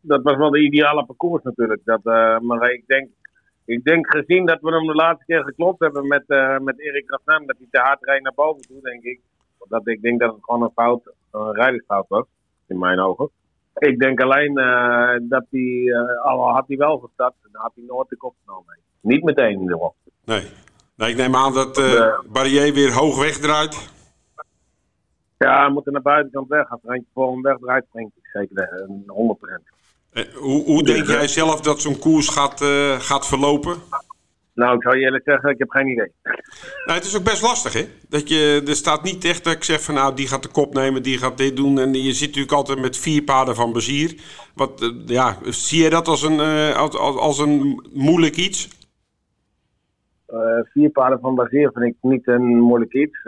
dat 0.00 0.22
was 0.22 0.36
wel 0.36 0.50
de 0.50 0.62
ideale 0.62 1.04
parcours 1.04 1.42
natuurlijk. 1.42 1.80
Dat, 1.84 2.00
eh, 2.04 2.38
maar 2.38 2.72
ik 2.72 2.82
denk, 2.86 3.08
ik 3.64 3.84
denk 3.84 4.10
gezien 4.10 4.46
dat 4.46 4.60
we 4.60 4.70
hem 4.70 4.86
de 4.86 4.94
laatste 4.94 5.24
keer 5.24 5.42
geklopt 5.44 5.80
hebben 5.80 6.06
met, 6.06 6.24
eh 6.26 6.58
met 6.58 6.80
Erik 6.80 7.10
Raffin, 7.10 7.46
dat 7.46 7.56
hij 7.58 7.66
te 7.70 7.80
hard 7.80 8.04
rijdt 8.04 8.22
naar 8.22 8.34
boven 8.34 8.62
toe, 8.62 8.80
denk 8.80 9.02
ik. 9.02 9.20
Dat 9.68 9.88
ik 9.88 10.02
denk 10.02 10.20
dat 10.20 10.34
het 10.34 10.44
gewoon 10.44 10.62
een 10.62 10.70
fout, 10.74 11.12
een 11.30 11.52
rijdingsfout 11.52 12.08
was, 12.08 12.26
in 12.66 12.78
mijn 12.78 12.98
ogen. 12.98 13.28
Ik 13.74 13.98
denk 13.98 14.20
alleen 14.20 14.58
eh, 14.58 15.16
dat 15.20 15.44
hij, 15.50 15.84
eh, 15.86 16.24
al 16.24 16.52
had 16.52 16.64
hij 16.66 16.76
wel 16.76 16.98
gestart, 16.98 17.34
dan 17.42 17.62
had 17.62 17.72
hij 17.74 17.84
nooit 17.86 18.08
de 18.08 18.16
kop 18.16 18.34
genomen. 18.44 18.78
Niet 19.00 19.22
meteen 19.22 19.52
in 19.52 19.60
ieder 19.60 19.72
geval. 19.72 19.94
Nee. 20.24 20.42
nee 20.96 21.10
ik 21.10 21.16
neem 21.16 21.36
aan 21.36 21.54
dat 21.54 21.78
eh 21.78 22.18
Barrier 22.32 22.72
weer 22.72 22.92
hoog 22.92 23.18
wegdraait. 23.18 23.92
Ja, 25.38 25.60
hij 25.60 25.70
moet 25.70 25.86
er 25.86 25.92
naar 25.92 26.02
buitenkant 26.02 26.48
weg. 26.48 26.70
Als 26.70 26.80
eentje 26.84 27.10
voor 27.14 27.32
hem 27.32 27.42
wegdraait, 27.42 27.84
denk 27.92 28.10
ik 28.14 28.26
zeker 28.32 28.68
eh, 28.68 28.88
100%. 28.88 29.72
Eh, 30.10 30.24
hoe 30.34 30.64
hoe 30.64 30.82
denk 30.82 31.06
jij 31.06 31.28
zelf 31.28 31.60
dat 31.60 31.80
zo'n 31.80 31.98
koers 31.98 32.28
gaat, 32.28 32.64
gaat 32.98 33.26
verlopen? 33.26 33.76
Nou, 34.54 34.76
ik 34.76 34.82
zou 34.82 34.96
je 34.96 35.04
eerlijk 35.04 35.24
zeggen, 35.24 35.50
ik 35.50 35.58
heb 35.58 35.70
geen 35.70 35.88
idee. 35.88 36.12
Nou, 36.84 36.98
het 36.98 37.04
is 37.04 37.16
ook 37.16 37.24
best 37.24 37.42
lastig, 37.42 37.72
hè? 37.72 37.84
Dat 38.08 38.28
je, 38.28 38.62
er 38.66 38.74
staat 38.74 39.02
niet 39.02 39.24
echt 39.24 39.44
dat 39.44 39.52
ik 39.52 39.64
zeg 39.64 39.82
van 39.82 39.94
nou, 39.94 40.14
die 40.14 40.28
gaat 40.28 40.42
de 40.42 40.48
kop 40.48 40.74
nemen, 40.74 41.02
die 41.02 41.18
gaat 41.18 41.38
dit 41.38 41.56
doen. 41.56 41.78
En 41.78 41.94
je 41.94 42.12
zit 42.12 42.26
natuurlijk 42.26 42.52
altijd 42.54 42.80
met 42.80 42.98
vier 42.98 43.22
paarden 43.22 43.54
van 43.54 43.72
Bazier. 43.72 44.20
Wat, 44.54 44.82
eh, 44.82 45.06
ja, 45.06 45.36
zie 45.44 45.82
je 45.82 45.90
dat 45.90 46.08
als 46.08 46.22
een, 46.22 46.40
eh, 46.40 46.76
als, 46.76 46.96
als, 46.98 47.16
als 47.16 47.38
een 47.38 47.82
moeilijk 47.92 48.36
iets? 48.36 48.68
Eh, 50.26 50.38
vier 50.62 50.90
paarden 50.90 51.20
van 51.20 51.34
Bazier 51.34 51.70
vind 51.72 51.94
ik 51.94 51.96
niet 52.00 52.26
een 52.26 52.58
moeilijk 52.58 52.92
iets. 52.92 53.18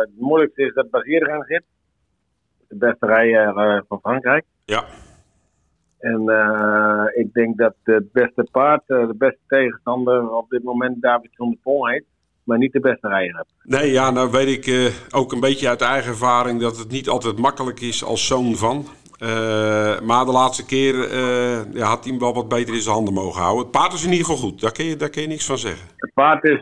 Het 0.00 0.10
moeilijkste 0.18 0.62
is 0.62 0.74
dat 0.74 0.90
Bazier 0.90 1.28
erin 1.28 1.44
zit. 1.46 1.62
De 2.68 2.76
beste 2.76 3.06
rijder 3.06 3.84
van 3.88 4.00
Frankrijk. 4.00 4.44
Ja. 4.64 4.84
En 6.00 6.28
eh, 6.28 7.22
ik 7.22 7.32
denk 7.32 7.56
dat 7.56 7.74
het 7.82 8.12
beste 8.12 8.48
paard, 8.52 8.82
eh, 8.86 9.06
de 9.06 9.14
beste 9.14 9.40
tegenstander 9.48 10.36
op 10.36 10.50
dit 10.50 10.62
moment 10.62 11.02
David 11.02 11.30
van 11.34 11.48
der 11.48 11.58
Pol 11.62 11.88
heet. 11.88 12.04
Maar 12.44 12.58
niet 12.58 12.72
de 12.72 12.80
beste 12.80 13.08
rijder 13.08 13.36
hebt. 13.36 13.54
Nee, 13.62 13.92
ja, 13.92 14.10
nou 14.10 14.30
weet 14.30 14.48
ik 14.48 14.66
eh, 14.66 15.18
ook 15.20 15.32
een 15.32 15.40
beetje 15.40 15.68
uit 15.68 15.80
eigen 15.80 16.10
ervaring 16.10 16.60
dat 16.60 16.78
het 16.78 16.90
niet 16.90 17.08
altijd 17.08 17.38
makkelijk 17.38 17.80
is 17.80 18.04
als 18.04 18.26
zoon 18.26 18.54
van. 18.54 18.84
Maar 20.06 20.24
de 20.24 20.32
laatste 20.32 20.66
keer 20.66 20.94
ja, 21.72 21.86
had 21.86 22.04
hij 22.04 22.12
hem 22.12 22.20
wel 22.20 22.34
wat 22.34 22.48
beter 22.48 22.74
in 22.74 22.80
zijn 22.80 22.94
handen 22.94 23.14
mogen 23.14 23.42
houden. 23.42 23.62
Het 23.62 23.72
paard 23.72 23.92
is 23.92 24.04
in 24.04 24.10
ieder 24.10 24.26
geval 24.26 24.48
goed, 24.48 24.60
daar 24.60 24.72
kun 24.72 24.84
je, 24.84 24.96
daar 24.96 25.10
kun 25.10 25.22
je 25.22 25.28
niks 25.28 25.46
van 25.46 25.58
zeggen. 25.58 25.88
Het 25.96 26.10
paard 26.14 26.44
is, 26.44 26.60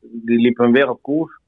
die 0.00 0.40
liep 0.40 0.58
een 0.58 0.72
wereldkoers. 0.72 1.40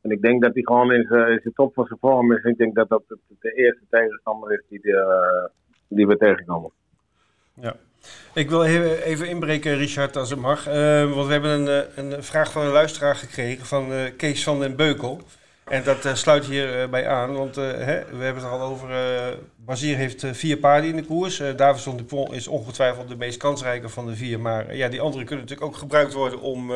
En 0.00 0.10
ik 0.10 0.22
denk 0.22 0.42
dat 0.42 0.54
hij 0.54 0.62
gewoon 0.62 0.92
in 0.92 1.06
zijn 1.08 1.54
top 1.54 1.74
van 1.74 1.86
zijn 1.86 1.98
vorm 1.98 2.32
is. 2.32 2.44
Ik 2.44 2.56
denk 2.56 2.74
dat 2.74 2.88
dat 2.88 3.02
de, 3.06 3.18
de 3.40 3.52
eerste 3.52 3.84
tegenstander 3.90 4.52
is 4.52 4.62
die, 4.68 4.80
de, 4.80 5.50
die 5.90 6.06
we 6.06 6.16
tegenkomen. 6.16 6.70
Ja. 7.54 7.76
Ik 8.34 8.48
wil 8.48 8.64
even 8.64 9.28
inbreken, 9.28 9.76
Richard, 9.76 10.16
als 10.16 10.30
het 10.30 10.38
mag. 10.38 10.66
Eh, 10.66 11.12
want 11.12 11.26
we 11.26 11.32
hebben 11.32 11.50
een, 11.50 11.68
eh, 11.68 12.04
een 12.04 12.24
vraag 12.24 12.52
van 12.52 12.62
een 12.62 12.72
luisteraar 12.72 13.16
gekregen 13.16 13.66
van 13.66 13.92
eh, 13.92 13.98
Kees 14.16 14.42
van 14.42 14.60
den 14.60 14.76
Beukel. 14.76 15.20
En 15.64 15.82
dat 15.84 16.04
eh, 16.04 16.14
sluit 16.14 16.44
hierbij 16.44 16.88
bij 16.88 17.08
aan, 17.08 17.34
want 17.34 17.54
hè, 17.56 18.04
we 18.04 18.24
hebben 18.24 18.42
het 18.42 18.52
al 18.52 18.60
over... 18.60 18.88
Bazier 19.56 19.96
heeft 19.96 20.26
vier 20.32 20.56
paarden 20.56 20.90
in 20.90 20.96
de 20.96 21.04
koers. 21.04 21.42
Davison 21.56 21.96
Dupont 21.96 22.32
is 22.32 22.48
ongetwijfeld 22.48 23.08
de 23.08 23.16
meest 23.16 23.38
kansrijke 23.38 23.88
van 23.88 24.06
de 24.06 24.16
vier. 24.16 24.40
Maar 24.40 24.76
ja, 24.76 24.88
die 24.88 25.00
andere 25.00 25.24
kunnen 25.24 25.44
natuurlijk 25.44 25.72
ook 25.72 25.78
gebruikt 25.78 26.12
worden 26.12 26.40
om, 26.40 26.72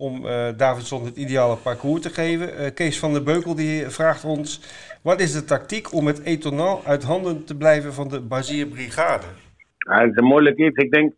om 0.00 0.26
eh 0.26 0.48
Davidson 0.56 1.04
het 1.04 1.16
ideale 1.16 1.56
parcours 1.56 2.02
te 2.02 2.10
geven. 2.10 2.56
Eh, 2.56 2.74
Kees 2.74 2.98
van 2.98 3.12
den 3.12 3.24
Beukel 3.24 3.54
die 3.54 3.88
vraagt 3.88 4.24
ons... 4.24 4.60
Wat 5.02 5.20
is 5.20 5.32
de 5.32 5.44
tactiek 5.44 5.92
om 5.94 6.06
het 6.06 6.22
etonal 6.24 6.84
uit 6.84 7.02
handen 7.02 7.44
te 7.44 7.56
blijven 7.56 7.92
van 7.92 8.08
de 8.08 8.20
Bazier 8.20 8.66
Brigade? 8.66 9.26
Ja, 9.78 10.00
het 10.00 10.10
is 10.10 10.16
een 10.16 10.24
moeilijk 10.24 10.58
iets. 10.58 10.76
Ik 10.76 10.90
denk, 10.90 11.12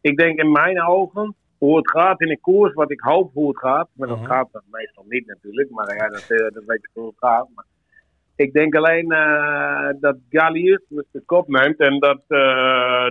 ik 0.00 0.16
denk 0.16 0.38
in 0.38 0.52
mijn 0.52 0.82
ogen, 0.82 1.34
hoe 1.58 1.76
het 1.76 1.90
gaat 1.90 2.20
in 2.20 2.30
een 2.30 2.40
koers, 2.40 2.74
wat 2.74 2.90
ik 2.90 3.00
hoop 3.00 3.30
hoe 3.34 3.48
het 3.48 3.58
gaat. 3.58 3.88
Maar 3.92 4.08
dat 4.08 4.26
gaat 4.26 4.48
dan 4.52 4.62
meestal 4.70 5.04
niet 5.08 5.26
natuurlijk, 5.26 5.70
maar 5.70 5.96
ja, 5.96 6.08
dat, 6.08 6.26
eh, 6.28 6.54
dat 6.54 6.64
weet 6.66 6.84
ik 6.84 6.90
hoe 6.92 7.06
het 7.06 7.18
gaat. 7.18 7.48
Maar 7.54 7.64
ik 8.36 8.52
denk 8.52 8.74
alleen 8.74 9.08
dat 10.00 10.16
Gallius 10.30 10.82
de 10.88 11.22
kop 11.26 11.48
neemt 11.48 11.78
en 11.78 11.98
dat 11.98 12.22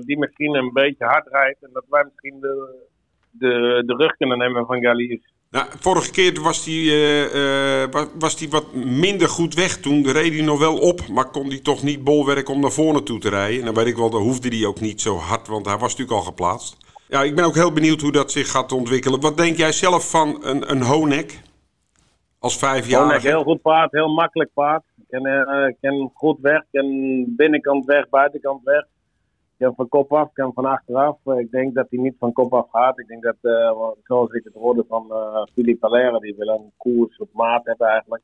die 0.06 0.20
misschien 0.20 0.56
een 0.56 0.74
beetje 0.74 1.06
hard 1.06 1.28
rijdt. 1.28 1.64
En 1.64 1.70
dat 1.74 1.86
wij 1.90 2.04
misschien 2.04 2.40
de, 2.40 2.90
de, 3.32 3.84
de 3.86 3.96
rug 3.96 4.16
kunnen 4.18 4.38
nemen 4.38 4.66
van 4.66 4.82
Gallius. 4.82 5.30
Nou, 5.50 5.66
vorige 5.80 6.12
keer 6.12 6.42
was 6.42 6.66
hij 6.66 6.74
eh, 6.74 7.84
eh, 7.84 7.92
wa- 7.92 8.08
was 8.20 8.38
die 8.38 8.50
wat 8.50 8.74
minder 8.74 9.28
goed 9.30 9.54
weg 9.54 9.78
toen. 9.78 10.12
Reed 10.12 10.34
hij 10.34 10.42
nog 10.42 10.60
wel 10.60 10.78
op, 10.78 11.08
maar 11.08 11.30
kon 11.30 11.48
hij 11.48 11.60
toch 11.60 11.84
niet 11.84 12.04
bolwerken 12.04 12.54
om 12.54 12.60
naar 12.62 12.72
voren 12.72 13.04
toe 13.04 13.20
te 13.20 13.30
rijden. 13.30 13.60
En 13.60 13.66
dan 13.66 13.74
weet 13.74 13.86
ik 13.88 13.96
wel, 13.96 14.10
dan 14.10 14.22
hoefde 14.22 14.56
hij 14.58 14.66
ook 14.66 14.80
niet 14.80 15.02
zo 15.02 15.16
hard, 15.16 15.48
want 15.48 15.66
hij 15.66 15.78
was 15.78 15.92
natuurlijk 15.92 16.18
al 16.18 16.24
geplaatst. 16.26 16.78
Ja, 17.08 17.24
ik 17.24 17.36
ben 17.36 17.46
ook 17.46 17.56
heel 17.56 17.72
benieuwd 17.74 18.02
hoe 18.02 18.12
dat 18.12 18.32
zich 18.32 18.52
gaat 18.52 18.72
ontwikkelen. 18.72 19.20
Wat 19.22 19.38
denk 19.38 19.58
jij 19.58 19.72
zelf 19.72 20.10
van 20.10 20.38
een, 20.42 20.72
een 20.72 20.82
Honek? 20.82 21.42
Als 22.40 22.58
vijfjarige? 22.58 23.16
een 23.16 23.34
heel 23.34 23.44
goed 23.44 23.62
paard, 23.62 23.92
heel 23.92 24.14
makkelijk 24.14 24.50
paard. 24.54 24.84
Kan, 25.10 25.26
eh, 25.26 25.74
kan 25.82 26.12
goed 26.14 26.38
weg, 26.42 26.64
kan 26.72 26.86
binnenkant 27.36 27.86
weg, 27.86 28.10
buitenkant 28.10 28.64
weg. 28.64 28.86
Kan 29.62 29.76
van 29.76 29.90
kop 29.90 30.14
af, 30.14 30.30
kan 30.34 30.54
van 30.54 30.66
achteraf. 30.66 31.18
Eh, 31.26 31.40
Ik 31.40 31.52
denk 31.52 31.74
dat 31.74 31.86
hij 31.90 32.00
niet 32.00 32.16
van 32.20 32.34
kop 32.34 32.54
af 32.54 32.70
gaat. 32.72 33.00
Ik 33.00 33.08
denk 33.08 33.24
dat, 33.24 33.36
eh, 33.42 33.90
zoals 34.04 34.32
ik 34.32 34.44
het 34.44 34.54
hoorde 34.54 34.86
van 34.88 35.06
eh 35.12 35.44
Philippe 35.54 35.86
Allaire, 35.86 36.20
die 36.20 36.36
wil 36.38 36.48
een 36.48 36.72
koers 36.78 37.18
op 37.18 37.30
maat 37.34 37.66
hebben 37.66 37.88
eigenlijk. 37.88 38.24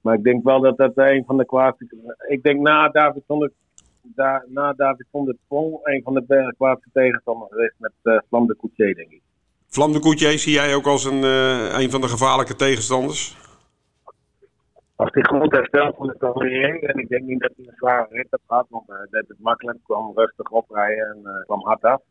Maar 0.00 0.14
ik 0.14 0.22
denk 0.22 0.44
wel 0.44 0.60
dat 0.60 0.76
dat 0.76 0.92
een 0.94 1.24
van 1.26 1.36
de 1.36 1.46
kwaadste... 1.46 1.86
Ik 2.28 2.42
denk 2.42 2.60
na 2.60 2.88
David 2.88 3.22
na 4.46 4.72
David 4.72 5.06
van 5.10 5.24
der 5.24 5.36
Pol 5.48 5.80
een 5.82 6.02
van 6.02 6.14
de 6.14 6.54
kwaadste 6.56 6.88
tegenstanders 6.92 7.50
is 7.52 7.74
met 7.78 7.92
uh, 8.02 8.18
Flam 8.28 8.46
de 8.46 8.56
Coutier, 8.56 8.94
denk 8.94 9.10
ik. 9.10 9.22
Vlam 9.66 9.92
de 9.92 10.00
Coutier 10.00 10.38
zie 10.38 10.52
jij 10.52 10.74
ook 10.74 10.86
als 10.86 11.04
een, 11.04 11.22
een 11.80 11.90
van 11.90 12.00
de 12.00 12.08
gevaarlijke 12.08 12.56
tegenstanders? 12.56 13.36
Als 15.00 15.10
hij 15.12 15.22
goed 15.22 15.52
herstelt 15.52 15.96
van 15.96 16.06
de 16.06 16.16
carrière, 16.18 16.86
en 16.86 16.98
ik 16.98 17.08
denk 17.08 17.24
niet 17.24 17.40
dat 17.40 17.52
hij 17.56 17.66
een 17.66 17.76
zware 17.76 18.06
rit 18.10 18.26
heeft 18.30 18.42
gehad, 18.46 18.66
want 18.68 18.86
hij 18.86 19.06
deed 19.10 19.28
het 19.28 19.40
makkelijk, 19.40 19.78
kwam 19.82 20.12
rustig 20.14 20.50
oprijden 20.50 21.06
en 21.06 21.20
eh, 21.24 21.44
kwam 21.44 21.64
hard 21.64 21.84
af. 21.84 22.02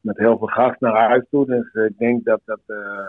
Met 0.00 0.18
heel 0.18 0.38
veel 0.38 0.46
gas 0.46 0.78
naar 0.78 1.08
huis 1.08 1.24
toe, 1.30 1.46
dus 1.46 1.72
eh, 1.72 1.84
ik 1.84 1.98
denk 1.98 2.24
dat 2.24 2.40
dat, 2.44 2.60
eh, 2.66 3.06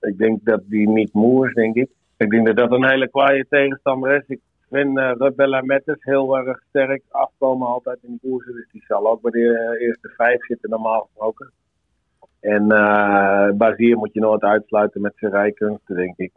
ik 0.00 0.18
denk 0.18 0.44
dat 0.44 0.60
die 0.64 0.88
niet 0.88 1.12
moe 1.12 1.48
is, 1.48 1.54
denk 1.54 1.74
ik. 1.74 1.90
Ik 2.16 2.30
denk 2.30 2.46
dat 2.46 2.56
dat 2.56 2.72
een 2.72 2.88
hele 2.88 3.08
kwaaie 3.08 3.46
tegenstander 3.48 4.16
is. 4.16 4.24
Ik 4.26 4.40
vind 4.72 4.98
uh, 4.98 5.12
Rebella 5.18 5.60
Mettes 5.62 5.96
heel 6.00 6.38
erg 6.38 6.62
sterk 6.68 7.02
afkomen 7.10 7.68
altijd 7.68 7.98
in 8.02 8.12
de 8.12 8.28
koersen, 8.28 8.52
dus 8.52 8.68
die 8.72 8.84
zal 8.86 9.10
ook 9.10 9.20
bij 9.20 9.30
de 9.30 9.58
eh, 9.58 9.86
eerste 9.86 10.08
vijf 10.16 10.44
zitten 10.44 10.70
normaal 10.70 11.00
gesproken. 11.00 11.50
En 12.40 12.70
eh 12.70 13.50
Bazier 13.50 13.96
moet 13.96 14.12
je 14.12 14.20
nooit 14.20 14.42
uitsluiten 14.42 15.00
met 15.00 15.12
zijn 15.16 15.32
rijkunsten, 15.32 15.96
denk. 15.96 16.18
Eh, 16.18 16.24
ik 16.24 16.32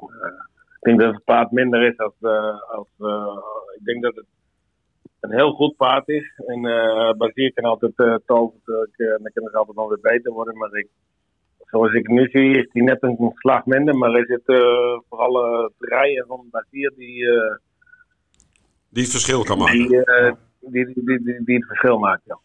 denk 0.85 0.99
dat 0.99 1.13
het 1.13 1.23
paard 1.23 1.51
minder 1.51 1.87
is 1.87 1.97
als. 1.97 2.13
eh, 2.19 2.61
als 2.69 2.87
eh, 2.99 3.37
ik 3.77 3.85
denk 3.85 4.03
dat 4.03 4.15
het 4.15 4.25
een 5.19 5.33
heel 5.33 5.51
goed 5.51 5.75
paard 5.75 6.07
is. 6.07 6.41
En 6.45 6.65
eh 6.65 7.11
Bazier 7.17 7.53
kan 7.53 7.63
altijd 7.63 7.93
uh, 7.95 8.15
toveren. 8.25 8.89
dan 8.97 9.31
kunnen 9.33 9.51
ze 9.51 9.57
altijd 9.57 9.77
nog 9.77 9.89
weer 9.89 10.13
beter 10.13 10.31
worden. 10.31 10.57
Maar 10.57 10.73
ik, 10.73 10.87
zoals 11.65 11.93
ik 11.93 12.07
nu 12.07 12.29
zie, 12.29 12.57
is 12.57 12.69
hij 12.71 12.81
net 12.81 13.03
een 13.03 13.31
slag 13.35 13.65
minder. 13.65 13.97
Maar 13.97 14.19
is 14.19 14.27
het 14.27 14.57
vooral 15.09 15.63
het 15.63 15.73
rijden 15.79 16.25
van 16.27 16.47
Basier 16.51 16.93
die, 16.95 17.25
die 18.89 19.03
het 19.03 19.11
verschil 19.11 19.43
kan 19.43 19.57
maken. 19.57 19.77
Die, 19.77 20.03
die, 20.59 20.85
die, 20.93 21.23
die, 21.23 21.43
die, 21.43 21.55
het 21.55 21.65
verschil 21.67 21.99
maakt, 21.99 22.21
ja. 22.25 22.39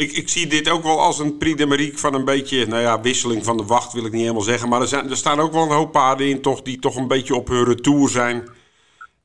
Ik, 0.00 0.12
ik 0.12 0.28
zie 0.28 0.46
dit 0.46 0.70
ook 0.70 0.82
wel 0.82 1.00
als 1.00 1.18
een 1.18 1.38
Prix 1.38 1.56
de 1.56 1.66
Marique 1.66 1.98
van 1.98 2.14
een 2.14 2.24
beetje, 2.24 2.66
nou 2.66 2.82
ja, 2.82 3.00
wisseling 3.00 3.44
van 3.44 3.56
de 3.56 3.64
wacht 3.64 3.92
wil 3.92 4.04
ik 4.04 4.12
niet 4.12 4.20
helemaal 4.20 4.42
zeggen. 4.42 4.68
Maar 4.68 4.80
er, 4.80 4.86
zijn, 4.86 5.10
er 5.10 5.16
staan 5.16 5.40
ook 5.40 5.52
wel 5.52 5.62
een 5.62 5.76
hoop 5.76 5.92
paarden 5.92 6.28
in 6.28 6.40
toch, 6.40 6.62
die 6.62 6.78
toch 6.78 6.96
een 6.96 7.08
beetje 7.08 7.34
op 7.34 7.48
hun 7.48 7.64
retour 7.64 8.08
zijn. 8.08 8.48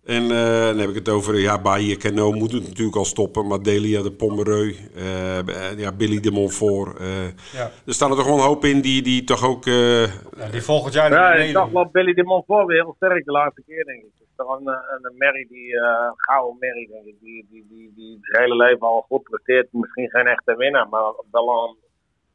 En 0.06 0.24
uh, 0.24 0.66
dan 0.66 0.78
heb 0.78 0.90
ik 0.90 0.96
het 0.96 1.10
over, 1.10 1.40
ja, 1.40 1.62
Bahia 1.62 1.96
Cano 1.96 2.32
moet 2.32 2.52
het 2.52 2.68
natuurlijk 2.68 2.96
al 2.96 3.06
stoppen. 3.06 3.48
Maar 3.48 3.62
Delia 3.62 4.02
de 4.02 4.12
Pomereux, 4.12 4.78
uh, 4.98 5.78
ja, 5.78 5.92
Billy 5.92 6.20
de 6.20 6.32
Montfort. 6.32 7.02
Uh, 7.02 7.08
ja. 7.54 7.72
Er 7.86 7.94
staan 7.94 8.12
er 8.12 8.18
toch 8.18 8.26
wel 8.26 8.36
een 8.36 8.44
hoop 8.44 8.66
in 8.66 8.82
die, 8.82 9.02
die 9.02 9.24
toch 9.24 9.44
ook... 9.44 9.66
Ja, 9.66 10.08
die 10.52 10.62
volgend 10.62 10.94
jaar 10.94 11.12
Ja, 11.12 11.34
ik 11.34 11.54
dacht 11.54 11.72
wel 11.72 11.90
Billy 11.92 12.14
de 12.14 12.24
Montfort 12.24 12.68
weer 12.68 12.84
heel 12.84 12.94
sterk 12.96 13.26
de 13.26 13.32
laatste 13.32 13.62
keer, 13.68 13.84
denk 13.84 14.04
ik. 14.04 14.25
Het 14.36 14.46
is 14.46 14.52
toch 14.52 14.60
een, 14.60 14.68
een, 14.68 15.06
een 15.06 15.18
Mary 15.18 15.46
die, 15.50 15.76
een 15.76 16.14
gouden 16.16 16.58
Mary, 16.60 16.88
denk 16.92 17.06
ik. 17.06 17.16
Die, 17.20 17.46
die, 17.50 17.66
die, 17.70 17.94
die 17.96 18.20
het 18.22 18.38
hele 18.38 18.56
leven 18.56 18.88
al 18.88 19.06
goed 19.08 19.24
presteert. 19.24 19.68
Misschien 19.72 20.10
geen 20.10 20.28
echte 20.28 20.56
winnaar, 20.56 20.90
maar 20.90 21.14
wel 21.32 21.50
een 21.50 21.76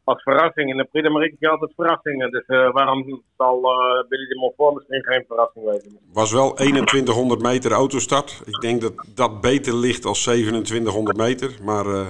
als 0.04 0.22
verrassing. 0.22 0.70
In 0.70 0.76
de 0.76 0.84
Prix 0.84 1.06
de 1.06 1.12
Marique 1.12 1.32
heb 1.32 1.40
je 1.40 1.48
altijd 1.48 1.72
verrassingen. 1.76 2.30
Dus 2.30 2.44
uh, 2.46 2.72
waarom 2.72 3.22
zal 3.36 3.56
uh, 3.56 4.08
Billy 4.08 4.26
de 4.26 4.36
Montfort 4.40 4.74
misschien 4.74 5.04
geen 5.04 5.24
verrassing 5.28 5.64
wezen? 5.64 5.98
Was 6.12 6.32
wel 6.32 6.52
2100 6.52 7.42
meter 7.42 7.72
autostart. 7.72 8.42
Ik 8.46 8.60
denk 8.60 8.80
dat 8.80 8.92
dat 9.14 9.40
beter 9.40 9.74
ligt 9.74 10.04
als 10.04 10.22
2700 10.22 11.16
meter. 11.16 11.58
Maar 11.64 11.86
uh, 11.86 12.06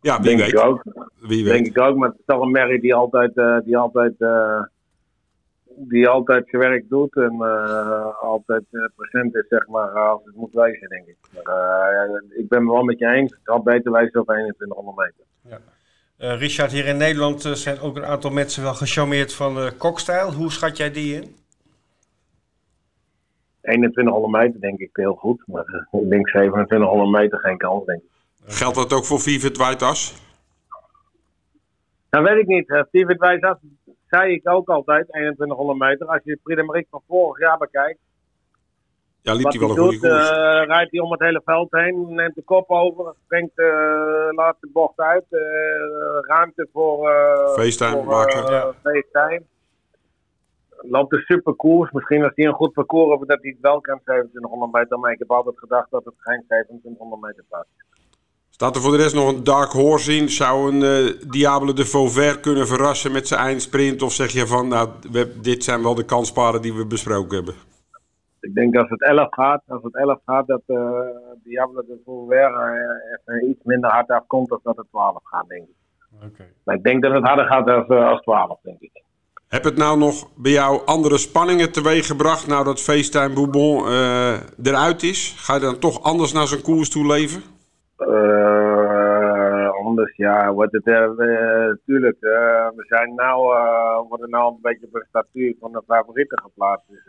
ja, 0.00 0.16
wie 0.16 0.26
denk 0.26 0.40
weet. 0.40 0.52
Ik 0.52 0.64
ook. 0.64 0.82
Wie 1.20 1.44
weet. 1.44 1.52
Denk 1.52 1.66
ik 1.66 1.78
ook. 1.78 1.96
Maar 1.96 2.08
het 2.08 2.18
is 2.18 2.24
toch 2.26 2.40
een 2.40 2.50
Mary 2.50 2.80
die 2.80 2.94
altijd, 2.94 3.32
die 3.64 3.76
altijd, 3.76 4.14
die 5.76 6.08
altijd 6.08 6.48
zijn 6.48 6.62
werk 6.62 6.88
doet. 6.88 7.16
En 7.16 7.40
altijd 8.20 8.64
present 8.96 9.34
is, 9.34 9.46
zeg 9.48 9.66
maar, 9.66 9.88
als 9.88 10.20
het 10.24 10.34
moet 10.34 10.52
wezen, 10.52 10.88
denk 10.88 11.06
ik. 11.06 11.16
Maar, 11.44 12.22
ik 12.36 12.48
ben 12.48 12.60
het 12.60 12.70
wel 12.70 12.82
met 12.82 12.98
je 12.98 13.06
eens. 13.06 13.30
Het 13.30 13.40
had 13.44 13.64
beter 13.64 13.92
wezen 13.92 14.20
op 14.20 14.26
2100 14.26 14.96
meter. 14.96 15.24
Ja. 15.42 15.58
Uh, 16.20 16.38
Richard, 16.38 16.72
hier 16.72 16.86
in 16.86 16.96
Nederland 16.96 17.44
uh, 17.44 17.52
zijn 17.52 17.80
ook 17.80 17.96
een 17.96 18.04
aantal 18.04 18.30
mensen 18.30 18.62
wel 18.62 18.74
gecharmeerd 18.74 19.34
van 19.34 19.58
uh, 19.58 19.66
kokstijl. 19.78 20.32
Hoe 20.32 20.52
schat 20.52 20.76
jij 20.76 20.90
die 20.90 21.14
in? 21.14 21.36
2100 23.62 24.32
meter 24.32 24.60
denk 24.60 24.78
ik 24.78 24.90
heel 24.92 25.14
goed. 25.14 25.42
Maar 25.46 25.86
ik 25.90 26.10
denk 26.10 26.28
2700 26.28 27.10
meter 27.10 27.38
geen 27.38 27.56
kans, 27.56 27.84
denk 27.84 28.02
ik. 28.02 28.08
Geldt 28.46 28.76
dat 28.76 28.92
ook 28.92 29.04
voor 29.04 29.20
Vivet 29.20 29.56
Whiteas? 29.56 30.14
Dat 32.08 32.22
weet 32.22 32.38
ik 32.38 32.46
niet. 32.46 32.86
Vivet 32.90 33.18
zei 34.08 34.32
ik 34.32 34.48
ook 34.48 34.68
altijd, 34.68 35.08
2100 35.08 35.78
meter. 35.78 36.06
Als 36.06 36.20
je 36.24 36.30
de 36.30 36.40
Prix 36.42 36.60
de 36.60 36.66
Marique 36.66 36.90
van 36.90 37.02
vorig 37.08 37.38
jaar 37.38 37.58
bekijkt. 37.58 37.98
Ja, 39.20 39.32
liep 39.32 39.50
hij 39.50 39.60
wel 39.60 39.68
een 39.68 39.74
doet, 39.74 39.84
goede 39.84 39.98
koers. 39.98 40.30
Uh, 40.30 40.36
rijdt 40.66 40.90
hij 40.90 41.00
om 41.00 41.10
het 41.10 41.20
hele 41.20 41.42
veld 41.44 41.70
heen, 41.70 42.14
neemt 42.14 42.34
de 42.34 42.42
kop 42.42 42.70
over, 42.70 43.14
springt, 43.24 43.58
uh, 43.58 43.66
laat 44.30 44.56
de 44.60 44.68
bocht 44.72 44.98
uit. 44.98 45.24
Uh, 45.30 45.40
ruimte 46.20 46.68
voor, 46.72 47.10
FaceTime 47.54 47.90
voor, 47.90 48.04
maken. 48.04 48.52
Ja. 48.52 48.72
FaceTime. 48.82 49.42
Loopt 50.76 51.12
een 51.12 51.24
super 51.26 51.54
koers. 51.54 51.90
Misschien 51.90 52.22
als 52.22 52.32
hij 52.34 52.46
een 52.46 52.52
goed 52.52 52.72
parcours 52.72 53.08
heeft, 53.08 53.28
dat 53.28 53.42
hij 53.42 53.50
het 53.50 53.60
wel 53.60 53.80
kan 53.80 54.00
2700 54.04 54.72
meter. 54.72 54.98
Maar 54.98 55.12
ik 55.12 55.18
heb 55.18 55.30
altijd 55.30 55.58
gedacht 55.58 55.90
dat 55.90 56.04
het 56.04 56.14
geen 56.18 56.44
2700 56.46 57.22
meter 57.22 57.44
plaats 57.48 57.68
is. 57.76 57.95
Staat 58.56 58.76
er 58.76 58.82
voor 58.82 58.90
de 58.90 59.02
rest 59.02 59.14
nog 59.14 59.28
een 59.32 59.44
dark 59.44 59.70
horse 59.70 60.16
in? 60.16 60.28
Zou 60.28 60.72
een 60.72 61.14
Diable 61.30 61.72
de 61.72 61.84
Vauvert 61.84 62.40
kunnen 62.40 62.66
verrassen 62.66 63.12
met 63.12 63.28
zijn 63.28 63.40
eindsprint? 63.40 64.02
Of 64.02 64.12
zeg 64.12 64.30
je 64.30 64.46
van, 64.46 64.68
nou, 64.68 64.88
we, 65.12 65.40
dit 65.40 65.64
zijn 65.64 65.82
wel 65.82 65.94
de 65.94 66.04
kanspaden 66.04 66.62
die 66.62 66.74
we 66.74 66.86
besproken 66.86 67.36
hebben? 67.36 67.54
Ik 68.40 68.54
denk 68.54 68.76
als 68.76 68.88
het 68.88 69.02
11 69.02 69.26
gaat, 69.30 69.62
als 69.68 69.82
het 69.82 69.96
11 69.96 70.18
gaat, 70.24 70.46
dat 70.46 70.62
uh, 70.66 70.78
Diablo 71.44 71.82
de 71.86 72.00
Vauvert 72.04 72.52
uh, 73.26 73.48
iets 73.48 73.64
minder 73.64 73.90
hard 73.90 74.10
afkomt 74.10 74.48
dan 74.48 74.60
dat 74.62 74.76
het 74.76 74.86
12 74.90 75.18
gaat, 75.22 75.48
denk 75.48 75.62
ik. 75.62 75.74
Okay. 76.14 76.52
Maar 76.64 76.74
ik 76.74 76.82
denk 76.82 77.02
dat 77.02 77.12
het 77.12 77.24
harder 77.24 77.46
gaat 77.46 77.68
als, 77.68 77.88
uh, 77.88 78.08
als 78.08 78.20
12, 78.20 78.58
denk 78.62 78.80
ik. 78.80 79.02
Heb 79.48 79.64
het 79.64 79.76
nou 79.76 79.98
nog 79.98 80.28
bij 80.36 80.52
jou 80.52 80.80
andere 80.84 81.18
spanningen 81.18 81.72
teweeggebracht 81.72 82.46
nou 82.46 82.64
dat 82.64 82.80
FaceTime 82.80 83.34
Bourbon 83.34 83.86
eruit 84.62 85.02
is? 85.02 85.34
Ga 85.38 85.54
je 85.54 85.60
dan 85.60 85.78
toch 85.78 86.02
anders 86.02 86.32
naar 86.32 86.46
zo'n 86.46 86.62
koers 86.62 86.90
toe 86.90 87.06
leven? 87.06 87.42
Anders, 89.86 90.16
ja, 90.16 90.52
wordt 90.52 90.72
het 90.72 90.84
natuurlijk. 90.84 92.16
we 92.20 92.84
zijn 92.88 93.14
nou, 93.14 93.38
worden 94.08 94.30
nou 94.30 94.54
een 94.54 94.58
beetje 94.62 94.86
op 94.86 94.94
een 94.94 95.06
statuur 95.08 95.54
van 95.60 95.72
de 95.72 95.82
favorieten 95.86 96.40
geplaatst. 96.40 96.88
Dus, 96.88 97.04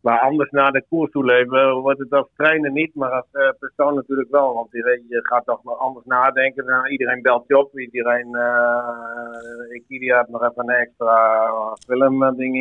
maar 0.00 0.20
anders 0.20 0.50
naar 0.50 0.72
de 0.72 0.84
koers 0.88 1.10
toe 1.10 1.24
leven 1.24 1.74
wordt 1.74 1.98
het 1.98 2.12
als 2.12 2.28
trainer 2.36 2.70
niet, 2.70 2.94
maar 2.94 3.10
als 3.10 3.26
uh, 3.32 3.48
persoon 3.58 3.94
natuurlijk 3.94 4.30
wel. 4.30 4.54
Want 4.54 4.68
je, 4.70 5.04
je 5.08 5.20
gaat 5.22 5.44
toch 5.44 5.64
nog 5.64 5.78
anders 5.78 6.06
nadenken. 6.06 6.64
Nou, 6.64 6.88
iedereen 6.88 7.22
belt 7.22 7.44
je 7.46 7.58
op. 7.58 7.78
Iedereen, 7.78 8.28
uh, 8.30 9.74
ik 9.74 9.84
ieder 9.88 10.16
had 10.16 10.28
nog 10.28 10.42
even 10.42 10.68
een 10.68 10.76
extra 10.76 11.46
film 11.86 12.36
ding 12.36 12.56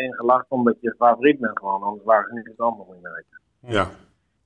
ingelacht. 0.00 0.46
Omdat 0.48 0.76
je 0.80 0.94
favoriet 0.98 1.40
bent 1.40 1.58
gewoon. 1.58 1.82
Anders 1.82 2.04
waren 2.04 2.28
ze 2.28 2.34
niet 2.34 2.46
het 2.46 2.58
allemaal 2.58 2.94
in 2.94 3.02
weten. 3.02 3.40
Ja. 3.58 3.82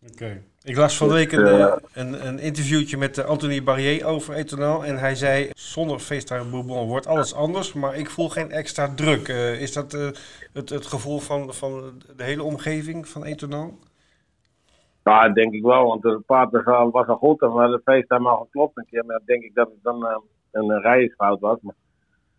Oké. 0.03 0.13
Okay. 0.13 0.43
Ik 0.67 0.77
las 0.77 0.97
van 0.97 1.09
de 1.09 1.15
week 1.15 1.33
een, 1.33 1.47
uh, 1.47 1.77
een, 1.93 2.27
een 2.27 2.39
interviewtje 2.39 2.97
met 2.97 3.25
Anthony 3.25 3.63
Barrier 3.63 4.07
over 4.07 4.35
Ethanol. 4.35 4.85
En 4.85 4.99
hij 4.99 5.15
zei, 5.15 5.51
zonder 5.55 5.99
FaceTime 5.99 6.45
Bourbon 6.51 6.89
wordt 6.89 7.07
alles 7.07 7.35
anders. 7.35 7.73
Maar 7.73 7.97
ik 7.97 8.11
voel 8.11 8.29
geen 8.29 8.51
extra 8.51 8.95
druk. 8.95 9.29
Uh, 9.29 9.61
is 9.61 9.73
dat 9.73 9.95
uh, 9.95 10.09
het, 10.53 10.69
het 10.69 10.87
gevoel 10.87 11.19
van, 11.19 11.55
van 11.55 12.03
de 12.17 12.23
hele 12.23 12.43
omgeving 12.43 13.09
van 13.09 13.25
Ethanol? 13.25 13.79
Ja, 15.05 15.27
dat 15.27 15.35
denk 15.35 15.55
ik 15.55 15.63
wel. 15.63 15.87
Want 15.87 16.03
het 16.03 16.27
paard 16.27 16.51
was 16.91 17.07
al, 17.07 17.17
goed. 17.17 17.43
En 17.43 17.53
we 17.53 17.61
hadden 17.61 17.81
FaceTime 17.85 18.29
al 18.29 18.45
geklopt 18.45 18.77
een 18.77 18.87
keer. 18.91 19.05
Maar 19.05 19.21
denk 19.25 19.43
ik 19.43 19.55
dat 19.55 19.69
het 19.69 19.83
dan 19.83 20.23
een 20.53 20.81
rijdersfout 20.81 21.41
was. 21.41 21.59
Maar, 21.61 21.75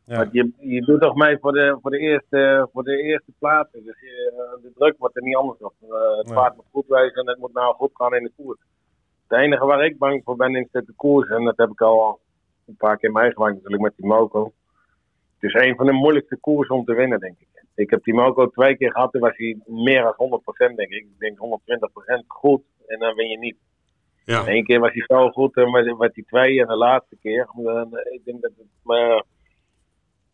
ja. 0.08 0.28
je, 0.32 0.52
je 0.60 0.82
doet 0.82 1.02
toch 1.02 1.16
mee 1.16 1.38
voor 1.38 1.52
de, 1.52 1.78
voor 1.82 1.92
de, 1.92 1.98
eerste, 1.98 2.70
voor 2.74 2.84
de 2.84 3.02
eerste 3.02 3.32
plaatsen. 3.40 3.84
Dus 3.84 4.00
je, 4.00 4.34
de 4.62 4.72
druk 4.76 4.96
wordt 4.98 5.16
er 5.16 5.24
niet 5.24 5.36
anders 5.36 5.60
op. 5.60 5.74
het 6.18 6.34
paard 6.34 6.56
moet 6.56 6.66
goed 6.72 6.88
wezen 6.88 7.16
en 7.16 7.28
het 7.28 7.40
moet 7.40 7.54
nou 7.54 7.76
goed 7.76 7.92
gaan 7.94 8.16
in 8.16 8.24
de 8.24 8.32
koers. 8.36 8.60
Het 9.28 9.40
enige 9.40 9.66
waar 9.66 9.86
ik 9.86 9.98
bang 9.98 10.22
voor 10.24 10.36
ben 10.36 10.56
is 10.56 10.68
de 10.72 10.94
koers. 10.96 11.30
En 11.30 11.44
dat 11.44 11.58
heb 11.58 11.70
ik 11.70 11.82
al 11.82 12.20
een 12.68 12.76
paar 12.76 12.98
keer 12.98 13.12
meegemaakt 13.12 13.54
natuurlijk 13.54 13.84
met 13.84 13.96
die 13.96 14.06
Moco. 14.06 14.52
Het 15.40 15.54
is 15.54 15.62
een 15.62 15.76
van 15.76 15.86
de 15.86 15.92
moeilijkste 15.92 16.38
koersen 16.38 16.76
om 16.76 16.86
te 16.86 16.94
winnen, 16.94 17.20
denk 17.20 17.40
ik. 17.40 17.48
Ik 17.76 17.90
heb 17.90 18.04
die 18.04 18.14
Moco 18.14 18.50
twee 18.50 18.78
keer 18.78 18.92
gehad. 18.92 19.12
Toen 19.12 19.22
was 19.22 19.38
hij 19.38 19.58
meer 19.66 20.02
dan 20.18 20.42
100% 20.72 20.76
denk 20.76 20.90
ik. 20.90 21.04
Ik 21.04 21.20
denk 21.20 21.38
120% 21.38 22.28
goed. 22.28 22.62
En 22.88 23.00
dan 23.00 23.16
win 23.16 23.30
je 23.30 23.38
niet. 23.38 23.58
Ja. 24.26 24.48
Eén 24.48 24.64
keer 24.64 24.80
was 24.80 24.94
hij 24.94 25.04
zo 25.08 25.30
goed. 25.30 25.56
En 25.56 25.72
werd 25.98 26.16
hij 26.16 26.24
twee. 26.28 26.62
En 26.62 26.68
de 26.68 26.76
laatste 26.76 27.18
keer. 27.22 27.48
Ik 28.12 28.22
denk 28.26 28.42
dat 28.42 28.52
het... 28.58 28.68
Maar, 28.84 29.24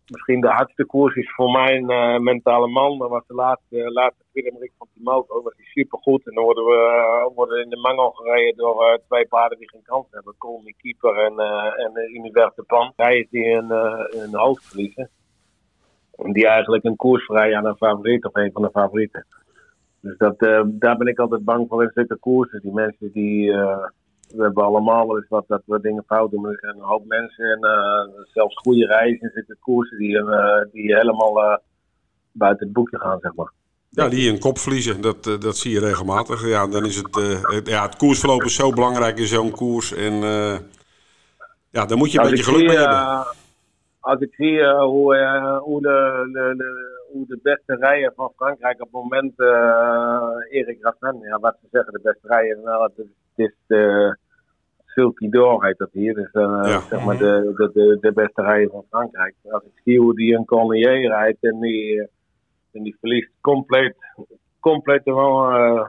misschien 0.07 0.41
de 0.41 0.47
hardste 0.47 0.85
koers 0.85 1.15
is 1.15 1.33
voor 1.33 1.51
mijn 1.51 1.91
uh, 1.91 2.17
mentale 2.17 2.67
man. 2.67 2.97
Dat 2.97 3.09
was 3.09 3.23
de 3.27 3.33
laatste, 3.33 3.91
laatste 3.91 4.23
Frederik 4.31 4.71
van 4.77 4.87
Timoco. 4.93 5.33
Dat 5.33 5.43
was 5.43 5.53
hij 5.55 5.65
supergoed. 5.65 6.27
En 6.27 6.33
dan 6.35 6.43
worden 6.43 6.65
we 6.65 6.71
uh, 6.71 7.35
worden 7.35 7.63
in 7.63 7.69
de 7.69 7.77
mangel 7.77 8.09
gereden 8.09 8.55
door 8.55 8.83
uh, 8.83 8.97
twee 9.07 9.27
paarden 9.27 9.57
die 9.57 9.69
geen 9.69 9.83
kans 9.83 10.07
hebben. 10.11 10.35
Colmy 10.37 10.73
Keeper 10.77 11.17
en, 11.17 11.39
en 11.83 12.15
Univers 12.15 12.55
de 12.55 12.63
Pan. 12.63 12.93
Hij 12.95 13.19
is 13.19 13.29
die 13.29 13.49
een, 13.49 13.71
een 14.21 14.35
hoofd 14.35 14.67
verliezen. 14.67 15.09
En 16.15 16.31
die 16.33 16.47
eigenlijk 16.47 16.83
een 16.83 16.95
koers 16.95 17.25
vrij 17.25 17.55
aan 17.55 17.65
een 17.65 17.75
favoriet 17.75 18.25
of 18.25 18.35
een 18.35 18.51
van 18.51 18.61
de 18.61 18.69
favorieten. 18.71 19.25
Dus 19.99 20.17
dat, 20.17 20.39
daar 20.65 20.97
ben 20.97 21.07
ik 21.07 21.19
altijd 21.19 21.43
bang 21.43 21.67
voor 21.69 21.83
in 21.83 21.91
zulke 21.93 22.15
koersen. 22.15 22.61
Die 22.61 22.73
mensen 22.73 23.11
die 23.11 23.51
we 24.35 24.43
hebben 24.43 24.63
allemaal 24.63 25.07
wel 25.07 25.17
eens 25.17 25.27
wat 25.29 25.47
dat 25.47 25.61
we 25.65 25.81
dingen 25.81 26.03
fout 26.07 26.31
doen. 26.31 26.45
Er 26.45 26.57
zijn 26.59 26.75
een 26.75 26.81
hoop 26.81 27.05
mensen 27.05 27.45
en 27.45 27.59
uh, 27.61 28.23
zelfs 28.33 28.55
goede 28.55 28.85
reizen 28.85 29.31
zitten 29.33 29.57
koersen 29.59 29.97
die, 29.97 30.17
uh, 30.17 30.61
die 30.71 30.95
helemaal 30.95 31.37
uh, 31.37 31.57
buiten 32.31 32.65
het 32.65 32.75
boekje 32.75 32.99
gaan, 32.99 33.19
zeg 33.19 33.35
maar. 33.35 33.51
Ja, 33.89 34.09
die 34.09 34.29
een 34.29 34.39
kop 34.39 34.57
verliezen, 34.57 35.01
dat, 35.01 35.23
dat 35.23 35.57
zie 35.57 35.71
je 35.71 35.79
regelmatig. 35.79 36.47
Ja, 36.47 36.67
dan 36.67 36.85
is 36.85 36.95
het, 36.95 37.15
het, 37.41 37.67
ja, 37.67 37.81
het 37.85 37.95
koersverloop 37.95 38.43
is 38.43 38.55
zo 38.55 38.69
belangrijk 38.69 39.17
in 39.17 39.25
zo'n 39.25 39.51
koers. 39.51 39.93
En 39.93 40.13
ja, 41.69 41.85
dan 41.85 41.97
moet 41.97 42.11
je 42.11 42.17
een 42.17 42.23
als 42.23 42.29
beetje 42.29 42.51
geluk 42.51 42.67
mee 42.67 42.77
hebben. 42.77 43.25
Als 43.99 44.19
ik 44.19 44.33
zie 44.33 44.65
hoe, 44.67 45.15
hoe, 45.63 45.81
de, 45.81 46.29
de, 46.31 46.53
de, 46.57 47.01
hoe 47.11 47.25
de 47.27 47.39
beste 47.43 47.75
rijen 47.75 48.13
van 48.15 48.31
Frankrijk 48.35 48.81
op 48.81 48.87
het 48.91 49.01
moment, 49.01 49.39
Erik 50.49 50.77
Rassen, 50.81 51.19
ja, 51.21 51.39
wat 51.39 51.57
ze 51.61 51.67
zeggen, 51.71 51.93
de 51.93 51.99
beste 52.03 52.27
rijen, 52.27 52.61
nou, 52.63 52.83
het, 52.83 52.97
het 52.97 53.07
is 53.35 53.53
de 53.67 54.17
Silky 54.93 55.29
Door 55.29 55.65
heet 55.65 55.77
dat 55.77 55.89
hier. 55.91 56.13
Dus 56.13 56.33
uh, 56.33 56.41
ja. 56.63 56.79
zeg 56.89 57.05
maar 57.05 57.17
de, 57.17 57.53
de, 57.57 57.69
de, 57.73 57.97
de 58.01 58.11
beste 58.13 58.41
rijder 58.41 58.69
van 58.71 58.85
Frankrijk. 58.89 59.35
Als 59.49 59.63
ik 59.63 59.81
zie 59.83 59.99
hoe 59.99 60.15
die 60.15 60.35
een 60.35 60.45
Cornier 60.45 61.07
rijdt 61.07 61.43
en 61.43 61.59
die, 61.59 61.99
en 62.71 62.83
die 62.83 62.95
verliest 62.99 63.29
compleet, 63.41 63.95
compleet 64.59 65.01
gewoon 65.03 65.55
uh, 65.55 65.87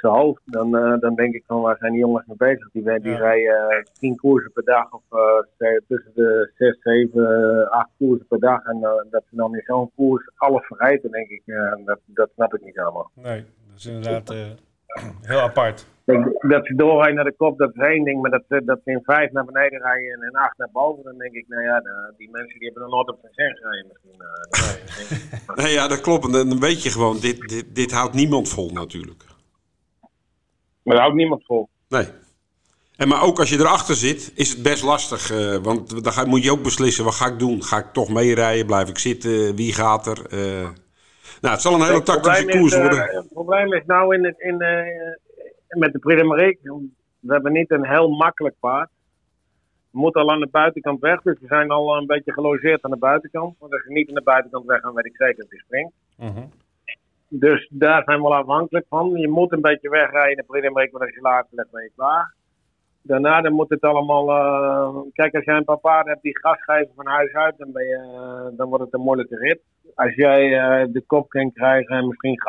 zijn 0.00 0.12
hoofd, 0.12 0.40
dan, 0.44 0.76
eh, 0.76 0.98
dan 1.00 1.14
denk 1.14 1.34
ik 1.34 1.44
van 1.46 1.60
waar 1.60 1.76
zijn 1.78 1.92
die 1.92 2.00
jongens 2.00 2.26
mee 2.26 2.36
bezig? 2.36 2.68
Die, 2.72 2.82
die 3.00 3.10
Ja. 3.12 3.16
rijden 3.18 3.68
eh, 3.70 3.82
tien 3.98 4.16
koersen 4.16 4.52
per 4.52 4.64
dag 4.64 4.92
of 4.92 5.02
eh, 5.10 5.76
tussen 5.88 6.10
de 6.14 6.50
zes, 6.56 6.76
zeven, 6.80 7.24
eh, 7.60 7.70
acht 7.70 7.90
koersen 7.98 8.26
per 8.26 8.38
dag. 8.40 8.64
En 8.64 8.76
eh, 8.82 8.90
dat 9.10 9.22
ze 9.30 9.36
dan 9.36 9.54
in 9.54 9.62
zo'n 9.66 9.90
koers 9.96 10.30
alles 10.36 10.66
verrijden, 10.66 11.10
denk 11.10 11.28
ik, 11.28 11.42
eh, 11.46 11.72
dat, 11.84 11.98
dat 12.06 12.30
snap 12.34 12.54
ik 12.54 12.64
niet 12.64 12.78
allemaal. 12.78 13.10
Nee, 13.14 13.44
dat 13.68 13.76
is 13.76 13.86
inderdaad 13.86 14.30
eh, 14.30 14.46
heel 15.32 15.40
apart. 15.40 15.86
Kijk, 16.06 16.24
dat 16.40 16.66
ze 16.66 16.74
doorrijden 16.74 17.14
naar 17.14 17.24
de 17.24 17.34
kop, 17.36 17.58
dat 17.58 17.70
is 17.74 17.80
één 17.82 18.04
ding. 18.04 18.20
Maar 18.22 18.30
dat, 18.30 18.42
ze- 18.48 18.62
dat 18.64 18.80
ze 18.84 18.90
in 18.90 19.00
vijf 19.02 19.30
naar 19.32 19.44
beneden 19.44 19.80
rijden 19.82 20.12
en 20.12 20.22
in 20.28 20.36
acht 20.36 20.58
naar 20.58 20.68
boven, 20.72 21.04
dan 21.04 21.18
denk 21.18 21.32
ik, 21.34 21.44
nou 21.48 21.62
ja, 21.62 21.80
de- 21.80 22.14
die 22.16 22.30
mensen 22.30 22.58
die 22.58 22.64
hebben 22.68 22.82
nog 22.82 22.92
nooit 22.92 23.08
op 23.10 23.18
zijn 23.20 23.32
zin 23.34 23.56
gereden 23.56 23.86
misschien. 23.92 24.20
eh. 24.20 25.46
Dat. 25.46 25.56
Nee, 25.64 25.72
ja, 25.72 25.88
dat 25.88 26.00
klopt. 26.00 26.24
En 26.24 26.32
dan 26.32 26.60
weet 26.60 26.82
je 26.82 26.90
gewoon, 26.90 27.18
dit, 27.20 27.40
dit, 27.48 27.74
dit 27.74 27.92
houdt 27.92 28.14
niemand 28.14 28.48
vol 28.48 28.70
natuurlijk. 28.70 29.24
Maar 30.82 30.94
daar 30.94 31.02
houdt 31.04 31.16
niemand 31.18 31.44
vol. 31.44 31.68
Nee. 31.88 32.06
En 32.96 33.08
maar 33.08 33.22
ook 33.22 33.38
als 33.38 33.50
je 33.50 33.58
erachter 33.58 33.94
zit, 33.94 34.32
is 34.34 34.50
het 34.50 34.62
best 34.62 34.82
lastig. 34.82 35.30
eh, 35.30 35.56
want 35.56 36.04
dan 36.04 36.12
ga, 36.12 36.24
moet 36.24 36.44
je 36.44 36.52
ook 36.52 36.62
beslissen, 36.62 37.04
wat 37.04 37.14
ga 37.14 37.26
ik 37.26 37.38
doen? 37.38 37.62
Ga 37.62 37.78
ik 37.78 37.92
toch 37.92 38.08
meerijden? 38.08 38.66
Blijf 38.66 38.88
ik 38.88 38.98
zitten? 38.98 39.54
Wie 39.56 39.72
gaat 39.72 40.06
er? 40.06 40.26
Eh, 40.30 40.68
nou, 41.40 41.54
het 41.54 41.62
zal 41.62 41.74
een 41.74 41.80
hele 41.80 41.94
het 41.94 42.04
tactische 42.04 42.44
probleem 42.44 42.60
koers 42.60 42.72
is, 42.72 42.78
eh, 42.78 42.84
worden. 42.84 43.16
Het 43.16 43.32
probleem 43.32 43.72
is 43.72 43.84
nou 43.86 44.14
in 44.14 44.24
het, 44.24 44.38
in, 44.38 44.60
eh, 44.60 45.78
met 45.78 45.92
de 45.92 46.24
Marique, 46.24 46.80
we 47.20 47.32
hebben 47.32 47.52
niet 47.52 47.70
een 47.70 47.86
heel 47.86 48.08
makkelijk 48.08 48.54
paard. 48.60 48.90
We 49.90 49.98
moeten 49.98 50.20
al 50.20 50.30
aan 50.30 50.40
de 50.40 50.48
buitenkant 50.50 51.00
weg, 51.00 51.22
dus 51.22 51.38
we 51.40 51.46
zijn 51.46 51.70
al 51.70 51.96
een 51.96 52.06
beetje 52.06 52.32
gelogeerd 52.32 52.82
aan 52.82 52.90
de 52.90 52.96
buitenkant. 52.96 53.56
Want 53.58 53.72
als 53.72 53.84
je 53.84 53.92
niet 53.92 54.08
aan 54.08 54.14
de 54.14 54.22
buitenkant 54.22 54.66
weg 54.66 54.80
gaat, 54.80 54.94
weet 54.94 55.06
ik 55.06 55.16
zeker 55.16 55.36
dat 55.36 55.50
hij 55.50 55.58
springt. 55.58 55.92
Dus 57.28 57.68
daar 57.70 58.02
zijn 58.04 58.16
we 58.16 58.22
wel 58.22 58.34
afhankelijk 58.34 58.86
van. 58.88 59.10
Je 59.10 59.28
moet 59.28 59.52
een 59.52 59.60
beetje 59.60 59.88
wegrijden 59.88 60.44
in 60.48 60.60
de 60.60 60.70
Marique, 60.70 60.98
want 60.98 61.04
als 61.04 61.14
je 61.14 61.20
later 61.20 61.48
ligt 61.50 61.70
ben 61.70 61.82
je 61.82 61.90
klaar. 61.96 62.34
Daarna 63.02 63.40
dan 63.40 63.52
moet 63.52 63.70
het 63.70 63.80
allemaal. 63.82 64.30
eh, 64.30 65.00
kijk, 65.12 65.34
als 65.34 65.44
jij 65.44 65.56
een 65.56 65.80
paarden 65.80 66.12
hebt 66.12 66.22
die 66.22 66.38
gas 66.38 66.64
geven 66.64 66.92
van 66.94 67.06
huis 67.06 67.32
uit, 67.32 67.58
dan, 67.58 67.72
ben 67.72 67.86
je, 67.86 67.96
eh, 67.96 68.56
dan 68.56 68.68
wordt 68.68 68.84
het 68.84 68.94
een 68.94 69.00
moeilijke 69.00 69.36
rit. 69.36 69.60
Als 69.94 70.14
jij 70.14 70.58
eh, 70.58 70.86
de 70.92 71.02
kop 71.06 71.28
kan 71.28 71.52
krijgen 71.52 71.96
en 71.96 72.06
misschien 72.06 72.40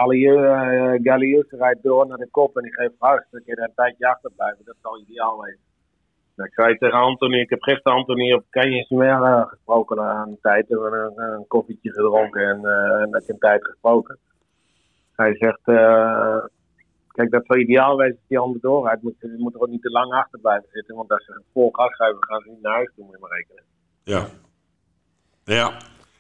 Gallius 1.02 1.50
rijdt 1.50 1.84
door 1.84 2.08
naar 2.08 2.18
de 2.18 2.28
kop 2.32 2.58
en 2.58 2.64
die 2.64 2.74
geeft 2.74 2.94
gas, 3.00 3.22
dan 3.32 3.42
kun 3.46 3.56
je 3.56 3.62
een 3.62 3.76
tijdje 3.76 4.08
achter 4.08 4.32
blijven. 4.36 4.66
Dat 4.66 4.76
zou 4.82 5.00
ideaal 5.00 5.42
wezen. 5.42 5.60
Nou, 6.36 6.50
ik 6.50 6.56
zei 6.56 6.78
tegen 6.78 7.00
Anthony, 7.00 7.40
ik 7.40 7.50
heb 7.50 7.62
gisteren 7.62 7.98
Anthony 7.98 8.34
op 8.34 8.44
Canyon 8.50 8.86
meer 8.90 9.24
eh, 9.24 9.48
gesproken 9.48 10.00
aan 10.00 10.28
een 10.28 10.40
tijd. 10.42 10.68
We 10.68 10.82
hebben 10.82 11.14
een, 11.18 11.34
een 11.34 11.48
koffietje 11.48 11.92
gedronken 11.92 12.42
en, 12.42 12.66
en 13.02 13.10
met 13.10 13.30
een 13.30 13.40
tijd 13.40 13.66
gesproken. 13.66 14.18
Hij 15.16 15.36
zegt, 15.36 15.62
kijk, 17.14 17.32
dat 17.32 17.46
zou 17.46 17.60
ideaal 17.60 17.98
wezen 17.98 18.16
als 18.16 18.28
die 18.28 18.40
ander 18.40 18.62
doorrijdt. 18.62 19.02
Moet, 19.04 19.16
je 19.20 19.36
moet 19.38 19.54
er 19.54 19.62
ook 19.62 19.70
niet 19.70 19.82
te 19.82 19.90
lang 19.90 20.14
achter 20.14 20.40
blijven 20.40 20.70
zitten, 20.72 20.96
want 20.96 21.12
als 21.12 21.26
ze 21.26 21.42
vol 21.54 21.70
gas 21.72 21.96
geven, 21.96 22.18
gaan 22.20 22.42
ze 22.42 22.50
niet 22.50 22.62
naar 22.62 22.74
huis 22.74 22.92
toe, 22.96 23.06
moet 23.06 23.14
je 23.14 23.20
maar 23.22 23.38
rekenen. 23.38 23.64
Ja. 24.04 24.28
Ja. 25.46 25.78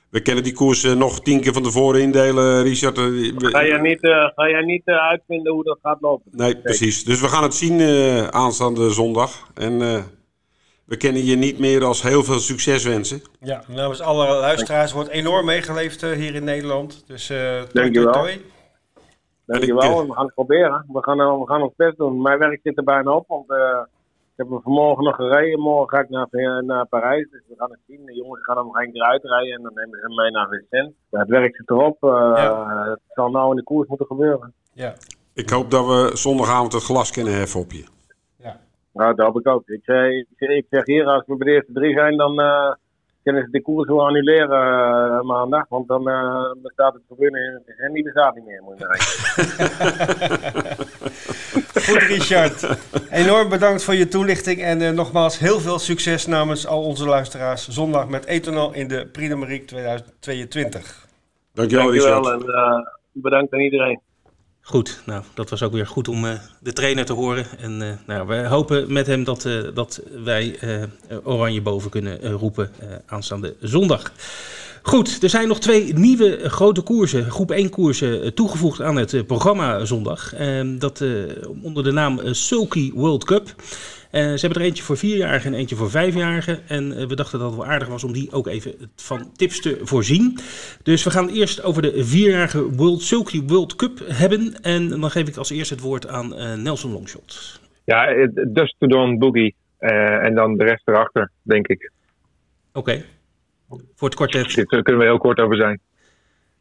We 0.09 0.21
kennen 0.21 0.43
die 0.43 0.53
koers 0.53 0.83
eh, 0.83 0.93
nog 0.93 1.21
tien 1.21 1.41
keer 1.41 1.53
van 1.53 1.63
tevoren 1.63 2.01
indelen, 2.01 2.63
Richard. 2.63 2.97
Eh, 2.97 3.03
Ga 3.35 3.65
jij 3.65 3.79
niet, 3.81 4.03
eh, 4.03 4.25
ga 4.35 4.49
jij 4.49 4.61
niet 4.61 4.81
eh, 4.85 4.95
uitvinden 5.09 5.53
hoe 5.53 5.63
dat 5.63 5.79
gaat 5.81 6.01
lopen? 6.01 6.31
Nee, 6.35 6.57
precies. 6.57 7.03
Dus 7.03 7.21
we 7.21 7.27
gaan 7.27 7.43
het 7.43 7.53
zien 7.53 7.79
eh, 7.79 8.27
aanstaande 8.27 8.89
zondag. 8.89 9.47
En 9.53 9.81
eh, 9.81 10.03
we 10.85 10.97
kennen 10.97 11.25
je 11.25 11.35
niet 11.35 11.59
meer 11.59 11.83
als 11.83 12.01
heel 12.01 12.23
veel 12.23 12.39
succes 12.39 12.83
wensen. 12.83 13.21
Ja, 13.39 13.63
namens 13.67 13.99
alle 14.01 14.27
luisteraars 14.39 14.91
wordt 14.91 15.09
enorm 15.09 15.45
meegeleefd 15.45 16.01
hier 16.01 16.35
in 16.35 16.43
Nederland. 16.43 17.03
Dus 17.07 17.29
eh 17.29 17.37
toi, 17.37 17.67
Dankjewel. 17.73 18.27
Dankjewel, 19.45 20.07
we 20.07 20.13
gaan 20.13 20.25
het 20.25 20.33
proberen. 20.33 20.85
We 20.87 21.03
gaan, 21.03 21.19
eh, 21.21 21.39
we 21.39 21.47
gaan 21.47 21.61
ons 21.61 21.73
best 21.75 21.97
doen. 21.97 22.21
Mijn 22.21 22.39
werk 22.39 22.59
zit 22.63 22.77
er 22.77 22.83
bijna 22.83 23.11
op, 23.11 23.27
want 23.27 23.49
eh, 23.49 23.79
ik 24.31 24.33
heb 24.35 24.49
hem 24.49 24.61
vanmorgen 24.61 25.03
nog 25.03 25.15
gereden. 25.15 25.59
Morgen 25.59 25.89
ga 25.97 26.03
ik 26.03 26.09
naar, 26.09 26.27
eh, 26.31 26.57
naar 26.57 26.85
Parijs, 26.85 27.29
dus 27.31 27.41
we 27.47 27.55
gaan 27.57 27.69
het 27.71 27.79
zien. 27.87 28.05
De 28.05 28.13
jongens 28.15 28.43
gaan 28.43 28.57
hem 28.57 28.65
nog 28.65 28.79
één 28.81 28.91
keer 28.91 29.03
uitrijden 29.03 29.53
en 29.55 29.61
dan 29.63 29.73
nemen 29.73 29.99
ze 29.99 30.05
hem 30.05 30.15
mee 30.15 30.31
naar 30.31 30.47
Vincent. 30.47 30.93
Ja, 31.09 31.19
het 31.19 31.29
werk 31.29 31.55
zit 31.55 31.69
erop. 31.69 32.03
eh, 32.03 32.89
Het 32.89 32.99
zal 33.13 33.29
nou 33.29 33.49
in 33.49 33.55
de 33.55 33.63
koers 33.63 33.87
moeten 33.87 34.07
gebeuren. 34.07 34.53
Ja. 34.73 34.93
Ik 35.33 35.49
hoop 35.49 35.71
dat 35.71 35.85
we 35.85 36.09
zondagavond 36.13 36.73
het 36.73 36.83
glas 36.83 37.11
kunnen 37.11 37.33
heffen 37.33 37.59
op 37.59 37.71
je. 37.71 37.85
Nou, 38.93 39.15
dat 39.15 39.25
hoop 39.25 39.39
ik 39.39 39.47
ook. 39.47 39.67
Ik, 39.69 39.81
zeg, 39.83 40.09
ik, 40.11 40.27
zeg, 40.37 40.49
ik 40.49 40.65
zeg 40.69 40.85
hier, 40.85 41.05
als 41.05 41.23
we 41.25 41.35
bij 41.35 41.47
de 41.47 41.53
eerste 41.53 41.73
drie 41.73 41.93
zijn, 41.93 42.17
dan 42.17 42.39
eh, 42.39 42.73
kunnen 43.23 43.43
ze 43.43 43.49
de 43.51 43.61
koers 43.61 43.87
wel 43.87 44.05
annuleren 44.05 44.49
eh, 44.49 45.21
maandag. 45.21 45.65
Want 45.69 45.87
dan 45.87 46.09
eh, 46.09 46.51
bestaat 46.61 46.93
het 46.93 47.01
verbinden 47.07 47.63
en 47.77 47.93
die 47.93 48.03
bestaat 48.03 48.35
niet 48.35 48.45
meer, 48.45 48.61
moet 48.63 48.79
je. 48.79 48.85
Goed, 51.85 52.01
Richard. 52.01 52.77
Enorm 53.11 53.49
bedankt 53.49 53.83
voor 53.83 53.95
je 53.95 54.07
toelichting. 54.07 54.61
En 54.61 54.81
eh, 54.81 54.91
nogmaals 54.91 55.39
heel 55.39 55.59
veel 55.59 55.79
succes 55.79 56.25
namens 56.25 56.67
al 56.67 56.83
onze 56.83 57.05
luisteraars. 57.05 57.67
Zondag 57.67 58.07
met 58.07 58.25
Ethanol 58.25 58.73
in 58.73 58.87
de 58.87 59.07
Prix 59.07 59.29
de 59.29 59.35
Marique 59.35 59.65
2022. 59.65 61.07
Dankjewel, 61.53 61.85
Dankjewel 61.85 62.21
Richard. 62.21 62.41
en 62.41 62.47
eh, 62.53 62.79
bedankt 63.11 63.53
aan 63.53 63.59
iedereen. 63.59 63.99
Goed, 64.65 65.01
nou, 65.05 65.23
dat 65.33 65.49
was 65.49 65.63
ook 65.63 65.71
weer 65.71 65.87
goed 65.87 66.07
om 66.07 66.25
eh, 66.25 66.33
de 66.59 66.73
trainer 66.73 67.05
te 67.05 67.13
horen. 67.13 67.45
En 67.59 67.81
eh, 67.81 67.93
nou, 68.05 68.27
we 68.27 68.47
hopen 68.47 68.93
met 68.93 69.07
hem 69.07 69.23
dat, 69.23 69.45
eh, 69.45 69.57
dat 69.73 70.01
wij 70.23 70.59
Oranje 71.23 71.61
boven 71.61 71.89
kunnen 71.89 72.31
roepen 72.31 72.71
aanstaande 73.05 73.55
zondag. 73.59 74.11
Goed, 74.81 75.23
er 75.23 75.29
zijn 75.29 75.47
nog 75.47 75.59
twee 75.59 75.93
nieuwe 75.93 76.49
grote 76.49 76.81
koersen, 76.81 77.31
groep 77.31 77.51
1 77.51 77.69
koersen, 77.69 78.33
toegevoegd 78.33 78.81
aan 78.81 78.95
het 78.95 79.27
programma 79.27 79.85
zondag. 79.85 80.33
Ehm, 80.33 80.77
dat 80.77 81.03
onder 81.61 81.83
de 81.83 81.91
naam 81.91 82.19
Sulky 82.23 82.91
World 82.93 83.23
Cup. 83.23 83.55
Eh, 84.13 84.21
ze 84.21 84.39
hebben 84.45 84.61
er 84.61 84.67
eentje 84.67 84.83
voor 84.83 84.97
vierjarigen 84.97 85.53
en 85.53 85.59
eentje 85.59 85.75
voor 85.75 85.89
vijfjarigen. 85.89 86.67
En 86.67 86.97
eh, 86.97 87.05
we 87.05 87.15
dachten 87.15 87.39
dat 87.39 87.47
het 87.47 87.59
wel 87.59 87.69
aardig 87.69 87.87
was 87.87 88.03
om 88.03 88.13
die 88.13 88.31
ook 88.31 88.47
even 88.47 88.73
van 88.95 89.31
tips 89.35 89.61
te 89.61 89.79
voorzien. 89.81 90.37
Dus 90.83 91.03
we 91.03 91.09
gaan 91.11 91.29
eerst 91.29 91.63
over 91.63 91.81
de 91.81 92.03
vierjarige 92.03 92.75
World 92.75 93.01
Sulky 93.01 93.41
World 93.41 93.75
Cup 93.75 93.99
hebben. 94.05 94.53
En 94.61 94.89
dan 94.89 95.11
geef 95.11 95.27
ik 95.27 95.37
als 95.37 95.49
eerste 95.49 95.73
het 95.73 95.83
woord 95.83 96.07
aan 96.07 96.35
eh, 96.35 96.53
Nelson 96.53 96.91
Longshot. 96.91 97.61
Ja, 97.85 98.27
Dust 98.47 98.75
to 98.79 98.87
Dawn 98.87 99.17
Boogie. 99.17 99.55
en 99.77 100.35
dan 100.35 100.57
de 100.57 100.63
rest 100.63 100.87
erachter, 100.87 101.31
denk 101.41 101.67
ik. 101.67 101.91
Oké, 102.73 103.03
voor 103.69 104.07
het 104.07 104.15
kwartet. 104.15 104.55
Dit, 104.55 104.69
Daar 104.69 104.81
kunnen 104.81 105.01
we 105.01 105.07
heel 105.07 105.17
kort 105.17 105.39
over 105.39 105.55
zijn. 105.55 105.79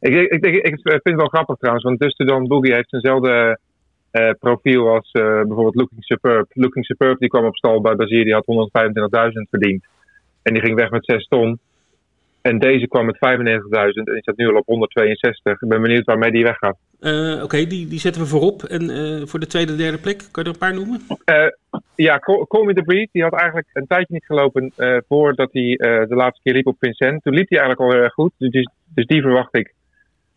Ik, 0.01 0.15
ik, 0.15 0.45
ik, 0.45 0.55
ik 0.55 0.81
vind 0.83 1.01
het 1.03 1.15
wel 1.15 1.27
grappig 1.27 1.57
trouwens, 1.57 1.85
want 1.85 1.99
Dust 1.99 2.17
to 2.17 2.25
Dawn 2.25 2.47
Boogie 2.47 2.75
heeft 2.75 2.93
eenzelfde 2.93 3.59
profiel 4.39 4.89
als 4.89 5.11
eh, 5.11 5.23
bijvoorbeeld 5.23 5.75
Looking 5.75 6.05
Superb. 6.05 6.51
Looking 6.53 6.85
Superb 6.85 7.19
die 7.19 7.29
kwam 7.29 7.45
op 7.45 7.57
stal 7.57 7.81
bij 7.81 7.97
Bazier, 7.97 8.25
die 8.25 8.35
had 8.35 8.71
125.000 9.33 9.33
verdiend. 9.51 9.85
En 10.43 10.53
die 10.53 10.63
ging 10.63 10.75
weg 10.75 10.91
met 10.91 11.05
6 11.05 11.27
ton. 11.29 11.59
En 12.43 12.59
deze 12.59 12.89
kwam 12.89 13.07
met 13.07 13.17
95.000 13.17 13.21
en 13.21 14.05
die 14.05 14.21
staat 14.21 14.37
nu 14.37 14.49
al 14.49 14.57
op 14.57 14.67
162. 14.67 15.63
Ik 15.63 15.69
ben 15.69 15.83
benieuwd 15.83 16.05
waarmee 16.05 16.31
die 16.31 16.45
weggaat. 16.45 16.77
Eh, 17.01 17.43
Oké, 17.43 17.67
die, 17.67 17.89
die 17.89 17.99
zetten 17.99 18.23
we 18.23 18.29
voorop. 18.29 18.63
En 18.63 18.91
eh, 18.91 19.27
voor 19.27 19.41
de 19.41 19.47
tweede, 19.47 19.77
derde 19.77 19.99
plek, 19.99 20.19
kan 20.19 20.43
je 20.45 20.49
er 20.49 20.55
een 20.55 20.59
paar 20.59 20.75
noemen? 20.75 21.01
Eh, 21.25 21.47
ja, 21.95 22.19
Call 22.19 22.65
Me 22.65 22.75
The 22.75 22.83
Breed, 22.83 23.09
die 23.13 23.23
had 23.23 23.33
eigenlijk 23.33 23.69
een 23.73 23.87
tijdje 23.87 24.15
niet 24.15 24.25
gelopen 24.25 24.73
eh, 24.77 24.97
voordat 25.09 25.53
hij 25.53 25.77
eh, 25.77 26.09
de 26.09 26.15
laatste 26.15 26.43
keer 26.43 26.55
liep 26.55 26.67
op 26.67 26.77
Vincent. 26.81 27.23
Toen 27.23 27.35
liep 27.35 27.49
hij 27.49 27.59
eigenlijk 27.59 27.89
al 27.89 27.97
heel 27.97 28.05
erg 28.05 28.15
goed, 28.15 28.33
dus, 28.39 28.69
dus 28.95 29.07
die 29.07 29.23
verwacht 29.23 29.57
ik 29.57 29.75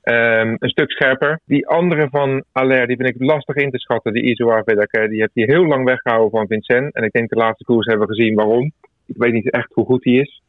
ehm, 0.05 0.55
een 0.59 0.69
stuk 0.69 0.91
scherper. 0.91 1.39
Die 1.45 1.67
andere 1.67 2.07
van 2.11 2.43
Aller, 2.51 2.87
die 2.87 2.95
vind 2.97 3.09
ik 3.15 3.21
lastig 3.21 3.55
in 3.55 3.71
te 3.71 3.79
schatten, 3.79 4.13
die 4.13 4.23
Isoar 4.23 4.63
Vedake, 4.63 5.07
die 5.09 5.19
heeft 5.19 5.31
hij 5.33 5.43
heel 5.43 5.65
lang 5.65 5.85
weggehouden 5.85 6.31
van 6.31 6.47
Vincent. 6.47 6.93
En 6.95 7.03
ik 7.03 7.11
denk 7.11 7.29
de 7.29 7.35
laatste 7.35 7.63
koers 7.63 7.85
hebben 7.85 8.07
we 8.07 8.13
gezien 8.15 8.35
waarom. 8.35 8.71
Ik 9.05 9.15
weet 9.17 9.33
niet 9.33 9.51
echt 9.51 9.73
hoe 9.73 9.85
goed 9.85 10.03
hij 10.03 10.13
is. 10.13 10.41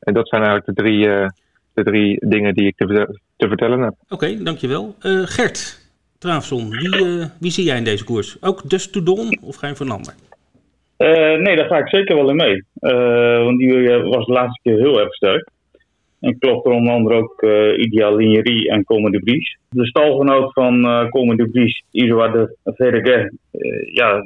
En 0.00 0.14
dat 0.14 0.28
zijn 0.28 0.42
eigenlijk 0.42 0.76
de 0.76 0.82
drie, 0.84 1.08
eh, 1.08 1.28
de 1.74 1.82
drie 1.82 2.28
dingen 2.28 2.54
die 2.54 2.66
ik 2.66 2.76
te, 2.76 2.86
vertel- 2.86 3.16
te 3.36 3.48
vertellen 3.48 3.80
heb. 3.80 3.94
Oké, 4.08 4.42
dankjewel. 4.42 4.94
Eh 5.00 5.20
Gert 5.24 5.82
Traafson, 6.18 6.70
wie, 6.70 6.96
eh, 7.20 7.26
wie 7.40 7.50
zie 7.50 7.64
jij 7.64 7.76
in 7.76 7.84
deze 7.84 8.04
koers? 8.04 8.36
Ook 8.42 8.70
Dust 8.70 8.92
to 8.92 9.02
Dawn 9.02 9.38
of 9.42 9.56
ga 9.56 9.66
je 9.66 9.74
voor 9.74 9.86
een 9.86 9.92
ander? 9.92 10.14
Eh, 10.96 11.38
nee, 11.40 11.56
daar 11.56 11.66
ga 11.66 11.78
ik 11.78 11.88
zeker 11.88 12.16
wel 12.16 12.28
in 12.30 12.36
mee. 12.36 12.64
Eh, 12.78 13.44
want 13.44 13.58
die 13.58 13.90
eh, 13.90 14.02
was 14.08 14.26
de 14.26 14.32
laatste 14.32 14.60
keer 14.62 14.78
heel 14.78 15.00
erg 15.00 15.14
sterk. 15.14 15.48
En 16.24 16.38
klopt 16.38 16.66
er 16.66 16.72
onder 16.72 16.92
andere 16.92 17.14
ook 17.14 17.42
eh 17.42 17.78
Ideal 17.78 18.16
Lignerie 18.16 18.70
en 18.70 18.84
Come 18.84 19.10
de 19.10 19.20
Vries. 19.24 19.58
De 19.70 19.86
stalgenoot 19.86 20.52
van 20.52 20.84
eh 20.84 21.08
Come 21.08 21.36
de 21.36 21.48
Vries, 21.52 21.82
Isoa 21.90 22.28
de 22.28 22.56
Verdeguet, 22.64 23.32
eh 23.50 23.94
ja, 23.94 24.24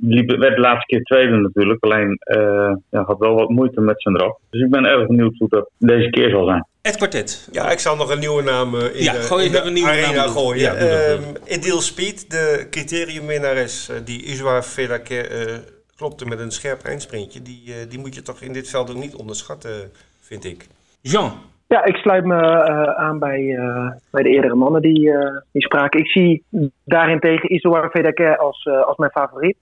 liep, 0.00 0.30
werd 0.30 0.54
de 0.54 0.60
laatste 0.60 0.86
keer 0.86 1.02
tweede 1.02 1.36
natuurlijk. 1.36 1.84
Alleen 1.84 2.16
eh, 2.18 2.72
ja, 2.90 3.02
had 3.02 3.18
wel 3.18 3.34
wat 3.34 3.48
moeite 3.48 3.80
met 3.80 4.02
zijn 4.02 4.14
draf. 4.14 4.38
Dus 4.50 4.62
ik 4.62 4.70
ben 4.70 4.84
erg 4.84 5.06
benieuwd 5.06 5.38
hoe 5.38 5.48
dat 5.48 5.70
deze 5.78 6.10
keer 6.10 6.30
zal 6.30 6.44
zijn. 6.44 6.66
Het 6.82 6.96
kwartet. 6.96 7.48
Ja, 7.52 7.70
ik 7.70 7.78
zal 7.78 7.96
nog 7.96 8.10
een 8.10 8.18
nieuwe 8.18 8.42
naam 8.42 8.74
eh, 8.74 8.94
in 8.94 9.02
Ja, 9.02 9.12
de, 9.12 9.18
gooi 9.18 9.44
in 9.44 9.50
de 9.52 9.56
even 9.56 9.68
een 9.68 9.74
nieuwe 9.74 9.88
arena 9.88 10.12
naam 10.12 10.28
gooien. 10.28 10.62
Ja, 10.62 10.74
dat. 10.74 10.88
Ehm, 10.88 11.58
Ideal 11.58 11.80
Speed, 11.80 12.30
de 12.30 12.66
criteriumwinnares, 12.70 13.88
eh, 13.88 13.96
die 14.04 14.22
Iswa 14.22 14.62
Velake 14.62 15.20
eh 15.20 15.54
klopte 15.96 16.26
met 16.26 16.38
een 16.38 16.50
scherp 16.50 16.82
eindsprintje. 16.82 17.42
Die, 17.42 17.62
eh, 17.66 17.74
die 17.88 17.98
moet 17.98 18.14
je 18.14 18.22
toch 18.22 18.40
in 18.40 18.52
dit 18.52 18.68
veld 18.70 18.90
ook 18.90 18.96
niet 18.96 19.14
onderschatten, 19.14 19.90
vind 20.20 20.44
ik. 20.44 20.66
Jean, 21.10 21.32
Ja, 21.68 21.84
ik 21.84 21.96
sluit 21.96 22.24
me 22.24 22.34
uh, 22.34 22.82
aan 22.82 23.18
bij, 23.18 23.40
uh, 23.40 23.90
bij 24.10 24.22
de 24.22 24.28
eerdere 24.28 24.54
mannen 24.54 24.82
die, 24.82 25.00
uh, 25.00 25.36
die 25.52 25.62
spraken. 25.62 26.00
Ik 26.00 26.10
zie 26.10 26.44
daarentegen 26.84 27.54
Isoar 27.54 27.90
Vedake 27.90 28.38
als, 28.38 28.66
als 28.86 28.96
mijn 28.96 29.10
favoriet. 29.10 29.56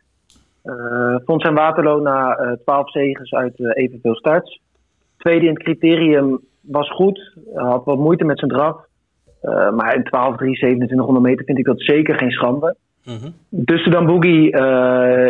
vond 1.25 1.43
zijn 1.43 1.55
Waterloo 1.55 2.01
na 2.01 2.57
12 2.65 2.91
zegens 2.91 3.33
uit 3.33 3.55
evenveel 3.59 4.15
starts. 4.15 4.61
Tweede 5.17 5.47
in 5.47 5.55
het 5.55 5.63
criterium 5.63 6.41
was 6.61 6.91
goed. 6.91 7.37
had 7.55 7.85
wat 7.85 7.99
moeite 7.99 8.25
met 8.25 8.39
zijn 8.39 8.51
draf. 8.51 8.77
maar 9.75 9.95
in 9.95 10.05
12, 10.05 10.37
3, 10.37 10.55
2700 10.55 11.27
meter 11.27 11.45
vind 11.45 11.59
ik 11.59 11.65
dat 11.65 11.81
zeker 11.81 12.19
geen 12.19 12.31
schande. 12.31 12.77
Mm 13.05 13.17
-hmm. 13.17 13.35
Dus 13.49 13.85
Dan 13.91 14.07
Boogie 14.07 14.51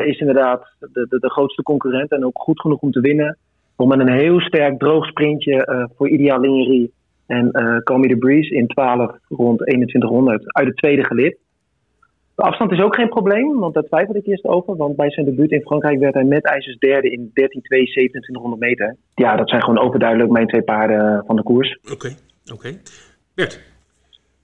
is 0.05 0.19
inderdaad 0.19 0.67
de, 0.79 1.07
de, 1.09 1.19
de 1.19 1.31
grootste 1.31 1.63
concurrent 1.63 2.11
en 2.11 2.25
ook 2.25 2.39
goed 2.39 2.61
genoeg 2.61 2.81
om 2.81 2.91
te 2.91 3.01
winnen 3.01 3.39
met 3.77 3.99
een 4.01 4.13
heel 4.13 4.41
sterk 4.41 4.79
droog 4.79 5.07
sprintje 5.07 5.69
uh, 5.71 5.85
voor 5.97 6.09
Ideal 6.09 6.41
Lingerie 6.41 6.93
en 7.27 7.45
uh, 7.53 8.07
The 8.09 8.17
Breeze 8.19 8.55
in 8.55 8.67
12 8.67 9.17
rond 9.29 9.59
2100 9.59 10.55
uit 10.55 10.67
de 10.67 10.75
tweede 10.75 11.05
gelid. 11.05 11.37
De 12.35 12.43
afstand 12.43 12.73
is 12.73 12.81
ook 12.81 12.95
geen 12.95 13.09
probleem, 13.09 13.59
want 13.59 13.75
daar 13.75 13.83
twijfelde 13.83 14.19
ik 14.19 14.27
eerst 14.27 14.45
over. 14.45 14.77
Want 14.77 14.97
bij 14.97 15.11
zijn 15.11 15.27
debuut 15.27 15.51
in 15.51 15.61
Frankrijk 15.61 15.99
werd 15.99 16.15
hij 16.15 16.25
met 16.25 16.45
ijzers 16.45 16.79
derde 16.79 17.11
in 17.11 17.27
13-2, 17.27 17.31
2700 17.33 18.61
meter. 18.61 18.97
Ja, 19.15 19.37
dat 19.37 19.49
zijn 19.49 19.63
gewoon 19.63 19.79
overduidelijk 19.79 20.31
mijn 20.31 20.47
twee 20.47 20.63
paarden 20.63 21.25
van 21.27 21.37
de 21.37 21.43
koers. 21.43 21.79
Oké, 21.93 22.09
oké. 22.53 22.69
Bert? 23.35 23.72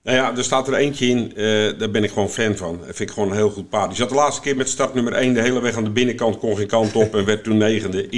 Nou 0.09 0.21
ja, 0.21 0.37
er 0.37 0.43
staat 0.43 0.67
er 0.67 0.73
eentje 0.73 1.05
in, 1.05 1.31
uh, 1.35 1.69
daar 1.77 1.91
ben 1.91 2.03
ik 2.03 2.11
gewoon 2.11 2.29
fan 2.29 2.55
van. 2.55 2.77
Dat 2.77 2.95
vind 2.95 3.09
ik 3.09 3.15
gewoon 3.15 3.29
een 3.29 3.35
heel 3.35 3.49
goed 3.49 3.69
paard. 3.69 3.87
Die 3.87 3.97
zat 3.97 4.09
de 4.09 4.15
laatste 4.15 4.41
keer 4.41 4.55
met 4.55 4.69
start 4.69 4.93
nummer 4.93 5.13
1 5.13 5.33
de 5.33 5.41
hele 5.41 5.61
weg 5.61 5.77
aan 5.77 5.83
de 5.83 5.89
binnenkant, 5.89 6.37
kon 6.37 6.57
geen 6.57 6.67
kant 6.67 6.95
op 6.95 7.15
en 7.15 7.25
werd 7.25 7.43
toen 7.43 7.57
negende. 7.57 8.09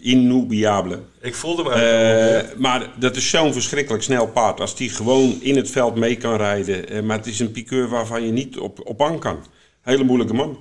Inoubliable. 0.00 0.98
Ik 1.20 1.34
voelde 1.34 1.62
me 1.62 1.70
uh, 1.70 2.60
Maar 2.60 2.90
dat 2.98 3.16
is 3.16 3.30
zo'n 3.30 3.52
verschrikkelijk 3.52 4.02
snel 4.02 4.26
paard. 4.26 4.60
Als 4.60 4.76
die 4.76 4.90
gewoon 4.90 5.38
in 5.40 5.56
het 5.56 5.70
veld 5.70 5.94
mee 5.94 6.16
kan 6.16 6.36
rijden. 6.36 6.94
Uh, 6.94 7.02
maar 7.02 7.16
het 7.16 7.26
is 7.26 7.40
een 7.40 7.52
piqueur 7.52 7.88
waarvan 7.88 8.26
je 8.26 8.32
niet 8.32 8.58
op, 8.58 8.80
op 8.84 9.02
aan 9.02 9.18
kan. 9.18 9.38
Hele 9.80 10.04
moeilijke 10.04 10.34
man. 10.34 10.58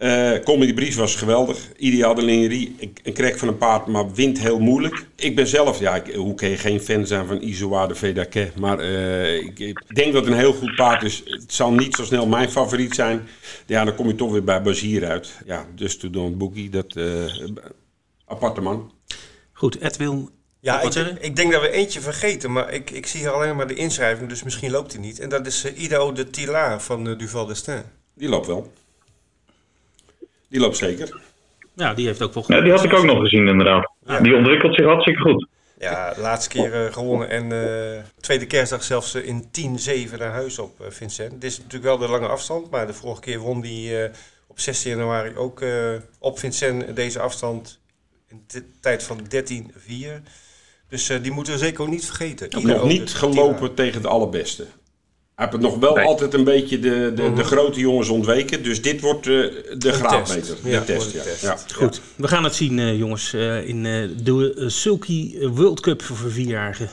Uh, 0.00 0.38
Comedy 0.44 0.74
Bries 0.74 0.94
was 0.94 1.14
geweldig. 1.14 1.58
Ideaal 1.76 2.14
de 2.14 2.22
linerie. 2.22 2.76
Een 3.02 3.12
krek 3.12 3.38
van 3.38 3.48
een 3.48 3.56
paard, 3.56 3.86
maar 3.86 4.12
wint 4.12 4.40
heel 4.40 4.58
moeilijk. 4.58 5.06
Ik 5.16 5.36
ben 5.36 5.46
zelf, 5.46 5.78
ja, 5.78 5.94
ik, 5.94 6.14
hoe 6.14 6.34
kan 6.34 6.48
je 6.48 6.56
geen 6.56 6.80
fan 6.80 7.06
zijn 7.06 7.26
van 7.26 7.42
Isoa 7.42 7.86
de 7.86 7.94
Vedake? 7.94 8.50
Maar 8.56 8.80
uh, 8.80 9.36
ik, 9.36 9.58
ik, 9.58 9.94
denk 9.94 10.12
dat 10.12 10.24
het 10.24 10.32
een 10.32 10.38
heel 10.38 10.52
goed 10.52 10.74
paard 10.74 11.02
is. 11.02 11.22
Het 11.24 11.52
zal 11.52 11.72
niet 11.72 11.94
zo 11.94 12.04
snel 12.04 12.26
mijn 12.26 12.50
favoriet 12.50 12.94
zijn. 12.94 13.28
Ja, 13.66 13.84
dan 13.84 13.94
kom 13.94 14.06
je 14.06 14.14
toch 14.14 14.32
weer 14.32 14.44
bij 14.44 14.62
Bazier 14.62 15.06
uit. 15.06 15.30
Ja, 15.46 15.66
dus 15.74 15.96
to 15.96 16.10
don't 16.10 16.38
boogie, 16.38 16.70
dat 16.70 16.96
uh, 16.96 17.24
aparte 18.26 18.60
man. 18.60 18.92
Goed, 19.52 19.80
Edwin. 19.80 20.28
Ja, 20.60 20.80
ik, 20.80 20.94
ik, 21.20 21.36
denk 21.36 21.52
dat 21.52 21.60
we 21.60 21.70
eentje 21.70 22.00
vergeten, 22.00 22.52
maar 22.52 22.72
ik, 22.72 22.90
ik 22.90 23.06
zie 23.06 23.20
hier 23.20 23.30
alleen 23.30 23.56
maar 23.56 23.66
de 23.66 23.74
inschrijving, 23.74 24.28
dus 24.28 24.42
misschien 24.42 24.70
loopt 24.70 24.92
hij 24.92 25.00
niet. 25.00 25.20
En 25.20 25.28
dat 25.28 25.46
is 25.46 25.72
Ido 25.74 26.12
de 26.12 26.30
Tila 26.30 26.80
van 26.80 27.16
Duval 27.16 27.46
d'Estaing. 27.46 27.84
Die 28.14 28.28
loopt 28.28 28.46
wel. 28.46 28.72
Die 30.50 30.60
loopt 30.60 30.76
zeker. 30.76 31.20
Ja, 31.74 31.94
die 31.94 32.06
heeft 32.06 32.22
ook 32.22 32.34
wel 32.34 32.44
ja, 32.46 32.60
Die 32.62 32.72
had 32.72 32.84
ik 32.84 32.92
ook 32.92 33.04
nog 33.04 33.18
gezien 33.18 33.48
inderdaad. 33.48 33.90
Ja. 34.06 34.20
Die 34.20 34.36
ontwikkelt 34.36 34.74
zich 34.74 34.84
hartstikke 34.84 35.20
goed. 35.20 35.46
Ja, 35.78 36.14
de 36.14 36.20
laatste 36.20 36.48
keer 36.48 36.84
uh, 36.84 36.92
gewonnen 36.92 37.28
en 37.28 37.50
uh, 37.50 38.02
tweede 38.20 38.46
kerstdag 38.46 38.82
zelfs 38.82 39.14
uh, 39.14 39.26
in 39.26 39.44
10-7 40.08 40.18
naar 40.18 40.32
huis 40.32 40.58
op 40.58 40.70
Vincent. 40.88 41.40
Dit 41.40 41.50
is 41.50 41.56
natuurlijk 41.56 41.84
wel 41.84 41.98
de 41.98 42.08
lange 42.08 42.26
afstand, 42.26 42.70
maar 42.70 42.86
de 42.86 42.92
vorige 42.92 43.20
keer 43.20 43.38
won 43.38 43.60
die 43.60 44.08
op 44.46 44.60
16 44.60 44.90
januari 44.90 45.36
ook 45.36 45.64
op 46.18 46.38
Vincent 46.38 46.96
deze 46.96 47.20
afstand 47.20 47.80
in 48.28 48.44
de 48.46 48.64
tijd 48.80 49.02
van 49.02 49.20
13-4. 49.20 50.22
Dus 50.88 51.06
die 51.22 51.32
moeten 51.32 51.52
we 51.52 51.58
zeker 51.58 51.82
ook 51.82 51.88
niet 51.88 52.04
vergeten. 52.04 52.66
Nog 52.66 52.84
niet 52.84 53.14
gelopen 53.14 53.74
tegen 53.74 54.02
de 54.02 54.08
allerbeste. 54.08 54.66
Hij 55.40 55.48
heeft 55.50 55.62
nog 55.62 55.78
wel 55.78 55.98
altijd 55.98 56.34
een 56.34 56.44
beetje 56.44 56.78
de, 56.78 57.12
de, 57.14 57.32
de, 57.32 57.44
grote 57.44 57.80
jongens 57.80 58.08
ontweken. 58.08 58.62
Dus 58.62 58.82
dit 58.82 59.00
wordt 59.00 59.26
uh, 59.26 59.54
de 59.78 59.92
graadmeter. 59.92 60.56
De 60.62 60.70
ja, 60.70 60.80
test, 60.80 61.12
ja. 61.12 61.22
test. 61.22 61.42
Ja. 61.42 61.56
Goed, 61.74 62.00
we 62.16 62.28
gaan 62.28 62.44
het 62.44 62.54
zien 62.54 62.78
uh, 62.78 62.98
jongens 62.98 63.34
uh, 63.34 63.68
in 63.68 63.82
de 63.82 64.64
Sulky 64.66 65.48
World 65.48 65.80
Cup 65.80 66.02
voor 66.02 66.30
vierjarigen. 66.30 66.88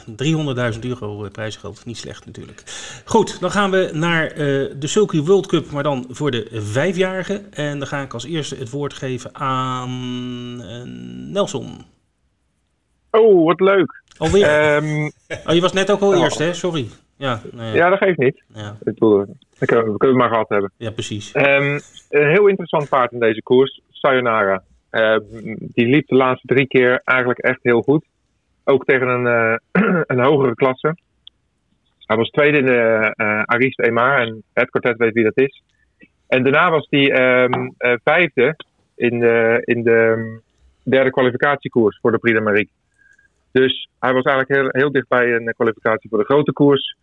300.000 0.73 0.79
euro 0.79 1.27
prijsgeld, 1.31 1.85
niet 1.85 1.97
slecht 1.97 2.25
natuurlijk. 2.25 2.63
Goed, 3.05 3.39
dan 3.39 3.51
gaan 3.51 3.71
we 3.71 3.89
naar 3.93 4.33
de 4.79 4.87
Sulky 4.87 5.21
World 5.21 5.47
Cup, 5.47 5.71
maar 5.71 5.83
dan 5.83 6.05
voor 6.09 6.31
de 6.31 6.47
vijfjarigen. 6.51 7.53
En 7.53 7.79
dan 7.79 7.87
ga 7.87 8.01
ik 8.01 8.13
als 8.13 8.25
eerste 8.25 8.55
het 8.55 8.69
woord 8.69 8.93
geven 8.93 9.35
aan 9.35 9.91
Nelson. 11.31 11.85
Oh, 13.11 13.45
wat 13.45 13.59
leuk. 13.59 14.03
Alweer? 14.17 14.75
Um, 14.75 15.11
oh, 15.45 15.53
je 15.53 15.61
was 15.61 15.73
net 15.73 15.91
ook 15.91 16.01
al 16.01 16.13
oh. 16.13 16.23
eerst 16.23 16.37
hè, 16.37 16.53
sorry. 16.53 16.87
Ja, 17.17 17.41
nee. 17.51 17.73
ja, 17.73 17.89
dat 17.89 17.97
geeft 17.97 18.17
niet. 18.17 18.43
Ja. 18.53 18.69
Ik 18.69 18.93
bedoel, 18.93 19.25
we 19.59 19.65
kunnen 19.65 19.97
het 19.99 20.15
maar 20.15 20.29
gehad 20.29 20.49
hebben. 20.49 20.71
Ja, 20.77 20.91
precies. 20.91 21.35
Um, 21.35 21.79
een 22.09 22.29
heel 22.29 22.47
interessant 22.47 22.89
paard 22.89 23.11
in 23.11 23.19
deze 23.19 23.41
koers, 23.43 23.81
Sayonara. 23.89 24.63
Uh, 24.91 25.17
die 25.59 25.87
liep 25.87 26.07
de 26.07 26.15
laatste 26.15 26.47
drie 26.47 26.67
keer 26.67 27.01
eigenlijk 27.03 27.39
echt 27.39 27.59
heel 27.61 27.81
goed. 27.81 28.05
Ook 28.63 28.85
tegen 28.85 29.07
een, 29.07 29.25
uh, 29.25 29.55
een 30.11 30.19
hogere 30.19 30.55
klasse. 30.55 30.97
Hij 31.97 32.17
was 32.17 32.29
tweede 32.29 32.57
in 32.57 32.65
de 32.65 33.13
uh, 33.15 33.41
Ariste 33.41 33.83
Emar 33.83 34.19
en 34.21 34.43
Ed 34.53 34.69
Cortet 34.69 34.97
weet 34.97 35.13
wie 35.13 35.23
dat 35.23 35.37
is. 35.37 35.63
En 36.27 36.43
daarna 36.43 36.69
was 36.69 36.87
hij 36.89 37.43
um, 37.43 37.73
vijfde 38.03 38.55
in 38.95 39.19
de, 39.19 39.61
in 39.63 39.83
de 39.83 40.39
derde 40.83 41.09
kwalificatiekoers 41.09 41.99
voor 42.01 42.11
de 42.11 42.17
Prix 42.17 42.37
de 42.37 42.43
Marique. 42.43 42.73
Dus 43.51 43.89
hij 43.99 44.13
was 44.13 44.23
eigenlijk 44.23 44.59
heel, 44.59 44.81
heel 44.81 44.91
dicht 44.91 45.07
bij 45.07 45.33
een 45.33 45.53
kwalificatie 45.55 46.09
voor 46.09 46.19
de 46.19 46.25
grote 46.25 46.53
koers. 46.53 46.95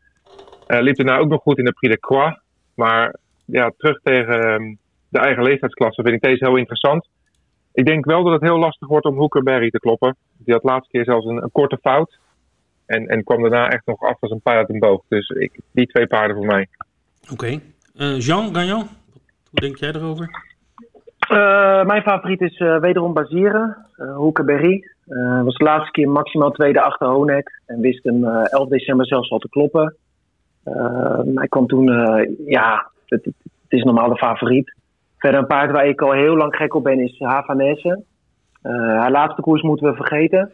Uh, 0.68 0.80
liep 0.80 0.96
daarna 0.96 1.18
ook 1.18 1.28
nog 1.28 1.42
goed 1.42 1.58
in 1.58 1.64
de 1.64 1.72
Prix 1.72 1.94
de 1.94 2.00
Croix. 2.00 2.38
Maar 2.74 3.16
ja, 3.44 3.72
terug 3.76 4.00
tegen 4.02 4.52
um, 4.52 4.78
de 5.08 5.18
eigen 5.18 5.42
leeftijdsklasse 5.42 6.02
vind 6.02 6.14
ik 6.14 6.22
deze 6.22 6.44
heel 6.44 6.56
interessant. 6.56 7.08
Ik 7.72 7.86
denk 7.86 8.04
wel 8.04 8.24
dat 8.24 8.32
het 8.32 8.42
heel 8.42 8.58
lastig 8.58 8.88
wordt 8.88 9.06
om 9.06 9.16
Hookerberry 9.16 9.70
te 9.70 9.78
kloppen. 9.78 10.16
Die 10.38 10.54
had 10.54 10.62
laatste 10.62 10.90
keer 10.90 11.04
zelfs 11.04 11.26
een, 11.26 11.42
een 11.42 11.52
korte 11.52 11.78
fout. 11.82 12.18
En, 12.86 13.06
en 13.06 13.24
kwam 13.24 13.40
daarna 13.42 13.70
echt 13.70 13.86
nog 13.86 14.00
af 14.00 14.16
als 14.20 14.30
een 14.30 14.40
paard 14.40 14.56
uit 14.56 14.68
een 14.68 14.78
boog. 14.78 15.02
Dus 15.08 15.28
ik, 15.28 15.60
die 15.72 15.86
twee 15.86 16.06
paarden 16.06 16.36
voor 16.36 16.46
mij. 16.46 16.68
Oké. 17.22 17.32
Okay. 17.32 17.60
Uh, 17.96 18.20
Jean 18.20 18.54
Gagnon, 18.54 18.86
hoe 19.50 19.60
denk 19.60 19.76
jij 19.76 19.92
erover? 19.92 20.52
Uh, 21.30 21.84
mijn 21.84 22.02
favoriet 22.02 22.40
is 22.40 22.58
uh, 22.58 22.80
wederom 22.80 23.12
Bazieren, 23.12 23.86
uh, 23.96 24.16
Hoekenberry. 24.16 24.90
was 25.44 25.56
de 25.56 25.64
laatste 25.64 25.90
keer 25.90 26.08
maximaal 26.08 26.50
tweede 26.50 26.82
achter 26.82 27.06
Honek. 27.06 27.60
En 27.66 27.80
wist 27.80 28.04
hem 28.04 28.24
11 28.24 28.68
december 28.68 29.06
zelfs 29.06 29.30
al 29.30 29.38
te 29.38 29.48
kloppen. 29.48 29.96
Hij 31.34 31.48
kwam 31.48 31.66
toen, 31.66 31.84
ja, 32.46 32.90
het, 33.06 33.24
het, 33.24 33.34
is 33.68 33.82
normaal 33.82 34.08
de 34.08 34.16
favoriet. 34.16 34.74
Verder 35.18 35.40
een 35.40 35.46
paard 35.46 35.70
waar 35.70 35.86
ik 35.86 36.00
al 36.00 36.12
heel 36.12 36.36
lang 36.36 36.56
gek 36.56 36.74
op 36.74 36.82
ben 36.82 37.00
is 37.00 37.18
Havanese. 37.18 38.02
haar 38.62 39.10
laatste 39.10 39.42
koers 39.42 39.62
moeten 39.62 39.86
we 39.86 39.94
vergeten. 39.94 40.52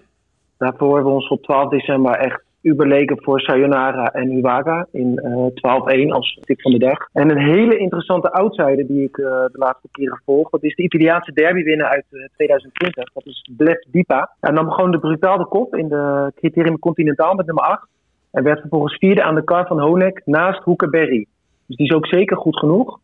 Daarvoor 0.59 0.95
hebben 0.95 1.13
we 1.13 1.19
ons 1.19 1.29
op 1.29 1.43
12 1.43 1.69
december 1.69 2.13
echt 2.15 2.43
uberleken 2.63 3.23
voor 3.23 3.41
Sayonara 3.41 4.13
en 4.13 4.33
Uwaga 4.33 4.87
in 4.93 5.21
uh, 5.25 6.07
12-1 6.07 6.11
als 6.11 6.39
tip 6.41 6.61
van 6.61 6.73
de 6.73 6.79
dag. 6.79 7.09
En 7.13 7.31
een 7.31 7.45
hele 7.45 7.77
interessante 7.77 8.33
outsider 8.33 8.87
die 8.87 9.03
ik 9.03 9.17
de 9.17 9.51
laatste 9.53 9.89
keren 9.93 10.23
volg, 10.25 10.51
dat 10.51 10.63
is 10.63 10.75
de 10.75 10.83
Italiaanse 10.83 11.33
derby 11.33 11.83
uit 11.83 12.05
uh, 12.11 12.25
2020. 12.35 13.13
Dat 13.13 13.27
is 13.27 13.51
Blef 13.57 13.85
Dipa. 13.91 14.31
Hij 14.41 14.53
nam 14.53 14.71
gewoon 14.71 14.91
de 14.91 14.99
brutaal 14.99 15.39
de 15.39 15.47
kop 15.47 15.77
in 15.77 15.89
de 15.89 16.33
criterium 16.35 16.79
continentaal 16.79 17.35
met 17.35 17.47
nummer 17.47 17.65
8. 17.65 17.87
En 18.31 18.43
werd 18.43 18.61
vervolgens 18.61 18.99
vierde 18.99 19.23
aan 19.23 19.35
de 19.35 19.45
kar 19.45 19.67
van 19.67 19.81
Honek 19.81 20.23
naast 20.25 20.63
Hoekerberry. 20.63 21.27
Dus 21.67 21.77
die 21.77 21.87
is 21.87 21.95
ook 21.95 22.07
zeker 22.07 22.37
goed 22.37 22.59
genoeg. 22.59 22.99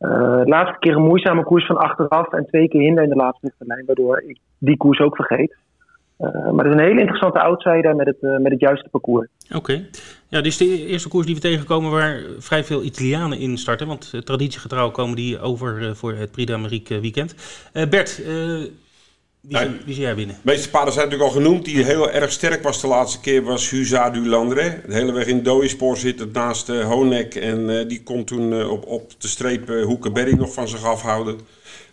Uh, 0.00 0.40
laatste 0.44 0.78
keer 0.78 0.96
een 0.96 1.02
moeizame 1.02 1.44
koers 1.44 1.66
van 1.66 1.76
achteraf 1.76 2.32
en 2.32 2.46
twee 2.46 2.68
keer 2.68 2.80
hinder 2.80 3.02
in 3.02 3.08
de 3.08 3.16
laatste 3.16 3.52
lijn, 3.58 3.86
waardoor 3.86 4.22
ik 4.26 4.38
die 4.58 4.76
koers 4.76 5.00
ook 5.00 5.16
vergeet. 5.16 5.56
Uh, 6.18 6.50
maar 6.50 6.64
het 6.64 6.74
is 6.74 6.80
een 6.80 6.86
hele 6.86 7.00
interessante 7.00 7.40
outsider 7.40 7.96
met 7.96 8.06
het, 8.06 8.16
uh, 8.20 8.38
met 8.38 8.52
het 8.52 8.60
juiste 8.60 8.88
parcours. 8.88 9.28
Oké. 9.54 9.72
Ja, 10.28 10.40
dit 10.40 10.46
is 10.46 10.56
de 10.56 10.86
eerste 10.86 11.08
koers 11.08 11.26
die 11.26 11.34
we 11.34 11.40
tegenkomen 11.40 11.90
waar 11.90 12.20
vrij 12.38 12.64
veel 12.64 12.82
Italianen 12.82 13.38
in 13.38 13.58
starten. 13.58 13.86
Want 13.86 14.26
traditiegetrouw 14.26 14.90
komen 14.90 15.16
die 15.16 15.40
over 15.40 15.96
voor 15.96 16.12
het 16.12 16.30
Prix 16.30 16.50
d'Amérique 16.50 17.00
weekend. 17.00 17.34
Bert, 17.72 18.22
wie, 19.48 19.58
nee, 19.58 19.68
wie 19.84 19.94
zie 19.94 20.02
jij 20.02 20.14
winnen? 20.14 20.36
De 20.42 20.50
meeste 20.50 20.70
paarden 20.70 20.92
zijn 20.92 21.04
natuurlijk 21.08 21.34
al 21.34 21.42
genoemd. 21.42 21.64
Die 21.64 21.84
heel 21.84 22.10
erg 22.10 22.32
sterk 22.32 22.62
was 22.62 22.80
de 22.80 22.86
laatste 22.86 23.20
keer 23.20 23.42
was 23.42 23.70
Huza 23.70 24.10
du 24.10 24.28
Landre. 24.28 24.80
De 24.86 24.94
hele 24.94 25.12
weg 25.12 25.26
in 25.26 25.42
Dooiespoor 25.42 25.96
zit 25.96 26.18
het 26.18 26.32
naast 26.32 26.68
Honek. 26.68 27.34
En 27.34 27.88
die 27.88 28.02
kon 28.02 28.24
toen 28.24 28.68
op, 28.68 28.86
op 28.86 29.12
de 29.18 29.28
streep 29.28 29.68
Hoekenberry 29.68 30.32
nog 30.32 30.52
van 30.52 30.68
zich 30.68 30.84
afhouden. 30.84 31.40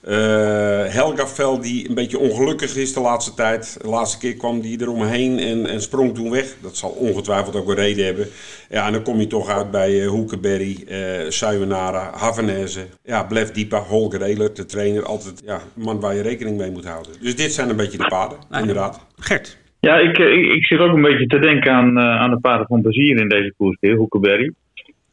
Uh, 0.08 0.86
Helga 0.86 1.28
Vel, 1.28 1.62
die 1.62 1.90
een 1.90 1.96
beetje 1.96 2.20
ongelukkig 2.20 2.76
is 2.76 2.94
de 2.94 3.00
laatste 3.00 3.34
tijd. 3.34 3.78
De 3.82 3.88
laatste 3.88 4.18
keer 4.18 4.36
kwam 4.36 4.62
die 4.62 4.82
eromheen 4.82 5.40
en, 5.40 5.66
en 5.66 5.82
sprong 5.82 6.16
toen 6.16 6.32
weg. 6.32 6.56
Dat 6.62 6.78
zal 6.78 6.90
ongetwijfeld 6.90 7.56
ook 7.56 7.70
een 7.70 7.76
reden 7.76 8.06
hebben. 8.06 8.28
Ja, 8.70 8.88
en 8.88 8.94
dan 8.94 9.04
kom 9.04 9.20
je 9.20 9.28
toch 9.28 9.50
uit 9.50 9.72
bij 9.72 9.92
uh, 9.92 10.08
Hoekenberry, 10.08 10.78
uh, 10.88 11.30
Sayonara, 11.30 12.12
Havanese. 12.16 12.86
Ja, 13.04 13.24
Blef 13.24 13.52
Diepa, 13.52 13.80
Holger 13.80 14.22
Ehlert, 14.22 14.56
de 14.56 14.66
trainer. 14.66 15.04
Altijd 15.06 15.42
ja, 15.46 15.56
een 15.56 15.84
man 15.84 16.00
waar 16.00 16.16
je 16.16 16.22
rekening 16.22 16.58
mee 16.58 16.72
moet 16.72 16.86
houden. 16.86 17.12
Dus 17.22 17.36
dit 17.36 17.54
zijn 17.54 17.70
een 17.70 17.76
beetje 17.76 17.98
de 17.98 18.08
paden, 18.08 18.38
inderdaad. 18.52 19.06
Gert? 19.16 19.58
Ja, 19.80 19.98
ik, 19.98 20.18
ik, 20.18 20.46
ik 20.46 20.66
zit 20.66 20.80
ook 20.80 20.96
een 20.96 21.02
beetje 21.02 21.28
te 21.28 21.40
denken 21.40 21.72
aan, 21.72 21.98
uh, 21.98 22.04
aan 22.04 22.30
de 22.30 22.40
paarden 22.40 22.68
van 22.68 22.82
Bazier 22.82 23.20
in 23.20 23.30
deze 23.30 23.54
koers 23.58 23.78
weer, 23.80 23.96
Hoekenberry. 23.96 24.54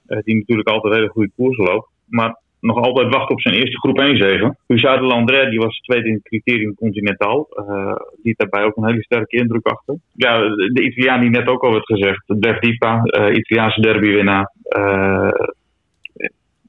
Uh, 0.09 0.19
die 0.23 0.37
natuurlijk 0.37 0.69
altijd 0.69 0.95
hele 0.95 1.09
goede 1.09 1.31
koersen 1.37 1.65
loopt. 1.65 1.89
Maar 2.07 2.39
nog 2.61 2.77
altijd 2.77 3.15
wacht 3.15 3.31
op 3.31 3.41
zijn 3.41 3.55
eerste 3.55 3.79
groep 3.79 3.99
1 3.99 4.17
zegen. 4.17 4.59
Hussard 4.67 5.01
de 5.01 5.07
Landré, 5.07 5.51
die 5.51 5.59
was 5.59 5.79
tweede 5.79 6.09
in 6.09 6.15
het 6.15 6.23
criterium 6.23 6.75
Continental. 6.75 7.49
Uh, 7.69 7.95
die 8.23 8.35
daarbij 8.37 8.65
ook 8.65 8.77
een 8.77 8.87
hele 8.87 9.03
sterke 9.03 9.37
indruk 9.37 9.67
achter. 9.67 9.97
Ja, 10.15 10.39
de 10.49 10.83
Italiaan 10.83 11.21
die 11.21 11.31
net 11.31 11.49
ook 11.49 11.63
al 11.63 11.73
werd 11.73 11.87
gezegd. 11.87 12.23
Bef 12.27 12.59
Dipa, 12.59 13.03
uh, 13.05 13.37
Italiaanse 13.37 13.81
derbywinnaar. 13.81 14.53
Uh, 14.79 15.31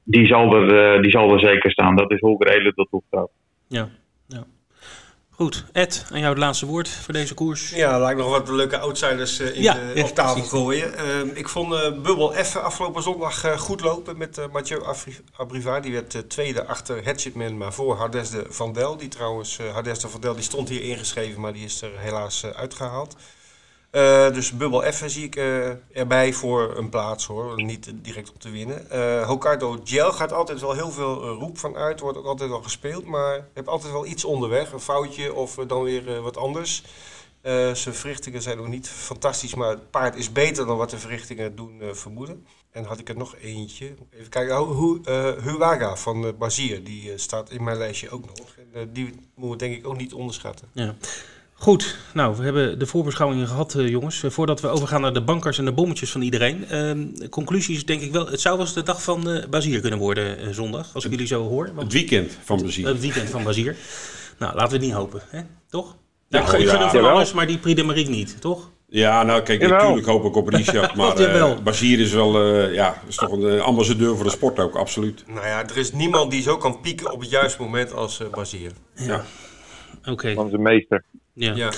die, 0.04 0.26
zal 0.26 0.56
er, 0.56 1.02
die 1.02 1.10
zal 1.10 1.32
er 1.32 1.40
zeker 1.40 1.70
staan. 1.70 1.96
Dat 1.96 2.10
is 2.10 2.20
Holger 2.20 2.48
Eelen 2.48 2.74
tot 2.74 2.88
toevertrouwd. 2.90 3.30
Ja, 3.68 3.78
ja. 3.78 3.88
Goed, 5.34 5.64
Ed, 5.72 6.04
aan 6.10 6.18
jou 6.18 6.30
het 6.30 6.38
laatste 6.38 6.66
woord 6.66 6.88
voor 6.88 7.14
deze 7.14 7.34
koers. 7.34 7.70
Ja, 7.70 7.98
laat 7.98 8.10
ik 8.10 8.16
nog 8.16 8.30
wat 8.30 8.48
leuke 8.48 8.78
outsiders 8.78 9.40
uh, 9.40 9.56
in 9.56 9.62
Ja, 9.62 9.74
de, 9.74 9.92
ja, 9.94 10.02
op 10.02 10.14
tafel 10.14 10.32
precies. 10.32 10.50
gooien. 10.50 10.94
Uh, 10.94 11.36
ik 11.36 11.48
vond 11.48 11.72
uh, 11.72 11.80
Bubbel 11.80 12.32
F 12.32 12.56
afgelopen 12.56 13.02
zondag 13.02 13.44
uh, 13.44 13.58
goed 13.58 13.80
lopen 13.80 14.18
met 14.18 14.40
Mathieu 14.52 14.82
Abriva. 15.36 15.80
Die 15.80 15.92
werd 15.92 16.30
tweede 16.30 16.66
achter 16.66 17.04
Hatchetman, 17.04 17.56
maar 17.56 17.72
voor 17.72 17.96
Hardes 17.96 18.30
de 18.30 18.46
Van 18.48 18.72
Del. 18.72 18.96
Die 18.96 19.08
trouwens, 19.08 19.58
Hardes 19.72 19.98
de 19.98 20.08
Van 20.08 20.20
Del, 20.20 20.34
die 20.34 20.42
stond 20.42 20.68
hier 20.68 20.82
ingeschreven, 20.82 21.40
maar 21.40 21.52
die 21.52 21.64
is 21.64 21.82
er 21.82 21.90
helaas 21.96 22.44
uitgehaald. 22.44 23.16
Uh, 23.92 24.32
dus 24.32 24.52
Bubbel 24.52 24.92
F 24.92 25.02
zie 25.06 25.24
ik 25.24 25.36
uh, 25.36 25.70
erbij 25.92 26.32
voor 26.32 26.76
een 26.76 26.88
plaats 26.88 27.26
hoor, 27.26 27.62
niet 27.62 27.92
direct 27.94 28.30
om 28.30 28.38
te 28.38 28.50
winnen. 28.50 28.86
Uh, 28.92 29.26
Hokkaido 29.26 29.80
Gel 29.84 30.12
gaat 30.12 30.32
altijd 30.32 30.60
wel 30.60 30.72
heel 30.72 30.90
veel 30.90 31.28
roep 31.28 31.58
van 31.58 31.76
uit, 31.76 32.00
wordt 32.00 32.18
ook 32.18 32.26
altijd 32.26 32.50
wel 32.50 32.62
gespeeld, 32.62 33.04
maar 33.04 33.48
heb 33.54 33.68
altijd 33.68 33.92
wel 33.92 34.06
iets 34.06 34.24
onderweg, 34.24 34.72
een 34.72 34.80
foutje 34.80 35.34
of 35.34 35.54
dan 35.54 35.82
weer 35.82 36.20
wat 36.20 36.36
anders. 36.36 36.84
Zijn 37.42 37.94
verrichtingen 37.94 38.42
zijn 38.42 38.56
nog 38.56 38.68
niet 38.68 38.88
fantastisch, 38.88 39.54
maar 39.54 39.68
het 39.68 39.90
paard 39.90 40.16
is 40.16 40.32
beter 40.32 40.66
dan 40.66 40.76
wat 40.76 40.90
de 40.90 40.98
verrichtingen 40.98 41.56
doen 41.56 41.80
vermoeden. 41.92 42.46
En 42.70 42.84
had 42.84 42.98
ik 42.98 43.08
er 43.08 43.16
nog 43.16 43.36
eentje. 43.36 43.94
Even 44.10 44.28
kijken. 44.28 44.60
Oh, 44.60 44.78
Hu, 44.78 45.12
Huwaga 45.42 45.96
van 45.96 46.24
uh, 46.24 46.30
Bazier. 46.38 46.84
Die 46.84 47.18
staat 47.18 47.50
in 47.50 47.64
mijn 47.64 47.78
lijstje 47.78 48.10
ook 48.10 48.26
nog. 48.26 48.56
En, 48.72 48.92
die 48.92 49.14
moeten 49.34 49.50
we 49.50 49.56
denk 49.56 49.76
ik 49.76 49.86
ook 49.86 49.96
niet 49.96 50.12
onderschatten. 50.12 50.68
Ja. 50.72 50.94
Goed, 51.62 51.96
nou, 52.14 52.36
we 52.36 52.42
hebben 52.42 52.78
de 52.78 52.86
voorbeschouwingen 52.86 53.46
gehad, 53.46 53.74
uh, 53.74 53.88
jongens. 53.88 54.22
Uh, 54.22 54.30
voordat 54.30 54.60
we 54.60 54.68
overgaan 54.68 55.00
naar 55.00 55.12
de 55.12 55.22
bankers 55.22 55.58
en 55.58 55.64
de 55.64 55.72
bommetjes 55.72 56.10
van 56.10 56.22
iedereen. 56.22 56.64
Uh, 56.72 57.28
conclusies 57.28 57.84
denk 57.84 58.00
ik 58.00 58.12
wel. 58.12 58.26
Het 58.26 58.40
zou 58.40 58.56
wel 58.56 58.64
eens 58.64 58.74
de 58.74 58.82
dag 58.82 59.02
van 59.02 59.28
uh, 59.28 59.44
Bazier 59.50 59.80
kunnen 59.80 59.98
worden 59.98 60.40
uh, 60.40 60.48
zondag, 60.50 60.94
als 60.94 61.04
ik 61.04 61.10
jullie 61.10 61.26
zo 61.26 61.48
hoor. 61.48 61.64
Want 61.74 61.82
het 61.82 61.92
weekend 61.92 62.38
van 62.44 62.62
Bazier. 62.62 62.86
Het 62.86 63.00
weekend 63.00 63.30
van 63.30 63.42
Bazier. 63.42 63.76
Nou, 64.38 64.54
laten 64.54 64.68
we 64.68 64.74
het 64.76 64.84
niet 64.84 64.92
hopen, 64.92 65.22
hè? 65.30 65.40
toch? 65.68 65.96
Ja, 66.28 66.38
ja, 66.38 66.44
ik 66.44 66.68
gun 66.68 66.78
hem 66.78 66.88
van 66.88 67.10
alles, 67.10 67.32
maar 67.32 67.46
die 67.46 67.58
Prix 67.58 67.80
de 67.80 67.86
Mariek 67.86 68.08
niet, 68.08 68.40
toch? 68.40 68.70
Ja, 68.88 69.22
nou 69.22 69.42
kijk, 69.42 69.60
Jawel. 69.60 69.78
natuurlijk 69.78 70.06
hoop 70.06 70.24
ik 70.24 70.36
op 70.36 70.48
Richard, 70.48 70.94
maar 70.96 71.20
uh, 71.20 71.58
Bazier 71.58 72.00
is 72.00 72.12
wel, 72.12 72.46
uh, 72.46 72.74
ja, 72.74 73.02
is 73.08 73.16
toch 73.16 73.32
een 73.32 73.54
uh, 73.54 73.60
ambassadeur 73.60 74.16
voor 74.16 74.24
de 74.24 74.30
sport 74.30 74.58
ook, 74.58 74.74
absoluut. 74.74 75.24
Nou 75.26 75.46
ja, 75.46 75.68
er 75.68 75.76
is 75.76 75.92
niemand 75.92 76.30
die 76.30 76.42
zo 76.42 76.56
kan 76.56 76.80
pieken 76.80 77.12
op 77.12 77.20
het 77.20 77.30
juiste 77.30 77.62
moment 77.62 77.94
als 77.94 78.20
uh, 78.20 78.28
Bazier. 78.28 78.72
Ja. 78.94 79.24
Oké. 80.00 80.10
Okay. 80.10 80.34
Onze 80.34 80.58
meester. 80.58 81.04
Ja. 81.32 81.54
ja. 81.54 81.72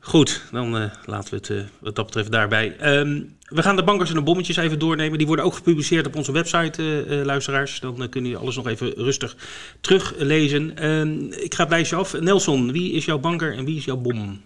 Goed, 0.00 0.48
dan 0.52 0.76
uh, 0.76 0.92
laten 1.04 1.30
we 1.30 1.36
het 1.36 1.48
uh, 1.48 1.62
wat 1.80 1.96
dat 1.96 2.06
betreft 2.06 2.32
daarbij. 2.32 2.98
Um, 2.98 3.36
we 3.40 3.62
gaan 3.62 3.76
de 3.76 3.84
bankers 3.84 4.10
en 4.10 4.16
de 4.16 4.22
bommetjes 4.22 4.56
even 4.56 4.78
doornemen. 4.78 5.18
Die 5.18 5.26
worden 5.26 5.44
ook 5.44 5.54
gepubliceerd 5.54 6.06
op 6.06 6.16
onze 6.16 6.32
website, 6.32 6.82
uh, 6.82 7.24
luisteraars. 7.24 7.80
Dan 7.80 7.94
kunnen 7.94 8.30
jullie 8.30 8.36
alles 8.36 8.56
nog 8.56 8.66
even 8.66 8.90
rustig 8.90 9.36
teruglezen. 9.80 10.88
Um, 10.88 11.32
ik 11.32 11.54
ga 11.54 11.62
het 11.62 11.72
lijstje 11.72 11.96
af. 11.96 12.20
Nelson, 12.20 12.72
wie 12.72 12.92
is 12.92 13.04
jouw 13.04 13.18
banker 13.18 13.56
en 13.56 13.64
wie 13.64 13.76
is 13.76 13.84
jouw 13.84 13.96
bom? 13.96 14.40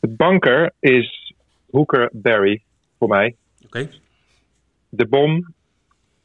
De 0.00 0.08
banker 0.08 0.72
is 0.80 1.34
Hooker 1.70 2.10
Barry 2.12 2.62
voor 2.98 3.08
mij. 3.08 3.36
Oké. 3.64 3.78
Okay. 3.78 4.00
De 4.88 5.06
bom, 5.06 5.54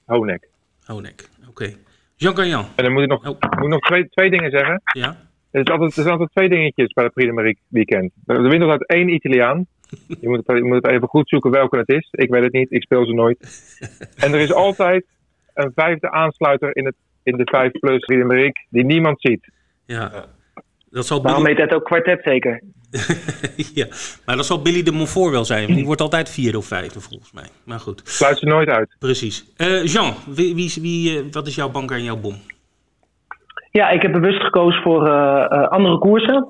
Honek. 0.05 0.49
Honek, 0.85 1.29
oké. 1.39 1.49
Okay. 1.49 1.77
Jean 2.15 2.35
Gagnon. 2.35 2.65
En 2.75 2.83
dan 2.83 2.93
moet 2.93 3.03
ik 3.03 3.09
nog, 3.09 3.19
oh. 3.19 3.41
moet 3.41 3.63
ik 3.63 3.69
nog 3.69 3.79
twee, 3.79 4.09
twee 4.09 4.29
dingen 4.29 4.51
zeggen. 4.51 4.81
Ja. 4.85 5.24
Er, 5.55 5.61
is 5.61 5.69
altijd, 5.69 5.95
er 5.95 6.01
zijn 6.01 6.11
altijd 6.11 6.31
twee 6.31 6.49
dingetjes 6.49 6.93
bij 6.93 7.03
de 7.03 7.09
Prix 7.09 7.59
weekend. 7.67 8.11
Er 8.25 8.41
wint 8.41 8.63
altijd 8.63 8.85
één 8.85 9.09
Italiaan. 9.09 9.65
Je 10.07 10.29
moet, 10.29 10.47
het, 10.47 10.57
je 10.57 10.63
moet 10.63 10.75
het 10.75 10.87
even 10.87 11.07
goed 11.07 11.29
zoeken 11.29 11.51
welke 11.51 11.77
het 11.77 11.89
is. 11.89 12.07
Ik 12.11 12.29
weet 12.29 12.43
het 12.43 12.53
niet, 12.53 12.71
ik 12.71 12.81
speel 12.81 13.05
ze 13.05 13.13
nooit. 13.13 13.37
En 14.15 14.33
er 14.33 14.39
is 14.39 14.53
altijd 14.53 15.05
een 15.53 15.71
vijfde 15.75 16.11
aansluiter 16.11 16.75
in, 16.75 16.85
het, 16.85 16.95
in 17.23 17.37
de 17.37 17.43
5 17.45 17.71
plus 17.71 18.05
Prix 18.05 18.65
die 18.69 18.83
niemand 18.83 19.21
ziet. 19.21 19.49
Ja. 19.85 20.25
Dat 20.89 21.05
zal 21.05 21.21
Waarom 21.21 21.45
heet 21.45 21.57
dat 21.57 21.73
ook 21.73 21.83
kwartet 21.83 22.23
zeker? 22.23 22.61
ja, 23.73 23.87
maar 24.25 24.35
dat 24.35 24.45
zal 24.45 24.61
Billy 24.61 24.83
de 24.83 24.91
Montfort 24.91 25.31
wel 25.31 25.45
zijn. 25.45 25.73
Die 25.73 25.85
wordt 25.85 26.01
altijd 26.01 26.29
vierde 26.29 26.57
of 26.57 26.65
vijfde 26.65 27.01
volgens 27.01 27.31
mij. 27.31 27.47
Maar 27.63 27.79
goed. 27.79 28.01
Sluit 28.03 28.37
ze 28.37 28.45
nooit 28.45 28.67
uit. 28.67 28.95
Precies. 28.99 29.45
Uh, 29.57 29.85
Jean, 29.85 30.13
wie, 30.27 30.55
wie, 30.55 30.73
wie, 30.81 31.17
uh, 31.17 31.31
wat 31.31 31.47
is 31.47 31.55
jouw 31.55 31.69
banker 31.69 31.97
en 31.97 32.03
jouw 32.03 32.17
bom? 32.17 32.35
Ja, 33.75 33.89
ik 33.89 34.01
heb 34.01 34.11
bewust 34.11 34.43
gekozen 34.43 34.81
voor 34.81 35.07
uh, 35.07 35.45
uh, 35.51 35.67
andere 35.67 35.97
koersen 35.97 36.47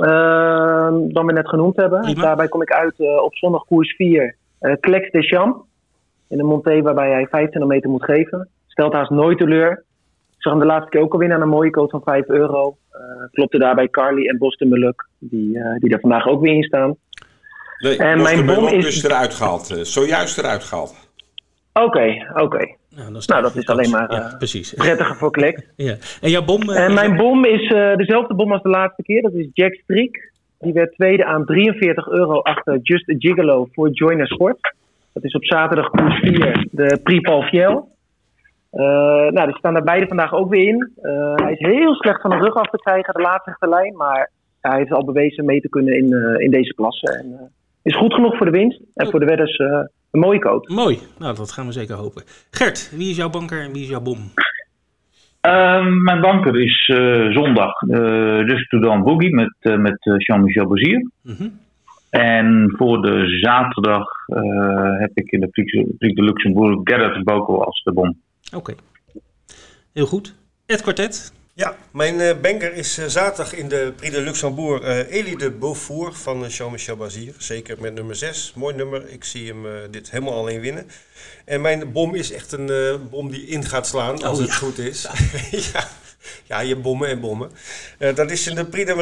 uh, 0.00 0.06
dan 1.08 1.26
we 1.26 1.32
net 1.32 1.48
genoemd 1.48 1.76
hebben. 1.76 2.00
Prima. 2.00 2.22
Daarbij 2.22 2.48
kom 2.48 2.62
ik 2.62 2.72
uit 2.72 3.00
op 3.20 3.34
zondag 3.34 3.64
koers 3.64 3.94
4, 3.96 4.36
uh, 4.60 4.72
Klex 4.80 5.10
de 5.10 5.22
Champ. 5.22 5.64
In 6.28 6.38
een 6.38 6.46
monté 6.46 6.82
waarbij 6.82 7.10
hij 7.10 7.26
25 7.30 7.70
meter 7.70 7.90
moet 7.90 8.04
geven. 8.04 8.48
Stelt 8.66 8.92
haast 8.92 9.10
nooit 9.10 9.38
teleur. 9.38 9.70
Ik 10.30 10.42
zag 10.42 10.52
hem 10.52 10.62
de 10.62 10.68
laatste 10.68 10.90
keer 10.90 11.00
ook 11.00 11.12
al 11.12 11.18
winnen 11.18 11.36
aan 11.36 11.42
een 11.42 11.48
mooie 11.48 11.70
coach 11.70 11.90
van 11.90 12.02
5 12.04 12.28
euro. 12.28 12.76
klopte 13.32 13.58
daarbij 13.58 13.88
Carly 13.88 14.26
en 14.28 14.38
Boston 14.38 14.68
Meluk, 14.68 15.08
die, 15.18 15.58
die 15.78 15.92
er 15.92 16.00
vandaag 16.00 16.26
ook 16.26 16.42
weer 16.42 16.54
in 16.54 16.62
staan. 16.62 16.96
Nee, 17.78 17.96
en 17.96 18.22
mijn 18.22 18.46
bom 18.46 18.66
is... 18.66 18.86
is 18.86 19.04
eruit 19.04 19.34
gehaald. 19.34 19.66
zojuist 19.82 20.38
eruit 20.38 20.64
gehaald. 20.64 20.94
Oké, 21.72 21.86
okay, 21.86 22.26
oké. 22.32 22.42
Okay. 22.42 22.76
Nou, 22.96 23.22
nou, 23.26 23.42
dat 23.42 23.56
is 23.56 23.66
alleen 23.66 23.90
maar 23.90 24.12
ja, 24.12 24.34
precies. 24.38 24.74
prettiger 24.74 25.16
voor 25.16 25.30
klik. 25.30 25.68
ja. 25.76 25.96
En 26.20 26.30
jouw 26.30 26.44
bom? 26.44 26.70
Uh, 26.70 26.84
en 26.84 26.94
mijn 26.94 27.16
bom 27.16 27.44
is 27.44 27.70
uh, 27.70 27.96
dezelfde 27.96 28.34
bom 28.34 28.52
als 28.52 28.62
de 28.62 28.68
laatste 28.68 29.02
keer. 29.02 29.22
Dat 29.22 29.32
is 29.32 29.48
Jack 29.52 29.74
Streek. 29.74 30.32
Die 30.58 30.72
werd 30.72 30.94
tweede 30.94 31.24
aan 31.24 31.44
43 31.44 32.08
euro 32.08 32.40
achter 32.40 32.78
Just 32.82 33.10
a 33.10 33.14
Gigolo 33.18 33.68
voor 33.72 33.90
Joiner 33.90 34.26
Sport. 34.26 34.74
Dat 35.12 35.24
is 35.24 35.34
op 35.34 35.44
zaterdag 35.44 35.90
koers 35.90 36.18
4, 36.18 36.66
de 36.70 37.00
Prix 37.02 37.20
Paul 37.20 37.42
Fiel. 37.42 37.88
nou, 39.30 39.46
die 39.46 39.56
staan 39.56 39.76
er 39.76 39.84
beide 39.84 40.06
vandaag 40.06 40.32
ook 40.32 40.50
weer 40.50 40.68
in. 40.68 40.92
hij 41.34 41.52
is 41.52 41.58
heel 41.58 41.94
slecht 41.94 42.20
van 42.20 42.30
de 42.30 42.36
rug 42.36 42.54
af 42.54 42.70
te 42.70 42.76
krijgen, 42.76 43.14
de 43.14 43.20
laatste 43.20 43.68
lijn. 43.68 43.96
Maar 43.96 44.30
hij 44.60 44.78
heeft 44.78 44.92
al 44.92 45.04
bewezen 45.04 45.44
mee 45.44 45.60
te 45.60 45.68
kunnen 45.68 45.96
in, 45.96 46.38
in 46.38 46.50
deze 46.50 46.74
klasse. 46.74 47.06
En, 47.06 47.50
is 47.84 47.96
goed 47.96 48.14
genoeg 48.14 48.36
voor 48.36 48.46
de 48.46 48.52
winst. 48.52 48.80
En 48.94 49.10
voor 49.10 49.20
de 49.20 49.26
wedders 49.26 49.58
een 49.58 50.20
mooie 50.20 50.40
coach. 50.40 50.68
Mooi. 50.68 50.98
Nou, 51.18 51.34
dat 51.34 51.52
gaan 51.52 51.66
we 51.66 51.72
zeker 51.72 51.96
hopen. 51.96 52.22
Gert, 52.50 52.92
wie 52.96 53.10
is 53.10 53.16
jouw 53.16 53.30
banker 53.30 53.62
en 53.62 53.72
wie 53.72 53.82
is 53.82 53.88
jouw 53.88 54.00
bom? 54.00 54.18
Uh, 55.46 55.86
mijn 55.86 56.20
banker 56.20 56.60
is 56.60 56.88
uh, 56.88 57.32
zondag 57.32 57.82
uh, 57.82 58.46
dus 58.46 58.68
Toudan 58.68 59.02
Boogie 59.02 59.34
met, 59.34 59.54
uh, 59.60 59.76
met 59.76 59.96
Jean-Michel 60.16 60.66
Bazier. 60.66 61.10
Mm 61.22 61.34
-hmm. 61.38 61.60
En 62.10 62.74
voor 62.76 63.02
de 63.02 63.38
zaterdag 63.40 64.08
heb 64.98 65.10
ik 65.14 65.30
in 65.30 65.40
de 65.40 65.48
Prix, 65.48 65.72
Prix 65.98 66.14
de 66.14 66.22
Luxembourg 66.22 66.80
Gerrit 66.82 67.24
Boko 67.24 67.60
als 67.60 67.82
de 67.82 67.92
bom. 67.92 68.16
Oké. 68.46 68.56
Okay. 68.56 68.74
Heel 69.92 70.06
goed. 70.06 70.34
Het 70.66 70.82
kwartet. 70.82 71.43
Ja, 71.56 71.76
mijn 71.92 72.20
uh, 72.20 72.40
banker 72.40 72.72
is 72.72 72.98
uh, 72.98 73.06
zaterdag 73.06 73.54
in 73.54 73.68
de 73.68 73.92
Prix 73.96 74.14
de 74.14 74.20
Luxembourg 74.20 74.82
uh, 74.82 75.12
Elie 75.12 75.38
de 75.38 75.50
Beaufour 75.50 76.12
van 76.12 76.46
Jean-Michel 76.46 76.96
Bazier. 76.96 77.34
Zeker 77.38 77.80
met 77.80 77.94
nummer 77.94 78.16
6. 78.16 78.52
Mooi 78.54 78.74
nummer. 78.74 79.08
Ik 79.08 79.24
zie 79.24 79.48
hem 79.48 79.90
dit 79.90 80.10
helemaal 80.10 80.34
alleen 80.34 80.60
winnen. 80.60 80.90
En 81.44 81.60
mijn 81.60 81.92
bom 81.92 82.14
is 82.14 82.32
echt 82.32 82.52
een 82.52 82.98
bom 83.10 83.30
die 83.30 83.46
in 83.46 83.64
gaat 83.64 83.86
slaan, 83.86 84.22
als 84.22 84.38
oh, 84.38 84.44
het 84.44 84.52
ja. 84.52 84.58
goed 84.58 84.78
is. 84.78 85.06
ja. 85.72 85.88
ja, 86.50 86.60
je 86.60 86.76
bommen 86.76 87.08
en 87.08 87.20
bommen. 87.20 87.50
dat 87.98 88.30
is 88.30 88.46
in 88.46 88.54
de 88.54 88.64
Prix 88.64 88.86
de 88.86 88.94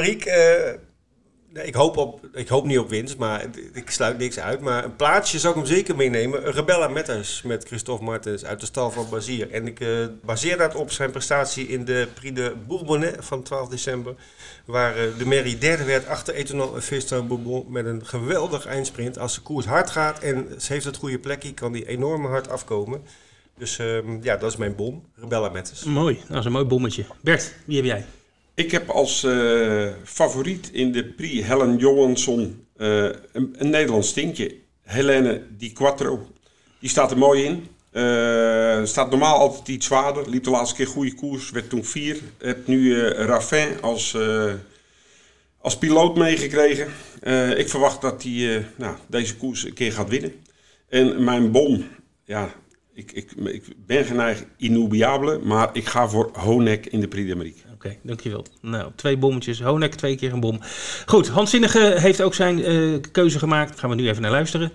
Marique. 1.53 1.69
ik, 1.69 1.75
hoop 1.75 1.97
op, 1.97 2.21
ik 2.33 2.49
hoop 2.49 2.65
niet 2.65 2.79
op 2.79 2.89
winst, 2.89 3.17
maar 3.17 3.47
ik 3.73 3.91
sluit 3.91 4.19
niks 4.19 4.39
uit. 4.39 4.61
Maar 4.61 4.85
een 4.85 4.97
plaatsje 4.97 5.39
zou 5.39 5.59
ik 5.59 5.65
hem 5.65 5.75
zeker 5.75 5.97
meenemen. 5.97 6.53
Rebella 6.53 6.89
Metters 6.89 7.43
met 7.43 7.65
Christophe 7.65 8.05
Martens 8.05 8.45
uit 8.45 8.61
de 8.61 8.67
stal 8.67 8.91
van 8.91 9.07
Bazier. 9.11 9.51
En 9.51 9.67
ik 9.67 9.81
uh, 9.81 10.07
baseer 10.25 10.59
dat 10.59 10.75
op 10.75 10.91
zijn 10.91 11.11
prestatie 11.11 11.69
in 11.69 11.85
de 11.85 12.09
Prix 12.15 12.35
de 12.35 12.55
Bourbonnais 12.67 13.17
van 13.19 13.43
12 13.43 13.69
december. 13.69 14.15
Waar 14.65 14.97
uh, 14.97 15.19
de 15.19 15.27
Mary 15.27 15.59
derde 15.59 15.85
werd 15.85 16.07
achter 16.07 16.35
Etonal 16.35 16.75
en 16.75 16.83
Fiston 16.83 17.27
Bourbon 17.27 17.65
met 17.69 17.87
een 17.87 18.07
geweldig 18.07 18.67
eindsprint. 18.67 19.19
Als 19.19 19.35
de 19.35 19.41
koers 19.41 19.67
hard 19.67 19.91
gaat 19.91 20.19
en 20.19 20.47
ze 20.59 20.73
heeft 20.73 20.85
het 20.85 20.97
goede 20.97 21.19
plekje, 21.19 21.55
kan 21.55 21.73
die 21.73 21.87
enorm 21.87 22.27
hard 22.27 22.49
afkomen. 22.49 23.03
Dus 23.59 23.79
uh, 23.79 23.99
ja, 24.23 24.37
dat 24.37 24.51
is 24.51 24.57
mijn 24.57 24.75
bom. 24.75 25.05
Rebella 25.15 25.49
Metters. 25.49 25.85
Mooi, 25.85 26.21
dat 26.29 26.39
is 26.39 26.45
een 26.45 26.53
mooi 26.53 26.65
bommetje. 26.65 27.05
Bert, 27.21 27.55
wie 27.65 27.77
heb 27.77 27.85
jij? 27.85 28.07
Ik 28.55 28.71
heb 28.71 28.89
als 28.89 29.25
uh, 29.25 29.89
favoriet 30.05 30.71
in 30.73 30.93
de 30.93 31.05
Prix 31.05 31.47
Helen 31.47 31.77
Johansson 31.77 32.67
uh, 32.77 33.05
een, 33.33 33.55
een 33.59 33.71
Nederlands 33.71 34.13
tintje. 34.13 34.55
Helene 34.83 35.43
Di 35.59 35.73
Quattro. 35.73 36.27
Die 36.79 36.91
staat 36.91 37.11
er 37.11 37.19
mooi 37.19 37.45
in. 37.45 37.67
Uh, 37.93 38.85
staat 38.85 39.11
normaal 39.11 39.39
altijd 39.39 39.69
iets 39.69 39.87
zwaarder. 39.87 40.31
Liep 40.31 40.45
de 40.45 40.51
laatste 40.51 40.77
keer 40.77 40.87
goede 40.87 41.15
koers. 41.15 41.51
Werd 41.51 41.69
toen 41.69 41.85
vier. 41.85 42.21
Heb 42.39 42.67
nu 42.67 43.03
Raffin 43.09 43.81
als, 43.81 44.17
als 45.61 45.79
piloot 45.79 46.17
meegekregen. 46.17 46.93
Eh, 47.23 47.59
ik 47.59 47.69
verwacht 47.69 48.01
dat 48.01 48.23
hij 48.23 48.57
eh, 48.57 48.65
nou, 48.77 48.97
deze 49.07 49.37
koers 49.37 49.65
een 49.65 49.73
keer 49.73 49.93
gaat 49.93 50.09
winnen. 50.09 50.33
En 50.89 51.25
mijn 51.25 51.51
bom, 51.51 51.85
ja, 52.25 52.55
ik, 52.95 53.13
ik, 53.13 53.33
ik 53.33 53.65
ben 53.87 54.05
geneigd 54.05 54.47
inoubliable, 54.57 55.39
maar 55.39 55.71
ik 55.73 55.87
ga 55.87 56.09
voor 56.09 56.31
Honek 56.33 56.87
in 56.87 57.01
de 57.01 57.09
Prix 57.09 57.29
d'Amérique. 57.29 57.63
Oké, 57.85 57.97
dankjewel. 58.03 58.47
Nou, 58.61 58.93
twee 58.95 59.17
bommetjes. 59.17 59.61
Honek, 59.61 59.95
twee 59.95 60.17
keer 60.17 60.33
een 60.33 60.41
bom. 60.41 60.61
Goed, 61.07 61.29
Hans 61.29 61.51
Zinnige 61.51 61.95
heeft 61.99 62.23
ook 62.23 62.35
zijn 62.35 62.65
eh, 62.65 63.01
keuze 63.13 63.39
gemaakt. 63.39 63.79
Gaan 63.79 63.91
we 63.91 63.97
nu 63.97 64.09
even 64.09 64.23
naar 64.23 64.31
luisteren. 64.31 64.73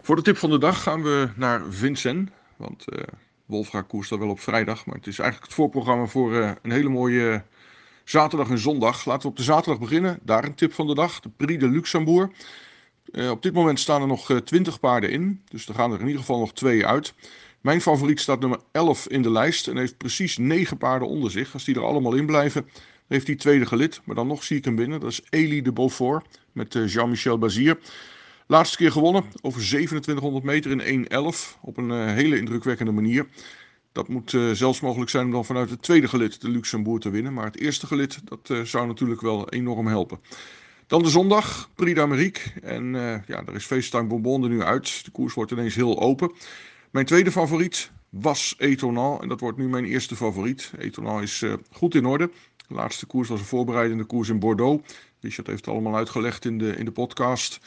Voor 0.00 0.16
de 0.16 0.22
tip 0.22 0.36
van 0.36 0.50
de 0.50 0.58
dag 0.58 0.82
gaan 0.82 1.02
we 1.02 1.28
naar 1.36 1.62
Vincent. 1.68 2.30
Want 2.56 2.88
eh 2.88 3.02
Wolfga 3.46 3.82
koerst 3.82 4.10
wel 4.10 4.28
op 4.28 4.40
vrijdag. 4.40 4.86
Maar 4.86 4.94
het 4.94 5.06
is 5.06 5.18
eigenlijk 5.18 5.50
het 5.50 5.60
voorprogramma 5.60 6.06
voor 6.06 6.34
eh, 6.34 6.50
een 6.62 6.70
hele 6.70 6.88
mooie 6.88 7.42
zaterdag 8.04 8.50
en 8.50 8.58
zondag. 8.58 9.04
Laten 9.04 9.22
we 9.22 9.28
op 9.28 9.36
de 9.36 9.42
zaterdag 9.42 9.80
beginnen. 9.80 10.18
Daar 10.22 10.44
een 10.44 10.54
tip 10.54 10.72
van 10.72 10.86
de 10.86 10.94
dag. 10.94 11.20
De 11.20 11.28
Prix 11.36 11.60
de 11.60 11.68
Luxembourg. 11.68 12.30
Op 13.30 13.42
dit 13.42 13.52
moment 13.52 13.80
staan 13.80 14.00
er 14.00 14.06
nog 14.06 14.40
20 14.44 14.80
paarden 14.80 15.10
in. 15.10 15.42
Dus 15.48 15.68
er 15.68 15.74
gaan 15.74 15.92
er 15.92 16.00
in 16.00 16.06
ieder 16.06 16.20
geval 16.20 16.38
nog 16.38 16.52
twee 16.52 16.86
uit. 16.86 17.14
Mijn 17.64 17.80
favoriet 17.80 18.20
staat 18.20 18.40
nummer 18.40 18.58
11 18.72 19.08
in 19.08 19.22
de 19.22 19.30
lijst. 19.30 19.68
En 19.68 19.76
heeft 19.76 19.96
precies 19.96 20.38
9 20.38 20.76
paarden 20.76 21.08
onder 21.08 21.30
zich. 21.30 21.52
Als 21.52 21.64
die 21.64 21.74
er 21.74 21.84
allemaal 21.84 22.14
in 22.14 22.26
blijven, 22.26 22.66
heeft 23.06 23.26
hij 23.26 23.36
tweede 23.36 23.66
gelid. 23.66 24.00
Maar 24.04 24.14
dan 24.14 24.26
nog 24.26 24.44
zie 24.44 24.56
ik 24.56 24.64
hem 24.64 24.74
binnen. 24.74 25.00
Dat 25.00 25.10
is 25.10 25.22
Elie 25.30 25.62
de 25.62 25.72
Beaufort 25.72 26.26
met 26.52 26.74
eh, 26.74 26.88
Jean-Michel 26.88 27.38
Bazir. 27.38 27.78
Laatste 28.46 28.76
keer 28.76 28.92
gewonnen 28.92 29.24
over 29.42 29.60
2700 29.60 30.44
meter 30.44 30.80
in 30.80 31.06
1.11 31.10 31.60
op 31.60 31.76
een 31.76 31.90
eh, 31.90 32.06
hele 32.06 32.38
indrukwekkende 32.38 32.92
manier. 32.92 33.26
Dat 33.92 34.08
moet 34.08 34.34
eh, 34.34 34.50
zelfs 34.50 34.80
mogelijk 34.80 35.10
zijn 35.10 35.24
om 35.24 35.30
dan 35.30 35.44
vanuit 35.44 35.70
het 35.70 35.82
tweede 35.82 36.08
gelid 36.08 36.40
de 36.40 36.48
Luxembourg 36.48 37.02
te 37.02 37.10
winnen. 37.10 37.32
Maar 37.32 37.44
het 37.44 37.58
eerste 37.58 37.86
gelid, 37.86 38.20
dat 38.24 38.68
zou 38.68 38.86
natuurlijk 38.86 39.20
wel 39.20 39.48
enorm 39.48 39.86
helpen. 39.86 40.18
Dan 40.86 41.02
de 41.02 41.08
zondag, 41.08 41.70
Prix 41.74 41.94
d'Amérique. 41.94 42.60
En 42.62 42.94
eh, 42.94 43.26
ja, 43.26 43.42
daar 43.42 43.54
is 43.54 43.64
FaceTime 43.64 44.06
Bonbon 44.06 44.42
er 44.42 44.48
nu 44.48 44.62
uit. 44.62 45.04
De 45.04 45.10
koers 45.10 45.34
wordt 45.34 45.50
ineens 45.50 45.74
heel 45.74 46.00
open. 46.00 46.32
Mijn 46.94 47.06
tweede 47.06 47.32
favoriet 47.32 47.90
was 48.10 48.54
Etonal. 48.58 49.22
En 49.22 49.28
dat 49.28 49.40
wordt 49.40 49.58
nu 49.58 49.68
mijn 49.68 49.84
eerste 49.84 50.16
favoriet. 50.16 50.72
Etonal 50.78 51.20
is 51.20 51.42
eh, 51.42 51.52
goed 51.70 51.94
in 51.94 52.06
orde. 52.06 52.30
De 52.68 52.74
laatste 52.74 53.06
koers 53.06 53.28
was 53.28 53.40
een 53.40 53.46
voorbereidende 53.46 54.04
koers 54.04 54.28
in 54.28 54.38
Bordeaux. 54.38 54.94
Richard 55.20 55.46
heeft 55.46 55.64
het 55.64 55.74
allemaal 55.74 55.96
uitgelegd 55.96 56.44
in 56.44 56.58
de, 56.58 56.76
in 56.76 56.84
de 56.84 56.90
podcast. 56.90 57.60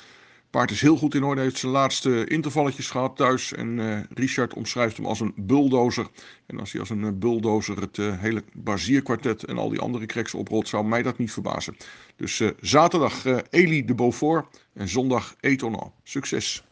Paard 0.50 0.72
is 0.72 0.82
heel 0.82 0.98
goed 0.98 1.16
in 1.16 1.24
orde, 1.24 1.42
heeft 1.42 1.58
zijn 1.58 1.72
laatste 1.72 2.26
intervalletjes 2.28 2.90
gehad 2.90 3.16
thuis. 3.16 3.54
En 3.54 3.80
eh, 3.80 4.00
Richard 4.14 4.54
omschrijft 4.54 4.98
hem 4.98 5.06
als 5.06 5.20
een 5.20 5.34
bulldozer. 5.36 6.08
En 6.46 6.60
als 6.60 6.72
hij 6.72 6.82
als 6.82 6.90
een 6.90 7.04
eh, 7.04 7.12
bulldozer 7.14 7.82
het 7.82 7.98
hele 7.98 8.44
Bazierkwartet 8.54 9.44
en 9.44 9.58
al 9.58 9.70
die 9.70 9.80
andere 9.80 10.06
cracks 10.06 10.34
oprolt, 10.34 10.68
zou 10.68 10.86
mij 10.86 11.04
dat 11.04 11.18
niet 11.18 11.32
verbazen. 11.32 11.78
Dus 12.16 12.42
zaterdag 12.60 13.26
Elie 13.50 13.86
de 13.86 13.96
Beaufort 13.96 14.62
en 14.74 14.88
zondag 14.88 15.36
Etonal. 15.40 15.94
Succes! 16.04 16.64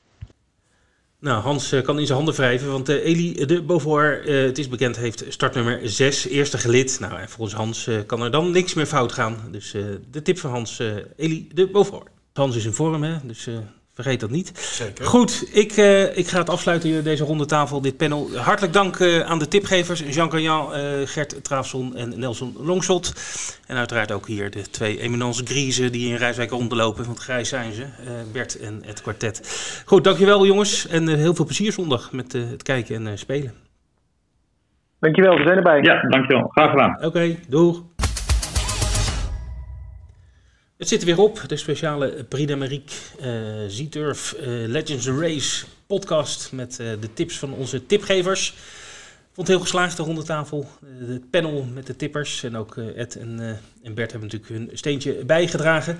Nou, 1.19 1.41
Hans 1.41 1.71
eh, 1.71 1.81
kan 1.81 1.99
in 1.99 2.05
zijn 2.05 2.17
handen 2.17 2.35
wrijven, 2.35 2.71
want 2.71 2.89
eh, 2.89 3.05
Elie 3.05 3.45
de 3.45 3.63
Beauvoir, 3.63 4.27
eh, 4.27 4.43
het 4.43 4.57
is 4.57 4.69
bekend, 4.69 4.95
heeft 4.95 5.25
startnummer 5.27 5.79
6, 5.83 6.27
eerste 6.27 6.57
gelid. 6.57 6.99
Nou, 6.99 7.19
en 7.19 7.29
volgens 7.29 7.55
Hans 7.55 7.89
kan 8.05 8.21
er 8.21 8.31
dan 8.31 8.51
niks 8.51 8.73
meer 8.73 8.85
fout 8.85 9.11
gaan. 9.11 9.37
Dus 9.51 9.71
de 10.11 10.21
tip 10.21 10.39
van 10.39 10.51
Hans, 10.51 10.81
Elie 11.15 11.47
de 11.53 11.67
Beauvoir. 11.67 12.03
Hans 12.33 12.55
is 12.55 12.65
in 12.65 12.73
vorm, 12.73 13.03
hè? 13.03 13.15
dus 13.23 13.47
vergeet 13.95 14.19
dat 14.19 14.29
niet. 14.29 14.51
Zeker. 14.59 15.05
Goed, 15.05 15.47
ik, 15.51 15.71
eh, 15.71 16.17
ik 16.17 16.27
ga 16.27 16.37
het 16.37 16.49
afsluiten, 16.49 16.89
hier, 16.89 17.03
deze 17.03 17.23
ronde 17.23 17.45
tafel, 17.45 17.81
dit 17.81 17.97
panel. 17.97 18.29
Hartelijk 18.35 18.73
dank 18.73 18.99
eh, 18.99 19.19
aan 19.19 19.39
de 19.39 19.47
tipgevers, 19.47 20.03
Jean 20.09 20.29
Cagnan, 20.29 20.73
eh, 20.73 20.81
Gert 21.05 21.43
Traafson 21.43 21.95
en 21.95 22.19
Nelson 22.19 22.55
Longshot. 22.59 23.13
En 23.67 23.77
uiteraard 23.77 24.11
ook 24.11 24.27
hier 24.27 24.51
de 24.51 24.69
twee 24.69 24.99
eminence 24.99 25.45
griezen 25.45 25.91
die 25.91 26.09
in 26.09 26.15
Rijswijk 26.15 26.49
rondlopen, 26.49 27.05
want 27.05 27.19
grijs 27.19 27.49
zijn 27.49 27.73
ze, 27.73 27.83
eh, 27.83 28.11
Bert 28.31 28.59
en 28.59 28.81
het 28.85 29.01
kwartet. 29.01 29.41
Goed, 29.85 30.03
dankjewel 30.03 30.45
jongens 30.45 30.87
en 30.87 31.09
eh, 31.09 31.15
heel 31.15 31.35
veel 31.35 31.45
plezier 31.45 31.71
zondag 31.71 32.11
met 32.11 32.33
eh, 32.33 32.41
het 32.49 32.63
kijken 32.63 32.95
en 32.95 33.07
eh, 33.07 33.15
spelen. 33.15 33.53
Dankjewel, 34.99 35.35
we 35.37 35.43
zijn 35.43 35.57
erbij. 35.57 35.81
Ja, 35.81 36.01
dankjewel. 36.01 36.47
Graag 36.47 36.69
gedaan. 36.69 37.05
Oké, 37.05 37.35
doeg. 37.47 37.83
Het 40.77 40.87
zit 40.87 40.99
er 40.99 41.05
weer 41.05 41.19
op, 41.19 41.43
de 41.47 41.57
speciale 41.57 42.23
Prix 42.23 42.47
d'Amérique 42.47 42.95
eh 43.19 43.67
Z-Turf 43.67 44.33
eh, 44.33 44.47
Legends 44.47 45.07
Race 45.07 45.65
podcast 45.87 46.51
met 46.51 46.79
eh, 46.79 46.87
de 46.99 47.13
tips 47.13 47.39
van 47.39 47.53
onze 47.53 47.85
tipgevers. 47.85 48.55
Vond 49.31 49.47
heel 49.47 49.59
geslaagd, 49.59 49.97
de 49.97 50.03
rondetafel. 50.03 50.67
Het 50.85 51.29
panel 51.29 51.63
met 51.63 51.87
de 51.87 51.95
tippers 51.95 52.43
en 52.43 52.55
ook 52.55 52.77
Ed 52.77 53.15
en, 53.15 53.59
en 53.85 53.93
Bert 53.93 54.11
hebben 54.11 54.29
natuurlijk 54.29 54.67
hun 54.67 54.77
steentje 54.77 55.25
bijgedragen. 55.25 55.97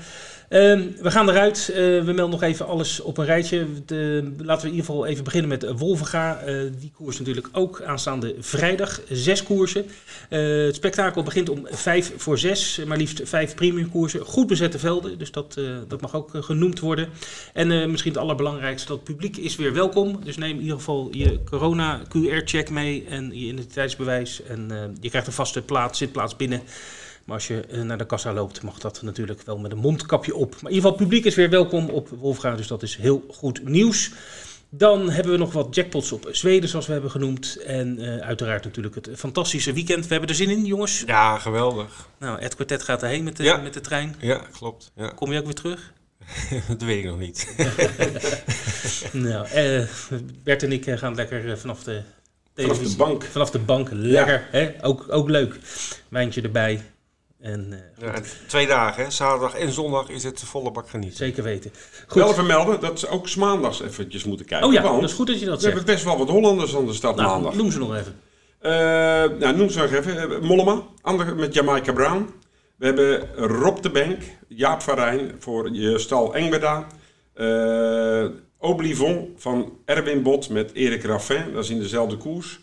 Ehm, 0.50 0.84
we 1.02 1.12
gaan 1.12 1.30
eruit. 1.30 1.70
Eh, 1.70 1.76
we 1.76 2.12
melden 2.16 2.30
nog 2.30 2.42
even 2.42 2.68
alles 2.68 3.00
op 3.00 3.18
een 3.18 3.26
rijtje. 3.26 3.68
Laten 4.38 4.38
we 4.38 4.68
in 4.68 4.76
ieder 4.76 4.86
geval 4.86 5.06
even 5.06 5.24
beginnen 5.24 5.50
met 5.50 5.72
Wolvenga. 5.78 6.40
Eh, 6.40 6.56
die 6.80 6.92
koers 6.96 7.18
natuurlijk 7.18 7.50
ook 7.52 7.82
aanstaande 7.82 8.36
vrijdag. 8.40 9.02
Zes 9.10 9.44
koersen. 9.44 9.86
Eh, 10.30 10.40
het 10.66 10.76
spektakel 10.76 11.24
begint 11.24 11.50
om 11.50 11.68
vijf 11.70 12.14
voor 12.18 12.38
zes. 12.38 12.82
Maar 12.88 12.98
liefst 12.98 13.22
vijf 13.24 13.56
premiumkoersen. 13.56 14.26
Goed 14.26 14.48
bezette 14.48 14.80
velden, 14.80 15.18
dus 15.18 15.32
dat, 15.32 15.60
dat 15.88 16.02
mag 16.02 16.16
ook 16.16 16.30
genoemd 16.34 16.80
worden. 16.80 17.10
En 17.54 17.92
misschien 17.92 18.12
het 18.12 18.22
allerbelangrijkste, 18.22 18.88
dat 18.88 18.98
het 18.98 19.06
publiek 19.06 19.38
is 19.38 19.56
weer 19.56 19.74
welkom. 19.74 20.20
Dus 20.24 20.38
neem 20.38 20.56
in 20.56 20.62
ieder 20.62 20.78
geval 20.78 21.08
je 21.12 21.44
corona 21.44 22.02
QR-check 22.04 22.70
mee 22.70 23.06
en 23.10 23.26
je 23.28 23.46
identiteitsbewijs. 23.46 24.44
En 24.44 24.72
je 25.02 25.10
krijgt 25.10 25.28
een 25.28 25.34
vaste 25.34 25.62
plaats, 25.62 25.98
zitplaats 25.98 26.36
binnen. 26.36 26.62
Maar 27.26 27.36
als 27.36 27.48
je 27.48 27.60
eh, 27.60 27.82
naar 27.82 27.98
de 27.98 28.06
kassa 28.06 28.34
loopt, 28.34 28.62
mag 28.62 28.80
dat 28.80 29.02
natuurlijk 29.02 29.42
wel 29.42 29.58
met 29.58 29.72
een 29.72 29.78
mondkapje 29.78 30.36
op. 30.36 30.50
Maar 30.52 30.72
in 30.72 30.76
ieder 30.76 30.76
geval, 30.76 30.92
het 30.92 31.00
publiek 31.00 31.26
is 31.26 31.36
weer 31.36 31.50
welkom 31.50 31.90
op 31.90 32.10
Wolfga, 32.10 32.56
dus 32.56 32.68
dat 32.68 32.84
is 32.84 32.96
heel 32.96 33.26
goed 33.32 33.68
nieuws. 33.68 34.12
Dan 34.70 35.10
hebben 35.10 35.32
we 35.32 35.38
nog 35.38 35.54
wat 35.54 35.76
jackpots 35.76 36.12
op 36.12 36.28
Zweden, 36.32 36.70
zoals 36.70 36.86
we 36.86 36.92
hebben 36.92 37.12
genoemd. 37.12 37.58
En 37.66 38.00
eh, 38.00 38.18
uiteraard 38.28 38.64
natuurlijk 38.64 38.96
het 38.96 39.10
fantastische 39.16 39.74
weekend. 39.74 40.04
We 40.08 40.12
hebben 40.12 40.30
er 40.30 40.36
zin 40.36 40.50
in, 40.50 40.66
jongens. 40.66 41.04
Ja, 41.06 41.38
geweldig. 41.38 42.10
Nou, 42.20 42.40
Ed 42.40 42.56
Quartet 42.56 42.84
gaat 42.84 43.04
erheen 43.04 43.24
met 43.24 43.38
de, 43.38 43.44
Ja. 43.44 43.58
met 43.58 43.74
de 43.74 43.82
trein. 43.82 44.16
Ja, 44.20 44.42
klopt. 44.52 44.92
Ja. 44.96 45.08
Kom 45.08 45.32
je 45.32 45.40
ook 45.40 45.46
weer 45.46 45.54
terug? 45.54 45.94
dat 46.68 46.82
weet 46.82 47.04
ik 47.04 47.06
nog 47.06 47.20
niet. 47.20 47.56
nou, 49.12 49.48
eh, 49.48 49.84
Bert 50.44 50.64
en 50.64 50.72
ik 50.72 50.90
gaan 50.90 51.16
lekker 51.16 51.58
vanaf 51.58 51.84
de 51.84 52.02
Vanaf 52.56 52.80
de 52.80 52.96
bank. 52.96 53.24
Vanaf 53.24 53.52
de 53.52 53.60
bank, 53.60 53.90
lekker. 53.92 54.48
Hè? 54.52 54.72
Ook, 54.82 55.06
ook 55.10 55.30
leuk. 55.30 55.60
Wijntje 56.10 56.42
erbij. 56.42 56.82
En, 57.46 57.68
eh, 57.72 58.08
Ja, 58.08 58.14
en 58.14 58.24
twee 58.48 58.68
dagen, 58.68 59.04
hè? 59.04 59.10
zaterdag 59.12 59.56
en 59.56 59.72
zondag, 59.72 60.10
is 60.10 60.24
het 60.24 60.40
volle 60.44 60.72
bak 60.72 60.90
genieten. 60.90 61.18
Zeker 61.18 61.44
weten. 61.44 61.72
Wel 62.14 62.34
vermelden 62.34 62.80
dat 62.80 63.00
ze 63.00 63.08
ook 63.08 63.36
maandags 63.36 63.82
eventjes 63.82 64.24
moeten 64.24 64.46
kijken. 64.46 64.68
Oh 64.68 64.74
ja, 64.74 64.82
want 64.82 65.02
dat 65.02 65.10
is 65.10 65.16
goed 65.16 65.28
dat 65.28 65.40
je 65.40 65.46
dat 65.46 65.56
We 65.56 65.62
zegt. 65.62 65.74
hebben 65.76 65.94
best 65.94 66.06
wel 66.06 66.18
wat 66.18 66.30
Hollanders 66.30 66.76
aan 66.76 66.86
de 66.86 66.94
stad 66.94 67.16
Nou, 67.16 67.28
maandag. 67.30 67.54
noem 67.56 67.72
ze 67.72 67.80
nog 67.80 67.96
even. 67.96 68.20
Eh, 68.60 68.72
nou, 69.40 69.56
noem 69.56 69.70
ze 69.70 69.80
nog 69.80 69.92
even. 69.94 70.32
Eh, 70.32 70.40
Mollema, 70.42 70.82
ander 71.02 71.36
met 71.36 71.54
Jamaica 71.54 71.94
Brown. 71.94 72.30
We 72.76 72.86
hebben 72.86 73.36
Rob 73.36 73.82
de 73.82 73.90
Bank, 73.90 74.18
Jaap 74.48 74.82
van 74.82 74.96
Rijn 74.96 75.32
voor 75.40 75.70
je 75.72 75.98
stal 76.00 76.36
Engbeda. 76.36 76.88
Eh 77.34 78.26
Oblivon 78.60 79.34
van 79.38 79.78
Erwin 79.86 80.22
Bot 80.24 80.50
met 80.50 80.74
Erik 80.74 81.04
Raffin, 81.04 81.54
dat 81.54 81.64
is 81.64 81.70
in 81.70 81.80
dezelfde 81.80 82.18
koers. 82.18 82.60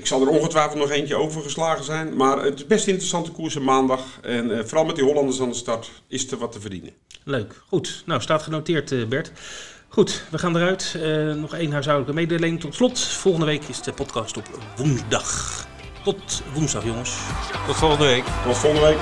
Ik 0.00 0.06
zal 0.06 0.20
er 0.20 0.28
ongetwijfeld 0.28 0.78
nog 0.78 0.90
eentje 0.90 1.16
overgeslagen 1.16 1.84
zijn. 1.84 2.16
Maar 2.16 2.42
het 2.42 2.58
is 2.58 2.66
best 2.66 2.86
interessante 2.86 3.30
koersen 3.30 3.64
maandag. 3.64 4.00
En 4.22 4.58
eh, 4.58 4.64
vooral 4.64 4.84
met 4.84 4.96
die 4.96 5.04
Hollanders 5.04 5.40
aan 5.40 5.48
de 5.48 5.54
start 5.54 5.90
is 6.08 6.30
er 6.30 6.38
wat 6.38 6.52
te 6.52 6.60
verdienen. 6.60 6.90
Leuk. 7.24 7.62
Goed. 7.68 8.02
Nou, 8.06 8.20
staat 8.20 8.42
genoteerd, 8.42 8.92
eh, 8.92 9.04
Bert. 9.04 9.32
Goed, 9.88 10.24
we 10.30 10.38
gaan 10.38 10.56
eruit. 10.56 10.94
Eh, 11.02 11.32
nog 11.32 11.54
één 11.54 11.72
huishoudelijke 11.72 12.20
mededeling 12.20 12.60
tot 12.60 12.74
slot. 12.74 13.00
Volgende 13.00 13.46
week 13.46 13.62
is 13.68 13.82
de 13.82 13.92
podcast 13.92 14.36
op 14.36 14.48
woensdag. 14.76 15.66
Tot 16.04 16.42
woensdag, 16.54 16.84
jongens. 16.84 17.16
Tot 17.66 17.76
volgende 17.76 18.04
week. 18.04 18.24
Tot 18.44 18.56
volgende 18.56 18.86
week. 18.86 18.98